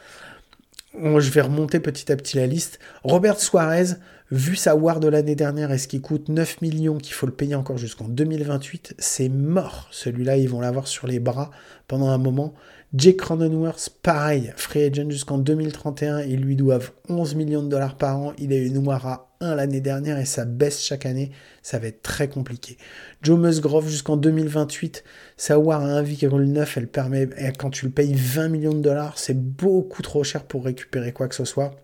Je 0.96 1.30
vais 1.30 1.42
remonter 1.42 1.80
petit 1.80 2.12
à 2.12 2.18
petit 2.18 2.36
la 2.36 2.48
liste. 2.48 2.80
Robert 3.04 3.40
Suarez, 3.40 3.96
vu 4.32 4.56
sa 4.56 4.76
war 4.76 5.00
de 5.00 5.08
l'année 5.08 5.36
dernière 5.36 5.72
et 5.72 5.78
ce 5.78 5.88
qui 5.88 6.02
coûte 6.02 6.28
9 6.30 6.62
millions, 6.62 6.98
qu'il 6.98 7.14
faut 7.14 7.26
le 7.26 7.32
payer 7.32 7.56
encore 7.56 7.78
jusqu'en 7.78 8.08
2028, 8.08 8.96
c'est 8.98 9.30
mort. 9.30 9.88
Celui-là, 9.92 10.38
ils 10.38 10.50
vont 10.50 10.60
l'avoir 10.60 10.88
sur 10.88 11.08
les 11.08 11.20
bras 11.20 11.52
pendant 11.88 12.10
un 12.10 12.18
moment. 12.18 12.54
Jake 12.96 13.18
Cronenworth, 13.18 13.92
pareil, 14.02 14.52
free 14.56 14.84
agent 14.84 15.12
jusqu'en 15.12 15.38
2031, 15.38 16.22
ils 16.22 16.42
lui 16.42 16.56
doivent 16.56 16.92
11 17.08 17.36
millions 17.36 17.62
de 17.62 17.70
dollars 17.70 17.96
par 17.96 18.18
an, 18.18 18.34
il 18.40 18.52
a 18.52 18.56
eu 18.56 18.72
noir 18.72 19.06
à 19.06 19.30
1 19.42 19.54
l'année 19.54 19.80
dernière 19.80 20.18
et 20.18 20.26
ça 20.26 20.44
baisse 20.44 20.82
chaque 20.82 21.06
année, 21.06 21.30
ça 21.62 21.78
va 21.78 21.86
être 21.86 22.02
très 22.02 22.30
compliqué. 22.30 22.78
Joe 23.22 23.38
Musgrove 23.38 23.88
jusqu'en 23.88 24.18
2028, 24.18 25.04
sa 25.38 25.60
war 25.60 25.84
à 25.84 26.02
1,9, 26.02 26.68
elle 26.78 26.88
permet, 26.88 27.30
quand 27.60 27.70
tu 27.70 27.86
le 27.86 27.92
payes 27.92 28.16
20 28.16 28.50
millions 28.50 28.74
de 28.74 28.82
dollars, 28.82 29.20
c'est 29.20 29.40
beaucoup 29.40 30.02
trop 30.02 30.24
cher 30.24 30.44
pour 30.44 30.66
récupérer 30.66 31.14
quoi 31.14 31.28
que 31.28 31.36
ce 31.36 31.46
soit. 31.46 31.76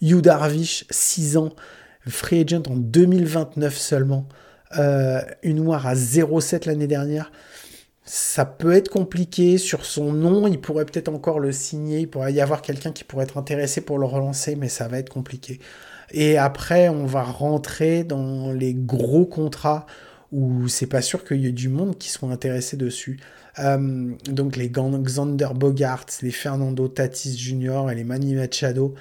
Hugh 0.00 0.22
Darvish, 0.22 0.86
6 0.88 1.36
ans, 1.36 1.52
free 2.06 2.40
agent 2.40 2.62
en 2.70 2.76
2029 2.76 3.76
seulement, 3.76 4.28
euh, 4.78 5.20
une 5.42 5.60
war 5.60 5.86
à 5.86 5.94
0,7 5.94 6.66
l'année 6.66 6.86
dernière 6.86 7.30
ça 8.04 8.44
peut 8.44 8.72
être 8.72 8.90
compliqué 8.90 9.56
sur 9.56 9.86
son 9.86 10.12
nom, 10.12 10.46
il 10.46 10.60
pourrait 10.60 10.84
peut-être 10.84 11.08
encore 11.08 11.40
le 11.40 11.52
signer, 11.52 12.00
il 12.00 12.10
pourrait 12.10 12.34
y 12.34 12.40
avoir 12.40 12.60
quelqu'un 12.60 12.92
qui 12.92 13.02
pourrait 13.02 13.24
être 13.24 13.38
intéressé 13.38 13.80
pour 13.80 13.98
le 13.98 14.04
relancer, 14.04 14.56
mais 14.56 14.68
ça 14.68 14.88
va 14.88 14.98
être 14.98 15.08
compliqué. 15.08 15.58
Et 16.10 16.36
après, 16.36 16.88
on 16.90 17.06
va 17.06 17.22
rentrer 17.22 18.04
dans 18.04 18.52
les 18.52 18.74
gros 18.74 19.24
contrats 19.24 19.86
où 20.32 20.68
c'est 20.68 20.86
pas 20.86 21.00
sûr 21.00 21.24
qu'il 21.24 21.40
y 21.40 21.46
ait 21.46 21.52
du 21.52 21.68
monde 21.68 21.96
qui 21.96 22.10
soit 22.10 22.28
intéressé 22.30 22.76
dessus. 22.76 23.20
Euh, 23.58 24.12
donc 24.26 24.56
les 24.56 24.68
Xander 24.68 25.48
Bogart, 25.54 26.06
les 26.22 26.32
Fernando 26.32 26.88
Tatis 26.88 27.38
Jr. 27.38 27.86
et 27.90 27.94
les 27.94 28.04
Manny 28.04 28.34
Machado. 28.34 28.94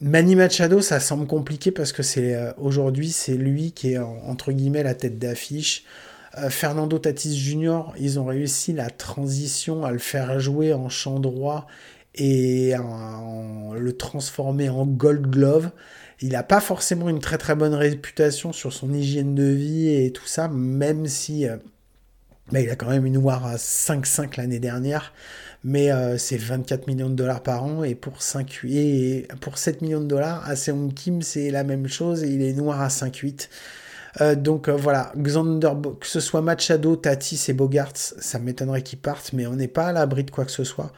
Manny 0.00 0.36
Machado, 0.36 0.80
ça 0.82 1.00
semble 1.00 1.26
compliqué 1.26 1.70
parce 1.70 1.92
que 1.92 2.02
c'est 2.02 2.34
euh, 2.34 2.52
aujourd'hui 2.58 3.10
c'est 3.10 3.36
lui 3.36 3.72
qui 3.72 3.92
est 3.92 3.98
entre 3.98 4.52
guillemets 4.52 4.82
la 4.82 4.94
tête 4.94 5.18
d'affiche. 5.18 5.84
Euh, 6.38 6.48
Fernando 6.50 6.98
Tatis 6.98 7.36
Jr., 7.36 7.82
ils 7.98 8.18
ont 8.18 8.24
réussi 8.24 8.72
la 8.72 8.90
transition 8.90 9.84
à 9.84 9.92
le 9.92 9.98
faire 9.98 10.40
jouer 10.40 10.72
en 10.72 10.88
champ 10.88 11.20
droit 11.20 11.66
et 12.14 12.74
à 12.74 12.82
le 13.74 13.92
transformer 13.96 14.68
en 14.68 14.86
Gold 14.86 15.26
Glove. 15.28 15.70
Il 16.20 16.30
n'a 16.30 16.42
pas 16.42 16.60
forcément 16.60 17.08
une 17.08 17.20
très 17.20 17.38
très 17.38 17.54
bonne 17.54 17.74
réputation 17.74 18.52
sur 18.52 18.72
son 18.72 18.92
hygiène 18.92 19.34
de 19.34 19.44
vie 19.44 19.88
et 19.88 20.12
tout 20.12 20.26
ça, 20.26 20.48
même 20.48 21.06
si 21.06 21.48
euh, 21.48 21.56
bah, 22.50 22.60
il 22.60 22.70
a 22.70 22.76
quand 22.76 22.88
même 22.88 23.06
une 23.06 23.18
war 23.18 23.46
à 23.46 23.56
5-5 23.56 24.36
l'année 24.36 24.60
dernière. 24.60 25.12
Mais 25.64 25.92
euh, 25.92 26.18
c'est 26.18 26.36
24 26.36 26.86
millions 26.86 27.10
de 27.10 27.14
dollars 27.14 27.42
par 27.42 27.64
an 27.64 27.84
et 27.84 27.94
pour 27.94 28.22
5 28.22 28.62
et 28.64 29.28
pour 29.40 29.58
7 29.58 29.82
millions 29.82 30.00
de 30.00 30.06
dollars, 30.06 30.48
à 30.48 30.56
Seung 30.56 30.92
Kim 30.92 31.22
c'est 31.22 31.50
la 31.50 31.62
même 31.62 31.88
chose 31.88 32.24
et 32.24 32.28
il 32.28 32.42
est 32.42 32.52
noir 32.52 32.80
à 32.80 32.88
5-8. 32.88 33.48
Euh, 34.20 34.34
donc 34.34 34.68
euh, 34.68 34.76
voilà, 34.76 35.12
Xander, 35.16 35.72
que 36.00 36.06
ce 36.06 36.20
soit 36.20 36.42
Machado, 36.42 36.96
Tatis 36.96 37.46
et 37.48 37.52
Bogarts, 37.52 37.92
ça 37.96 38.38
m'étonnerait 38.38 38.82
qu'ils 38.82 38.98
partent, 38.98 39.32
mais 39.32 39.46
on 39.46 39.56
n'est 39.56 39.68
pas 39.68 39.86
à 39.86 39.92
l'abri 39.92 40.24
de 40.24 40.30
quoi 40.30 40.44
que 40.44 40.50
ce 40.50 40.64
soit. 40.64 40.92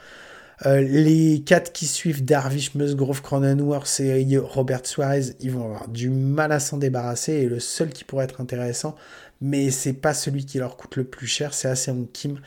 Euh, 0.66 0.80
les 0.80 1.42
quatre 1.44 1.72
qui 1.72 1.86
suivent, 1.86 2.24
Darvish, 2.24 2.74
Musgrove, 2.74 3.22
Cronenworth 3.22 4.00
et 4.00 4.38
Robert 4.38 4.86
Suarez, 4.86 5.36
ils 5.40 5.50
vont 5.50 5.64
avoir 5.64 5.88
du 5.88 6.10
mal 6.10 6.52
à 6.52 6.60
s'en 6.60 6.78
débarrasser. 6.78 7.32
Et 7.34 7.46
le 7.46 7.60
seul 7.60 7.90
qui 7.90 8.04
pourrait 8.04 8.24
être 8.24 8.40
intéressant, 8.40 8.96
mais 9.40 9.70
c'est 9.70 9.92
pas 9.92 10.14
celui 10.14 10.46
qui 10.46 10.58
leur 10.58 10.76
coûte 10.76 10.96
le 10.96 11.04
plus 11.04 11.26
cher, 11.26 11.54
c'est 11.54 11.68
Asean 11.68 12.04
Kim. 12.12 12.40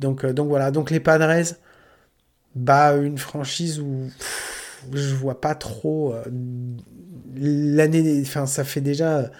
Donc, 0.00 0.24
donc 0.26 0.48
voilà, 0.48 0.70
donc 0.70 0.90
les 0.90 1.00
Padres, 1.00 1.54
bah 2.54 2.94
une 2.96 3.18
franchise 3.18 3.80
où 3.80 4.10
je 4.92 5.14
vois 5.14 5.40
pas 5.40 5.54
trop 5.54 6.14
l'année, 7.36 8.22
enfin 8.22 8.46
ça 8.46 8.64
fait 8.64 8.80
déjà 8.80 9.30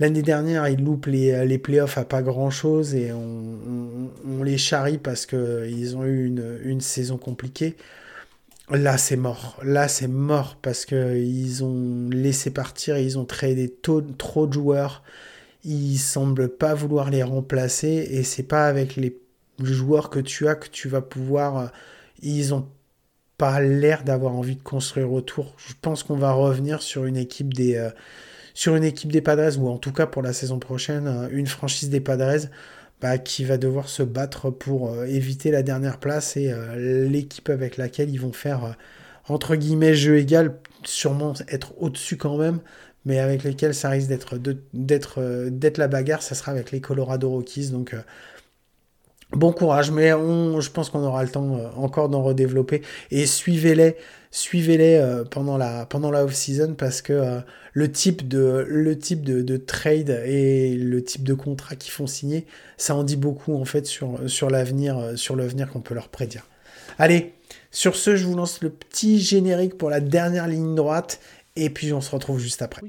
L'année 0.00 0.22
dernière, 0.22 0.68
ils 0.68 0.82
loupent 0.82 1.06
les, 1.06 1.44
les 1.44 1.58
playoffs 1.58 1.98
à 1.98 2.04
pas 2.04 2.22
grand 2.22 2.50
chose 2.50 2.94
et 2.94 3.12
on, 3.12 4.42
les 4.44 4.58
charrie 4.58 4.98
parce 4.98 5.26
qu'ils 5.26 5.96
ont 5.96 6.04
eu 6.04 6.26
une, 6.64 6.80
saison 6.80 7.16
compliquée. 7.16 7.76
Là, 8.70 8.96
c'est 8.98 9.16
mort. 9.16 9.58
Là, 9.64 9.88
c'est 9.88 10.08
mort 10.08 10.56
parce 10.62 10.86
qu'ils 10.86 11.64
ont 11.64 12.08
laissé 12.10 12.50
partir, 12.50 12.96
ils 12.98 13.18
ont 13.18 13.24
tradé 13.24 13.74
trop 13.82 14.46
de 14.46 14.52
joueurs. 14.52 15.02
Ils 15.64 15.98
semblent 15.98 16.48
pas 16.48 16.74
vouloir 16.74 17.10
les 17.10 17.24
remplacer 17.24 18.08
et 18.10 18.22
c'est 18.22 18.44
pas 18.44 18.66
avec 18.66 18.94
les 18.94 19.18
joueurs 19.60 20.10
que 20.10 20.20
tu 20.20 20.46
as 20.46 20.54
que 20.54 20.68
tu 20.68 20.88
vas 20.88 21.02
pouvoir. 21.02 21.72
Ils 22.22 22.54
ont 22.54 22.68
pas 23.38 23.60
l'air 23.60 24.04
d'avoir 24.04 24.34
envie 24.34 24.56
de 24.56 24.62
construire 24.62 25.12
autour. 25.12 25.54
Je 25.56 25.72
pense 25.80 26.02
qu'on 26.04 26.16
va 26.16 26.32
revenir 26.32 26.82
sur 26.82 27.04
une 27.04 27.16
équipe 27.16 27.54
des. 27.54 27.76
Euh, 27.76 27.90
sur 28.58 28.74
une 28.74 28.82
équipe 28.82 29.12
des 29.12 29.20
Padres, 29.20 29.56
ou 29.60 29.68
en 29.68 29.78
tout 29.78 29.92
cas 29.92 30.06
pour 30.06 30.20
la 30.20 30.32
saison 30.32 30.58
prochaine, 30.58 31.06
euh, 31.06 31.28
une 31.30 31.46
franchise 31.46 31.90
des 31.90 32.00
Padres 32.00 32.48
bah, 33.00 33.16
qui 33.16 33.44
va 33.44 33.56
devoir 33.56 33.88
se 33.88 34.02
battre 34.02 34.50
pour 34.50 34.90
euh, 34.90 35.04
éviter 35.04 35.52
la 35.52 35.62
dernière 35.62 35.98
place 36.00 36.36
et 36.36 36.50
euh, 36.50 37.08
l'équipe 37.08 37.50
avec 37.50 37.76
laquelle 37.76 38.10
ils 38.10 38.20
vont 38.20 38.32
faire, 38.32 38.76
entre 39.28 39.54
guillemets, 39.54 39.94
jeu 39.94 40.18
égal, 40.18 40.58
sûrement 40.82 41.34
être 41.48 41.72
au-dessus 41.80 42.16
quand 42.16 42.36
même, 42.36 42.58
mais 43.04 43.20
avec 43.20 43.44
lesquels 43.44 43.76
ça 43.76 43.90
risque 43.90 44.08
d'être, 44.08 44.40
d'être, 44.74 45.48
d'être 45.50 45.78
la 45.78 45.86
bagarre, 45.86 46.22
ça 46.22 46.34
sera 46.34 46.50
avec 46.50 46.72
les 46.72 46.80
Colorado 46.80 47.30
Rockies. 47.30 47.70
Donc 47.70 47.94
bon 49.30 49.52
courage, 49.52 49.92
mais 49.92 50.10
je 50.10 50.70
pense 50.70 50.90
qu'on 50.90 51.04
aura 51.04 51.22
le 51.22 51.28
temps 51.28 51.60
encore 51.76 52.08
d'en 52.08 52.24
redévelopper. 52.24 52.82
Et 53.12 53.24
suivez-les 53.26 53.96
suivez-les 54.30 54.96
euh, 54.96 55.24
pendant 55.24 55.56
la, 55.56 55.86
pendant 55.86 56.10
la 56.10 56.24
off-season 56.24 56.74
parce 56.74 57.02
que 57.02 57.12
euh, 57.12 57.40
le 57.72 57.90
type, 57.90 58.28
de, 58.28 58.66
le 58.68 58.98
type 58.98 59.22
de, 59.22 59.56
trade 59.56 60.10
et 60.26 60.74
le 60.76 61.02
type 61.02 61.22
de 61.22 61.34
contrat 61.34 61.76
qu'ils 61.76 61.92
font 61.92 62.06
signer, 62.06 62.46
ça 62.76 62.94
en 62.94 63.04
dit 63.04 63.16
beaucoup 63.16 63.54
en 63.54 63.64
fait 63.64 63.86
sur, 63.86 64.28
sur 64.28 64.50
l'avenir 64.50 64.98
euh, 64.98 65.16
sur 65.16 65.36
l'avenir 65.36 65.70
qu'on 65.70 65.80
peut 65.80 65.94
leur 65.94 66.08
prédire. 66.08 66.46
Allez, 66.98 67.34
sur 67.70 67.96
ce, 67.96 68.16
je 68.16 68.26
vous 68.26 68.36
lance 68.36 68.62
le 68.62 68.70
petit 68.70 69.20
générique 69.20 69.78
pour 69.78 69.90
la 69.90 70.00
dernière 70.00 70.48
ligne 70.48 70.74
droite 70.74 71.20
et 71.56 71.70
puis 71.70 71.92
on 71.92 72.00
se 72.00 72.10
retrouve 72.10 72.38
juste 72.38 72.62
après. 72.62 72.82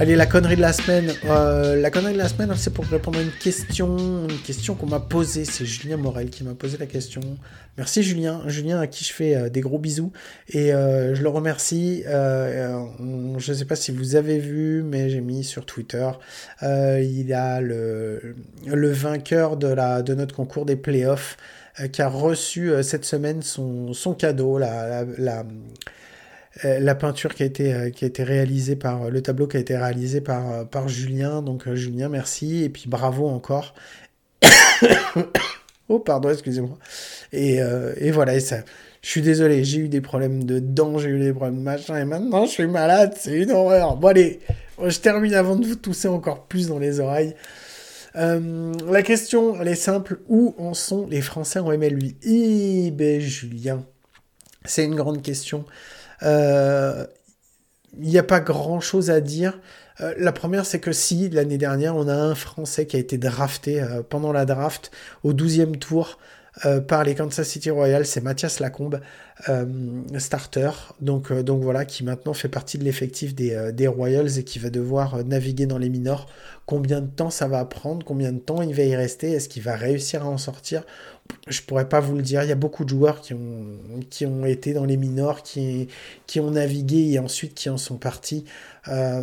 Allez, 0.00 0.16
la 0.16 0.26
connerie 0.26 0.56
de 0.56 0.60
la 0.60 0.72
semaine. 0.72 1.12
Euh, 1.26 1.76
la 1.76 1.90
connerie 1.90 2.14
de 2.14 2.18
la 2.18 2.28
semaine, 2.28 2.52
c'est 2.56 2.72
pour 2.72 2.84
répondre 2.86 3.18
à 3.18 3.22
une 3.22 3.30
question, 3.30 4.26
une 4.28 4.38
question 4.44 4.74
qu'on 4.74 4.86
m'a 4.86 5.00
posée. 5.00 5.44
C'est 5.44 5.64
Julien 5.64 5.96
Morel 5.96 6.30
qui 6.30 6.42
m'a 6.44 6.54
posé 6.54 6.76
la 6.78 6.86
question. 6.86 7.20
Merci 7.78 8.02
Julien, 8.02 8.42
Julien 8.48 8.80
à 8.80 8.86
qui 8.86 9.04
je 9.04 9.12
fais 9.12 9.36
euh, 9.36 9.48
des 9.48 9.60
gros 9.60 9.78
bisous 9.78 10.12
et 10.48 10.72
euh, 10.74 11.14
je 11.14 11.22
le 11.22 11.28
remercie. 11.28 12.02
je 12.06 12.72
ne 13.36 13.54
sais 13.54 13.64
pas 13.64 13.76
si 13.76 13.92
vous 13.92 14.16
avez 14.16 14.38
vu, 14.38 14.82
mais 14.82 15.08
j'ai 15.08 15.20
mis 15.20 15.44
sur 15.44 15.66
Twitter. 15.66 16.10
il 16.62 17.32
a 17.32 17.60
le, 17.60 18.34
vainqueur 18.64 19.56
de 19.56 20.14
notre 20.14 20.34
concours 20.34 20.66
des 20.66 20.76
playoffs. 20.76 21.36
Euh, 21.80 21.88
qui 21.88 22.02
a 22.02 22.08
reçu 22.08 22.70
euh, 22.70 22.82
cette 22.82 23.06
semaine 23.06 23.40
son, 23.42 23.94
son 23.94 24.14
cadeau, 24.14 24.58
la, 24.58 25.04
la, 25.16 25.44
la 26.64 26.94
peinture 26.94 27.34
qui 27.34 27.42
a 27.42 27.46
été 27.46 27.90
qui 27.94 28.04
a 28.04 28.08
été 28.08 28.22
réalisée 28.22 28.76
par 28.76 29.10
le 29.10 29.22
tableau 29.22 29.46
qui 29.46 29.56
a 29.56 29.60
été 29.60 29.76
réalisé 29.76 30.20
par 30.20 30.68
par 30.68 30.88
Julien. 30.88 31.40
Donc 31.40 31.72
Julien, 31.72 32.10
merci 32.10 32.64
et 32.64 32.68
puis 32.68 32.84
bravo 32.88 33.26
encore. 33.26 33.74
oh 35.88 35.98
pardon, 35.98 36.28
excusez-moi. 36.28 36.78
Et, 37.32 37.60
et 37.96 38.10
voilà, 38.10 38.38
ça 38.40 38.58
je 39.02 39.08
suis 39.08 39.22
désolé, 39.22 39.64
j'ai 39.64 39.78
eu 39.78 39.88
des 39.88 40.00
problèmes 40.00 40.44
de 40.44 40.60
dents, 40.60 40.96
j'ai 40.98 41.08
eu 41.08 41.18
des 41.18 41.32
problèmes 41.32 41.58
de 41.58 41.62
machin, 41.62 41.98
et 41.98 42.04
maintenant 42.04 42.44
je 42.46 42.52
suis 42.52 42.66
malade, 42.66 43.14
c'est 43.18 43.36
une 43.36 43.50
horreur. 43.50 43.96
Bon 43.96 44.08
allez, 44.08 44.40
je 44.84 44.98
termine 44.98 45.34
avant 45.34 45.56
de 45.56 45.66
vous 45.66 45.74
tousser 45.74 46.06
encore 46.06 46.44
plus 46.44 46.68
dans 46.68 46.78
les 46.78 47.00
oreilles. 47.00 47.34
Euh, 48.16 48.72
la 48.90 49.02
question, 49.02 49.60
elle 49.60 49.68
est 49.68 49.74
simple. 49.74 50.20
Où 50.28 50.54
en 50.58 50.74
sont 50.74 51.06
les 51.06 51.20
Français 51.20 51.58
en 51.58 51.70
MLB 51.76 52.14
Eh 52.22 52.90
ben, 52.90 53.20
Julien, 53.20 53.84
c'est 54.64 54.84
une 54.84 54.94
grande 54.94 55.22
question. 55.22 55.64
Euh, 56.22 57.06
il 57.98 58.08
n'y 58.08 58.18
a 58.18 58.22
pas 58.22 58.40
grand-chose 58.40 59.10
à 59.10 59.20
dire. 59.20 59.58
Euh, 60.00 60.14
la 60.18 60.32
première, 60.32 60.66
c'est 60.66 60.80
que 60.80 60.92
si, 60.92 61.28
l'année 61.30 61.58
dernière, 61.58 61.96
on 61.96 62.08
a 62.08 62.14
un 62.14 62.34
Français 62.34 62.86
qui 62.86 62.96
a 62.96 62.98
été 62.98 63.18
drafté 63.18 63.84
pendant 64.08 64.32
la 64.32 64.44
draft 64.44 64.90
au 65.22 65.32
12e 65.32 65.78
tour 65.78 66.18
par 66.86 67.04
les 67.04 67.14
Kansas 67.14 67.48
City 67.48 67.70
Royals, 67.70 68.04
c'est 68.04 68.20
Mathias 68.20 68.60
Lacombe, 68.60 69.00
starter, 70.18 70.70
donc, 71.00 71.32
donc 71.32 71.62
voilà, 71.62 71.84
qui 71.84 72.04
maintenant 72.04 72.34
fait 72.34 72.48
partie 72.48 72.76
de 72.78 72.84
l'effectif 72.84 73.34
des, 73.34 73.72
des, 73.72 73.86
Royals 73.86 74.38
et 74.38 74.44
qui 74.44 74.58
va 74.58 74.70
devoir 74.70 75.24
naviguer 75.24 75.66
dans 75.66 75.78
les 75.78 75.88
minors. 75.88 76.28
Combien 76.66 77.00
de 77.00 77.06
temps 77.06 77.30
ça 77.30 77.48
va 77.48 77.64
prendre? 77.64 78.04
Combien 78.04 78.32
de 78.32 78.38
temps 78.38 78.62
il 78.62 78.74
va 78.74 78.82
y 78.82 78.94
rester? 78.94 79.32
Est-ce 79.32 79.48
qu'il 79.48 79.62
va 79.62 79.74
réussir 79.76 80.22
à 80.24 80.26
en 80.26 80.38
sortir? 80.38 80.84
Je 81.48 81.60
pourrais 81.62 81.88
pas 81.88 81.98
vous 81.98 82.14
le 82.14 82.22
dire. 82.22 82.44
Il 82.44 82.48
y 82.48 82.52
a 82.52 82.56
beaucoup 82.56 82.84
de 82.84 82.88
joueurs 82.90 83.20
qui 83.20 83.34
ont, 83.34 83.66
qui 84.10 84.26
ont 84.26 84.46
été 84.46 84.74
dans 84.74 84.84
les 84.84 84.96
minors, 84.96 85.42
qui, 85.42 85.88
qui 86.28 86.38
ont 86.38 86.52
navigué 86.52 87.10
et 87.10 87.18
ensuite 87.18 87.54
qui 87.54 87.68
en 87.68 87.78
sont 87.78 87.96
partis. 87.96 88.44
Euh, 88.86 89.22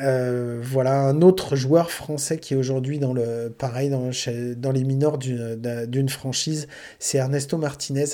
euh, 0.00 0.60
voilà 0.62 1.00
un 1.00 1.20
autre 1.20 1.56
joueur 1.56 1.90
français 1.90 2.38
qui 2.38 2.54
est 2.54 2.56
aujourd'hui 2.56 3.00
dans 3.00 3.12
le 3.12 3.52
pareil 3.56 3.90
dans, 3.90 4.72
les 4.72 4.84
minors 4.84 5.18
d'une 5.18 6.08
franchise, 6.08 6.68
c'est 6.98 7.18
Ernesto 7.18 7.58
Martinez 7.58 8.06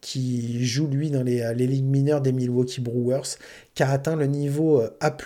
qui 0.00 0.64
joue 0.64 0.88
lui 0.88 1.10
dans 1.10 1.22
les, 1.22 1.54
les, 1.54 1.66
ligues 1.66 1.84
mineures 1.84 2.20
des 2.20 2.32
Milwaukee 2.32 2.80
Brewers, 2.80 3.36
qui 3.74 3.84
a 3.84 3.90
atteint 3.90 4.16
le 4.16 4.26
niveau 4.26 4.82
A+ 5.00 5.16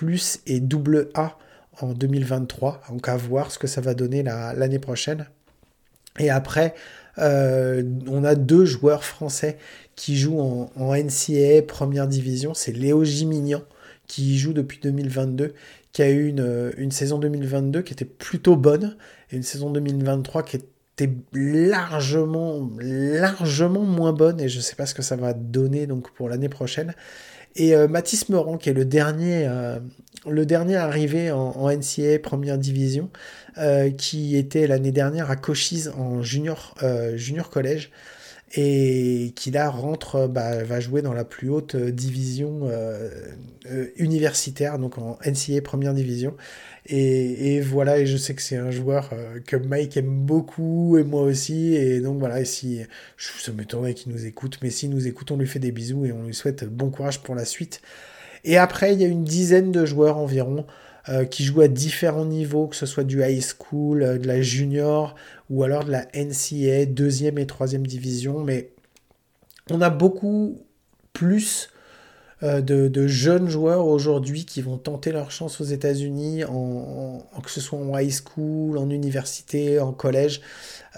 et 0.46 0.60
double 0.60 1.08
A 1.14 1.38
en 1.80 1.92
2023. 1.92 2.82
Donc 2.90 3.08
à 3.08 3.16
voir 3.16 3.50
ce 3.50 3.58
que 3.58 3.66
ça 3.66 3.80
va 3.80 3.94
donner 3.94 4.22
l'année 4.22 4.78
prochaine. 4.78 5.26
Et 6.18 6.30
après, 6.30 6.74
euh, 7.18 7.82
on 8.08 8.24
a 8.24 8.34
deux 8.34 8.64
joueurs 8.64 9.04
français 9.04 9.58
qui 9.94 10.16
jouent 10.16 10.40
en, 10.40 10.94
NCAA 10.94 11.62
première 11.66 12.06
division. 12.06 12.54
C'est 12.54 12.72
Léo 12.72 13.04
Gimignan 13.04 13.62
qui 14.06 14.38
joue 14.38 14.52
depuis 14.52 14.78
2022, 14.80 15.54
qui 15.92 16.02
a 16.02 16.10
eu 16.10 16.28
une, 16.28 16.72
une, 16.76 16.92
saison 16.92 17.18
2022 17.18 17.82
qui 17.82 17.92
était 17.92 18.04
plutôt 18.04 18.54
bonne 18.54 18.96
et 19.30 19.36
une 19.36 19.42
saison 19.42 19.70
2023 19.70 20.44
qui 20.44 20.56
était 20.56 21.12
largement, 21.32 22.70
largement 22.78 23.82
moins 23.82 24.12
bonne 24.12 24.40
et 24.40 24.48
je 24.48 24.58
ne 24.58 24.62
sais 24.62 24.76
pas 24.76 24.86
ce 24.86 24.94
que 24.94 25.02
ça 25.02 25.16
va 25.16 25.32
donner 25.32 25.86
donc 25.86 26.12
pour 26.12 26.28
l'année 26.28 26.48
prochaine. 26.48 26.94
Et 27.56 27.74
euh, 27.74 27.88
Mathis 27.88 28.28
Meurant, 28.28 28.58
qui 28.58 28.68
est 28.68 28.74
le 28.74 28.84
dernier, 28.84 29.46
euh, 29.48 29.78
le 30.28 30.44
dernier 30.44 30.76
arrivé 30.76 31.30
en, 31.30 31.70
NCA 31.70 32.18
première 32.22 32.58
division, 32.58 33.10
euh, 33.58 33.90
qui 33.90 34.36
était 34.36 34.66
l'année 34.66 34.92
dernière 34.92 35.30
à 35.30 35.36
Cochise 35.36 35.92
en 35.96 36.22
junior, 36.22 36.74
junior 37.14 37.48
collège, 37.48 37.90
et 38.54 39.32
qui 39.36 39.50
là 39.50 39.70
rentre, 39.70 40.28
bah, 40.28 40.62
va 40.62 40.80
jouer 40.80 41.00
dans 41.00 41.14
la 41.14 41.24
plus 41.24 41.48
haute 41.48 41.76
division 41.76 42.70
universitaire, 43.96 44.78
donc 44.78 44.98
en 44.98 45.18
NCA 45.24 45.62
première 45.62 45.94
division. 45.94 46.36
Et, 46.88 47.60
voilà, 47.60 47.98
et 47.98 48.06
je 48.06 48.16
sais 48.16 48.34
que 48.34 48.42
c'est 48.42 48.56
un 48.56 48.70
joueur 48.70 49.10
euh, 49.12 49.40
que 49.40 49.56
Mike 49.56 49.96
aime 49.96 50.20
beaucoup, 50.24 50.96
et 50.98 51.02
moi 51.02 51.22
aussi, 51.22 51.74
et 51.74 52.00
donc 52.00 52.18
voilà, 52.18 52.40
et 52.40 52.44
si, 52.44 52.80
ça 53.16 53.50
m'étonnerait 53.52 53.94
qu'il 53.94 54.12
nous 54.12 54.24
écoute, 54.24 54.58
mais 54.62 54.70
s'il 54.70 54.90
nous 54.90 55.08
écoute, 55.08 55.32
on 55.32 55.36
lui 55.36 55.48
fait 55.48 55.58
des 55.58 55.72
bisous 55.72 56.04
et 56.04 56.12
on 56.12 56.24
lui 56.24 56.34
souhaite 56.34 56.64
bon 56.64 56.90
courage 56.90 57.22
pour 57.22 57.34
la 57.34 57.44
suite. 57.44 57.80
Et 58.44 58.56
après, 58.56 58.94
il 58.94 59.00
y 59.00 59.04
a 59.04 59.08
une 59.08 59.24
dizaine 59.24 59.72
de 59.72 59.84
joueurs 59.84 60.18
environ 60.18 60.64
euh, 61.08 61.24
qui 61.24 61.44
jouent 61.44 61.62
à 61.62 61.68
différents 61.68 62.24
niveaux, 62.24 62.68
que 62.68 62.76
ce 62.76 62.86
soit 62.86 63.04
du 63.04 63.22
high 63.22 63.42
school, 63.42 64.02
euh, 64.02 64.18
de 64.18 64.26
la 64.28 64.40
junior, 64.40 65.16
ou 65.50 65.64
alors 65.64 65.84
de 65.84 65.90
la 65.90 66.06
NCA, 66.14 66.86
deuxième 66.86 67.38
et 67.38 67.46
troisième 67.46 67.86
division, 67.86 68.44
mais 68.44 68.70
on 69.70 69.80
a 69.80 69.90
beaucoup 69.90 70.60
plus 71.12 71.68
euh, 72.42 72.60
de, 72.60 73.06
jeunes 73.06 73.48
joueurs 73.48 73.86
aujourd'hui 73.86 74.44
qui 74.44 74.60
vont 74.60 74.76
tenter 74.76 75.10
leur 75.10 75.30
chance 75.30 75.60
aux 75.60 75.64
États-Unis, 75.64 76.44
en, 76.44 77.22
que 77.42 77.50
ce 77.50 77.60
soit 77.60 77.78
en 77.78 77.98
high 77.98 78.12
school, 78.12 78.76
en 78.78 78.90
université, 78.90 79.80
en 79.80 79.92
collège. 79.92 80.42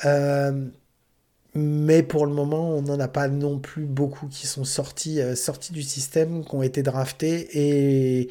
Euh, 0.05 0.69
mais 1.55 2.03
pour 2.03 2.27
le 2.27 2.33
moment, 2.33 2.71
on 2.71 2.83
n'en 2.83 3.01
a 3.01 3.09
pas 3.09 3.29
non 3.29 3.59
plus 3.59 3.85
beaucoup 3.85 4.27
qui 4.29 4.47
sont 4.47 4.65
sortis, 4.65 5.21
euh, 5.21 5.35
sortis 5.35 5.73
du 5.73 5.83
système, 5.83 6.45
qui 6.45 6.55
ont 6.55 6.63
été 6.63 6.83
draftés. 6.83 7.49
Et 7.53 8.31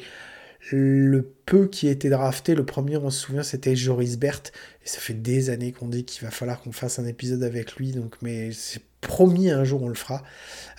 le 0.70 1.22
peu 1.46 1.66
qui 1.66 1.88
été 1.88 2.10
drafté, 2.10 2.54
le 2.54 2.64
premier, 2.64 2.96
on 2.96 3.10
se 3.10 3.20
souvient, 3.20 3.42
c'était 3.42 3.76
Joris 3.76 4.18
Bert. 4.18 4.42
Et 4.84 4.88
ça 4.88 4.98
fait 4.98 5.14
des 5.14 5.50
années 5.50 5.72
qu'on 5.72 5.88
dit 5.88 6.04
qu'il 6.04 6.24
va 6.24 6.30
falloir 6.30 6.60
qu'on 6.60 6.72
fasse 6.72 6.98
un 6.98 7.06
épisode 7.06 7.42
avec 7.42 7.76
lui. 7.76 7.92
Donc, 7.92 8.16
mais 8.22 8.52
c'est 8.52 8.82
promis, 9.00 9.50
un 9.50 9.64
jour 9.64 9.82
on 9.82 9.88
le 9.88 9.94
fera. 9.94 10.22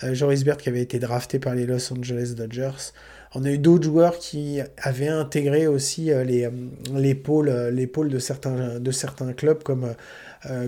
Euh, 0.04 0.14
Joris 0.14 0.44
Bert 0.44 0.58
qui 0.58 0.68
avait 0.68 0.82
été 0.82 0.98
drafté 0.98 1.38
par 1.38 1.54
les 1.54 1.66
Los 1.66 1.92
Angeles 1.92 2.34
Dodgers. 2.36 2.92
On 3.34 3.44
a 3.44 3.50
eu 3.50 3.58
d'autres 3.58 3.84
joueurs 3.84 4.18
qui 4.18 4.60
avaient 4.78 5.08
intégré 5.08 5.66
aussi 5.66 6.12
euh, 6.12 6.24
les, 6.24 6.44
euh, 6.46 7.14
pôles 7.14 8.08
de 8.08 8.18
certains, 8.18 8.80
de 8.80 8.90
certains 8.90 9.32
clubs 9.32 9.62
comme, 9.62 9.94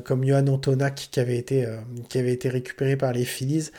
comme 0.04 0.24
Johan 0.24 0.46
Antonak 0.46 1.08
qui 1.10 1.18
avait, 1.18 1.38
été, 1.38 1.66
qui 2.08 2.18
avait 2.18 2.32
été 2.32 2.48
récupéré 2.48 2.96
par 2.96 3.12
les 3.12 3.24
Phillies. 3.24 3.70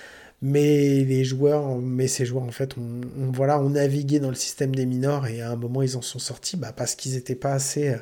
Mais 0.43 1.03
les 1.05 1.23
joueurs, 1.23 1.77
mais 1.79 2.07
ces 2.07 2.25
joueurs 2.25 2.43
en 2.43 2.51
fait, 2.51 2.75
on, 2.77 3.31
voilà, 3.31 3.59
ont 3.59 3.69
navigué 3.71 4.19
dans 4.19 4.29
le 4.29 4.35
système 4.35 4.75
des 4.75 4.85
minors 4.85 5.27
et 5.27 5.41
à 5.41 5.51
un 5.51 5.55
moment 5.55 5.81
ils 5.81 5.97
en 5.97 6.01
sont 6.01 6.19
sortis 6.19 6.57
bah, 6.57 6.73
parce 6.75 6.95
qu'ils 6.95 7.13
n'étaient 7.13 7.35
pas 7.35 7.53
assez, 7.53 7.95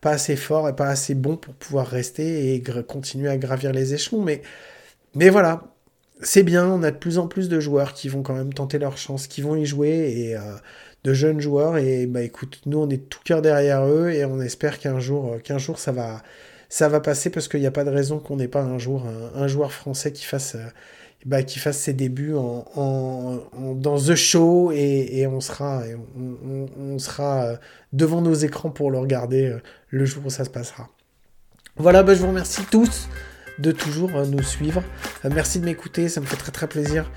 pas 0.00 0.10
assez 0.12 0.36
forts 0.36 0.68
et 0.68 0.76
pas 0.76 0.88
assez 0.88 1.14
bons 1.14 1.36
pour 1.36 1.54
pouvoir 1.54 1.86
rester 1.86 2.54
et 2.54 2.62
continuer 2.86 3.28
à 3.30 3.38
gravir 3.38 3.72
les 3.72 3.94
échelons. 3.94 4.22
Mais 4.22 4.42
mais 5.14 5.30
voilà, 5.30 5.62
c'est 6.22 6.42
bien, 6.42 6.66
on 6.68 6.82
a 6.82 6.90
de 6.90 6.96
plus 6.96 7.18
en 7.18 7.28
plus 7.28 7.48
de 7.48 7.60
joueurs 7.60 7.94
qui 7.94 8.08
vont 8.08 8.22
quand 8.22 8.34
même 8.34 8.52
tenter 8.52 8.78
leur 8.78 8.96
chance, 8.98 9.26
qui 9.26 9.40
vont 9.42 9.56
y 9.56 9.66
jouer, 9.66 10.12
et 10.16 10.36
euh, 10.36 10.40
de 11.04 11.12
jeunes 11.14 11.40
joueurs, 11.40 11.76
et 11.78 12.06
bah 12.06 12.22
écoute, 12.22 12.60
nous 12.66 12.78
on 12.78 12.88
est 12.90 13.08
tout 13.08 13.20
cœur 13.24 13.42
derrière 13.42 13.86
eux, 13.86 14.10
et 14.10 14.24
on 14.24 14.40
espère 14.40 14.78
qu'un 14.78 15.00
jour, 15.00 15.34
euh, 15.34 15.38
qu'un 15.38 15.58
jour 15.58 15.78
ça 15.78 15.92
va, 15.92 16.22
ça 16.68 16.88
va 16.88 17.00
passer, 17.00 17.30
parce 17.30 17.48
qu'il 17.48 17.60
n'y 17.60 17.66
a 17.66 17.70
pas 17.70 17.84
de 17.84 17.90
raison 17.90 18.18
qu'on 18.18 18.36
n'ait 18.36 18.48
pas 18.48 18.62
un 18.62 18.78
jour 18.78 19.04
un, 19.34 19.48
joueur 19.48 19.72
français 19.72 20.12
qui 20.12 20.24
fasse, 20.24 20.54
euh, 20.56 20.66
bah, 21.26 21.42
qui 21.42 21.58
fasse 21.58 21.78
ses 21.78 21.92
débuts 21.92 22.34
en, 22.34 23.40
dans 23.74 23.98
The 23.98 24.14
Show, 24.14 24.72
et, 24.72 25.26
on 25.26 25.40
sera, 25.40 25.82
on, 26.78 26.98
sera 26.98 27.58
devant 27.92 28.20
nos 28.20 28.34
écrans 28.34 28.70
pour 28.70 28.90
le 28.90 28.98
regarder 28.98 29.56
le 29.88 30.04
jour 30.04 30.26
où 30.26 30.30
ça 30.30 30.44
se 30.44 30.50
passera. 30.50 30.88
Voilà, 31.76 32.02
bah, 32.02 32.14
je 32.14 32.20
vous 32.20 32.28
remercie 32.28 32.62
tous 32.70 33.08
de 33.58 33.72
toujours 33.72 34.14
euh, 34.14 34.24
nous 34.24 34.42
suivre. 34.42 34.82
Euh, 35.24 35.30
merci 35.34 35.60
de 35.60 35.64
m'écouter, 35.64 36.08
ça 36.08 36.20
me 36.20 36.26
fait 36.26 36.36
très 36.36 36.52
très 36.52 36.66
plaisir 36.66 37.10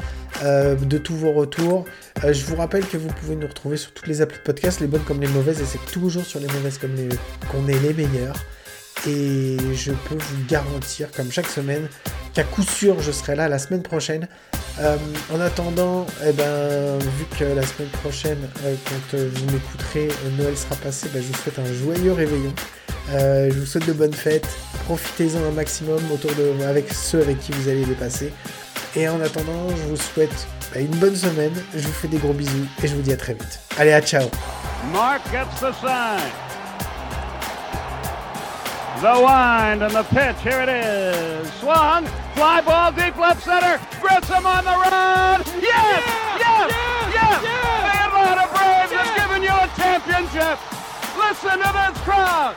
euh, 0.43 0.76
de 0.76 0.97
tous 0.97 1.16
vos 1.16 1.32
retours. 1.32 1.86
je 2.24 2.45
vous 2.45 2.56
rappelle 2.56 2.86
que 2.86 2.97
vous 2.97 3.10
pouvez 3.10 3.36
nous 3.36 3.47
retrouver 3.47 3.78
sur 3.78 3.93
toutes 3.93 4.08
les 4.08 4.22
applis 4.22 4.39
de 4.39 4.43
podcast, 4.43 4.80
les 4.80 4.88
bonnes 4.88 5.04
comme 5.04 5.22
les 5.22 5.28
mauvaises, 5.28 5.62
et 5.62 5.66
c'est 5.66 5.84
toujours 5.91 6.26
sur 6.26 6.39
les 6.39 6.47
mauvaises 6.47 6.78
comme 6.78 6.95
les 6.95 7.10
qu'on 7.52 7.68
est 7.68 7.80
les 7.80 7.93
meilleurs. 7.93 8.36
Et 9.08 9.58
je 9.74 9.91
peux 9.91 10.16
vous 10.16 10.45
garantir, 10.47 11.10
comme 11.12 11.32
chaque 11.32 11.47
semaine, 11.47 11.88
qu'à 12.34 12.44
coup 12.44 12.64
sûr 12.64 13.02
je 13.02 13.12
serai 13.12 13.36
là 13.36 13.48
la 13.48 13.60
semaine 13.60 13.84
prochaine. 13.84 14.28
en 15.34 15.40
attendant, 15.40 16.08
eh 16.26 16.32
ben, 16.32 16.98
vu 17.00 17.26
que 17.38 17.44
la 17.44 17.64
semaine 17.64 17.90
prochaine, 18.02 18.40
quand 18.64 19.18
vous 19.18 19.46
m'écouterez, 19.52 20.08
Noël 20.38 20.58
sera 20.58 20.76
passé, 20.76 21.08
ben, 21.14 21.22
je 21.22 21.28
vous 21.28 21.38
souhaite 21.38 21.60
un 21.60 21.74
joyeux 21.74 22.14
réveillon. 22.14 22.54
je 23.10 23.58
vous 23.58 23.66
souhaite 23.66 23.88
de 23.88 23.94
bonnes 23.94 24.14
fêtes 24.14 24.48
profitez-en 24.92 25.44
un 25.48 25.52
maximum 25.52 26.00
autour 26.12 26.32
de, 26.36 26.64
avec 26.66 26.92
ceux 26.92 27.22
avec 27.22 27.40
qui 27.40 27.52
vous 27.54 27.70
allez 27.70 27.86
les 27.86 27.94
passer. 27.94 28.34
Et 28.96 29.08
en 29.08 29.22
attendant, 29.22 29.70
je 29.70 29.84
vous 29.84 29.96
souhaite 29.96 30.48
bah, 30.74 30.82
une 30.82 30.96
bonne 30.98 31.16
semaine, 31.16 31.54
je 31.74 31.80
vous 31.80 31.94
fais 31.94 32.10
des 32.10 32.18
gros 32.18 32.34
bisous 32.34 32.68
et 32.84 32.88
je 32.88 32.96
vous 32.96 33.02
dis 33.02 33.14
à 33.14 33.18
très 33.18 33.34
vite. 33.34 33.60
Allez, 33.78 33.94
à 33.94 34.02
ciao 34.02 34.30
Mark 34.92 35.22
gets 35.32 35.46
the 35.62 35.72
sign. 35.80 36.20
The 39.02 39.20
wind 39.20 39.82
and 39.82 39.94
the 39.94 40.04
pitch, 40.10 40.36
here 40.44 40.62
it 40.62 40.70
is. 40.70 41.50
Swung, 41.60 42.06
fly 42.36 42.62
ball 42.62 42.92
deep 42.92 43.16
left 43.18 43.44
center. 43.44 43.80
Grissom 44.00 44.46
on 44.46 44.64
the 44.64 44.72
run. 44.72 45.42
Yes, 45.62 46.04
yes, 46.40 46.40
yes, 46.40 46.72
yes. 47.14 47.44
yes. 47.44 47.72
The 47.86 47.96
Atlanta 48.06 48.48
Braves 48.54 48.92
yes. 48.92 49.08
have 49.08 49.16
given 49.20 49.42
you 49.44 49.54
a 49.54 49.68
championship. 49.78 50.58
Listen 51.18 51.58
to 51.60 51.70
this 51.72 51.98
crowd. 52.04 52.56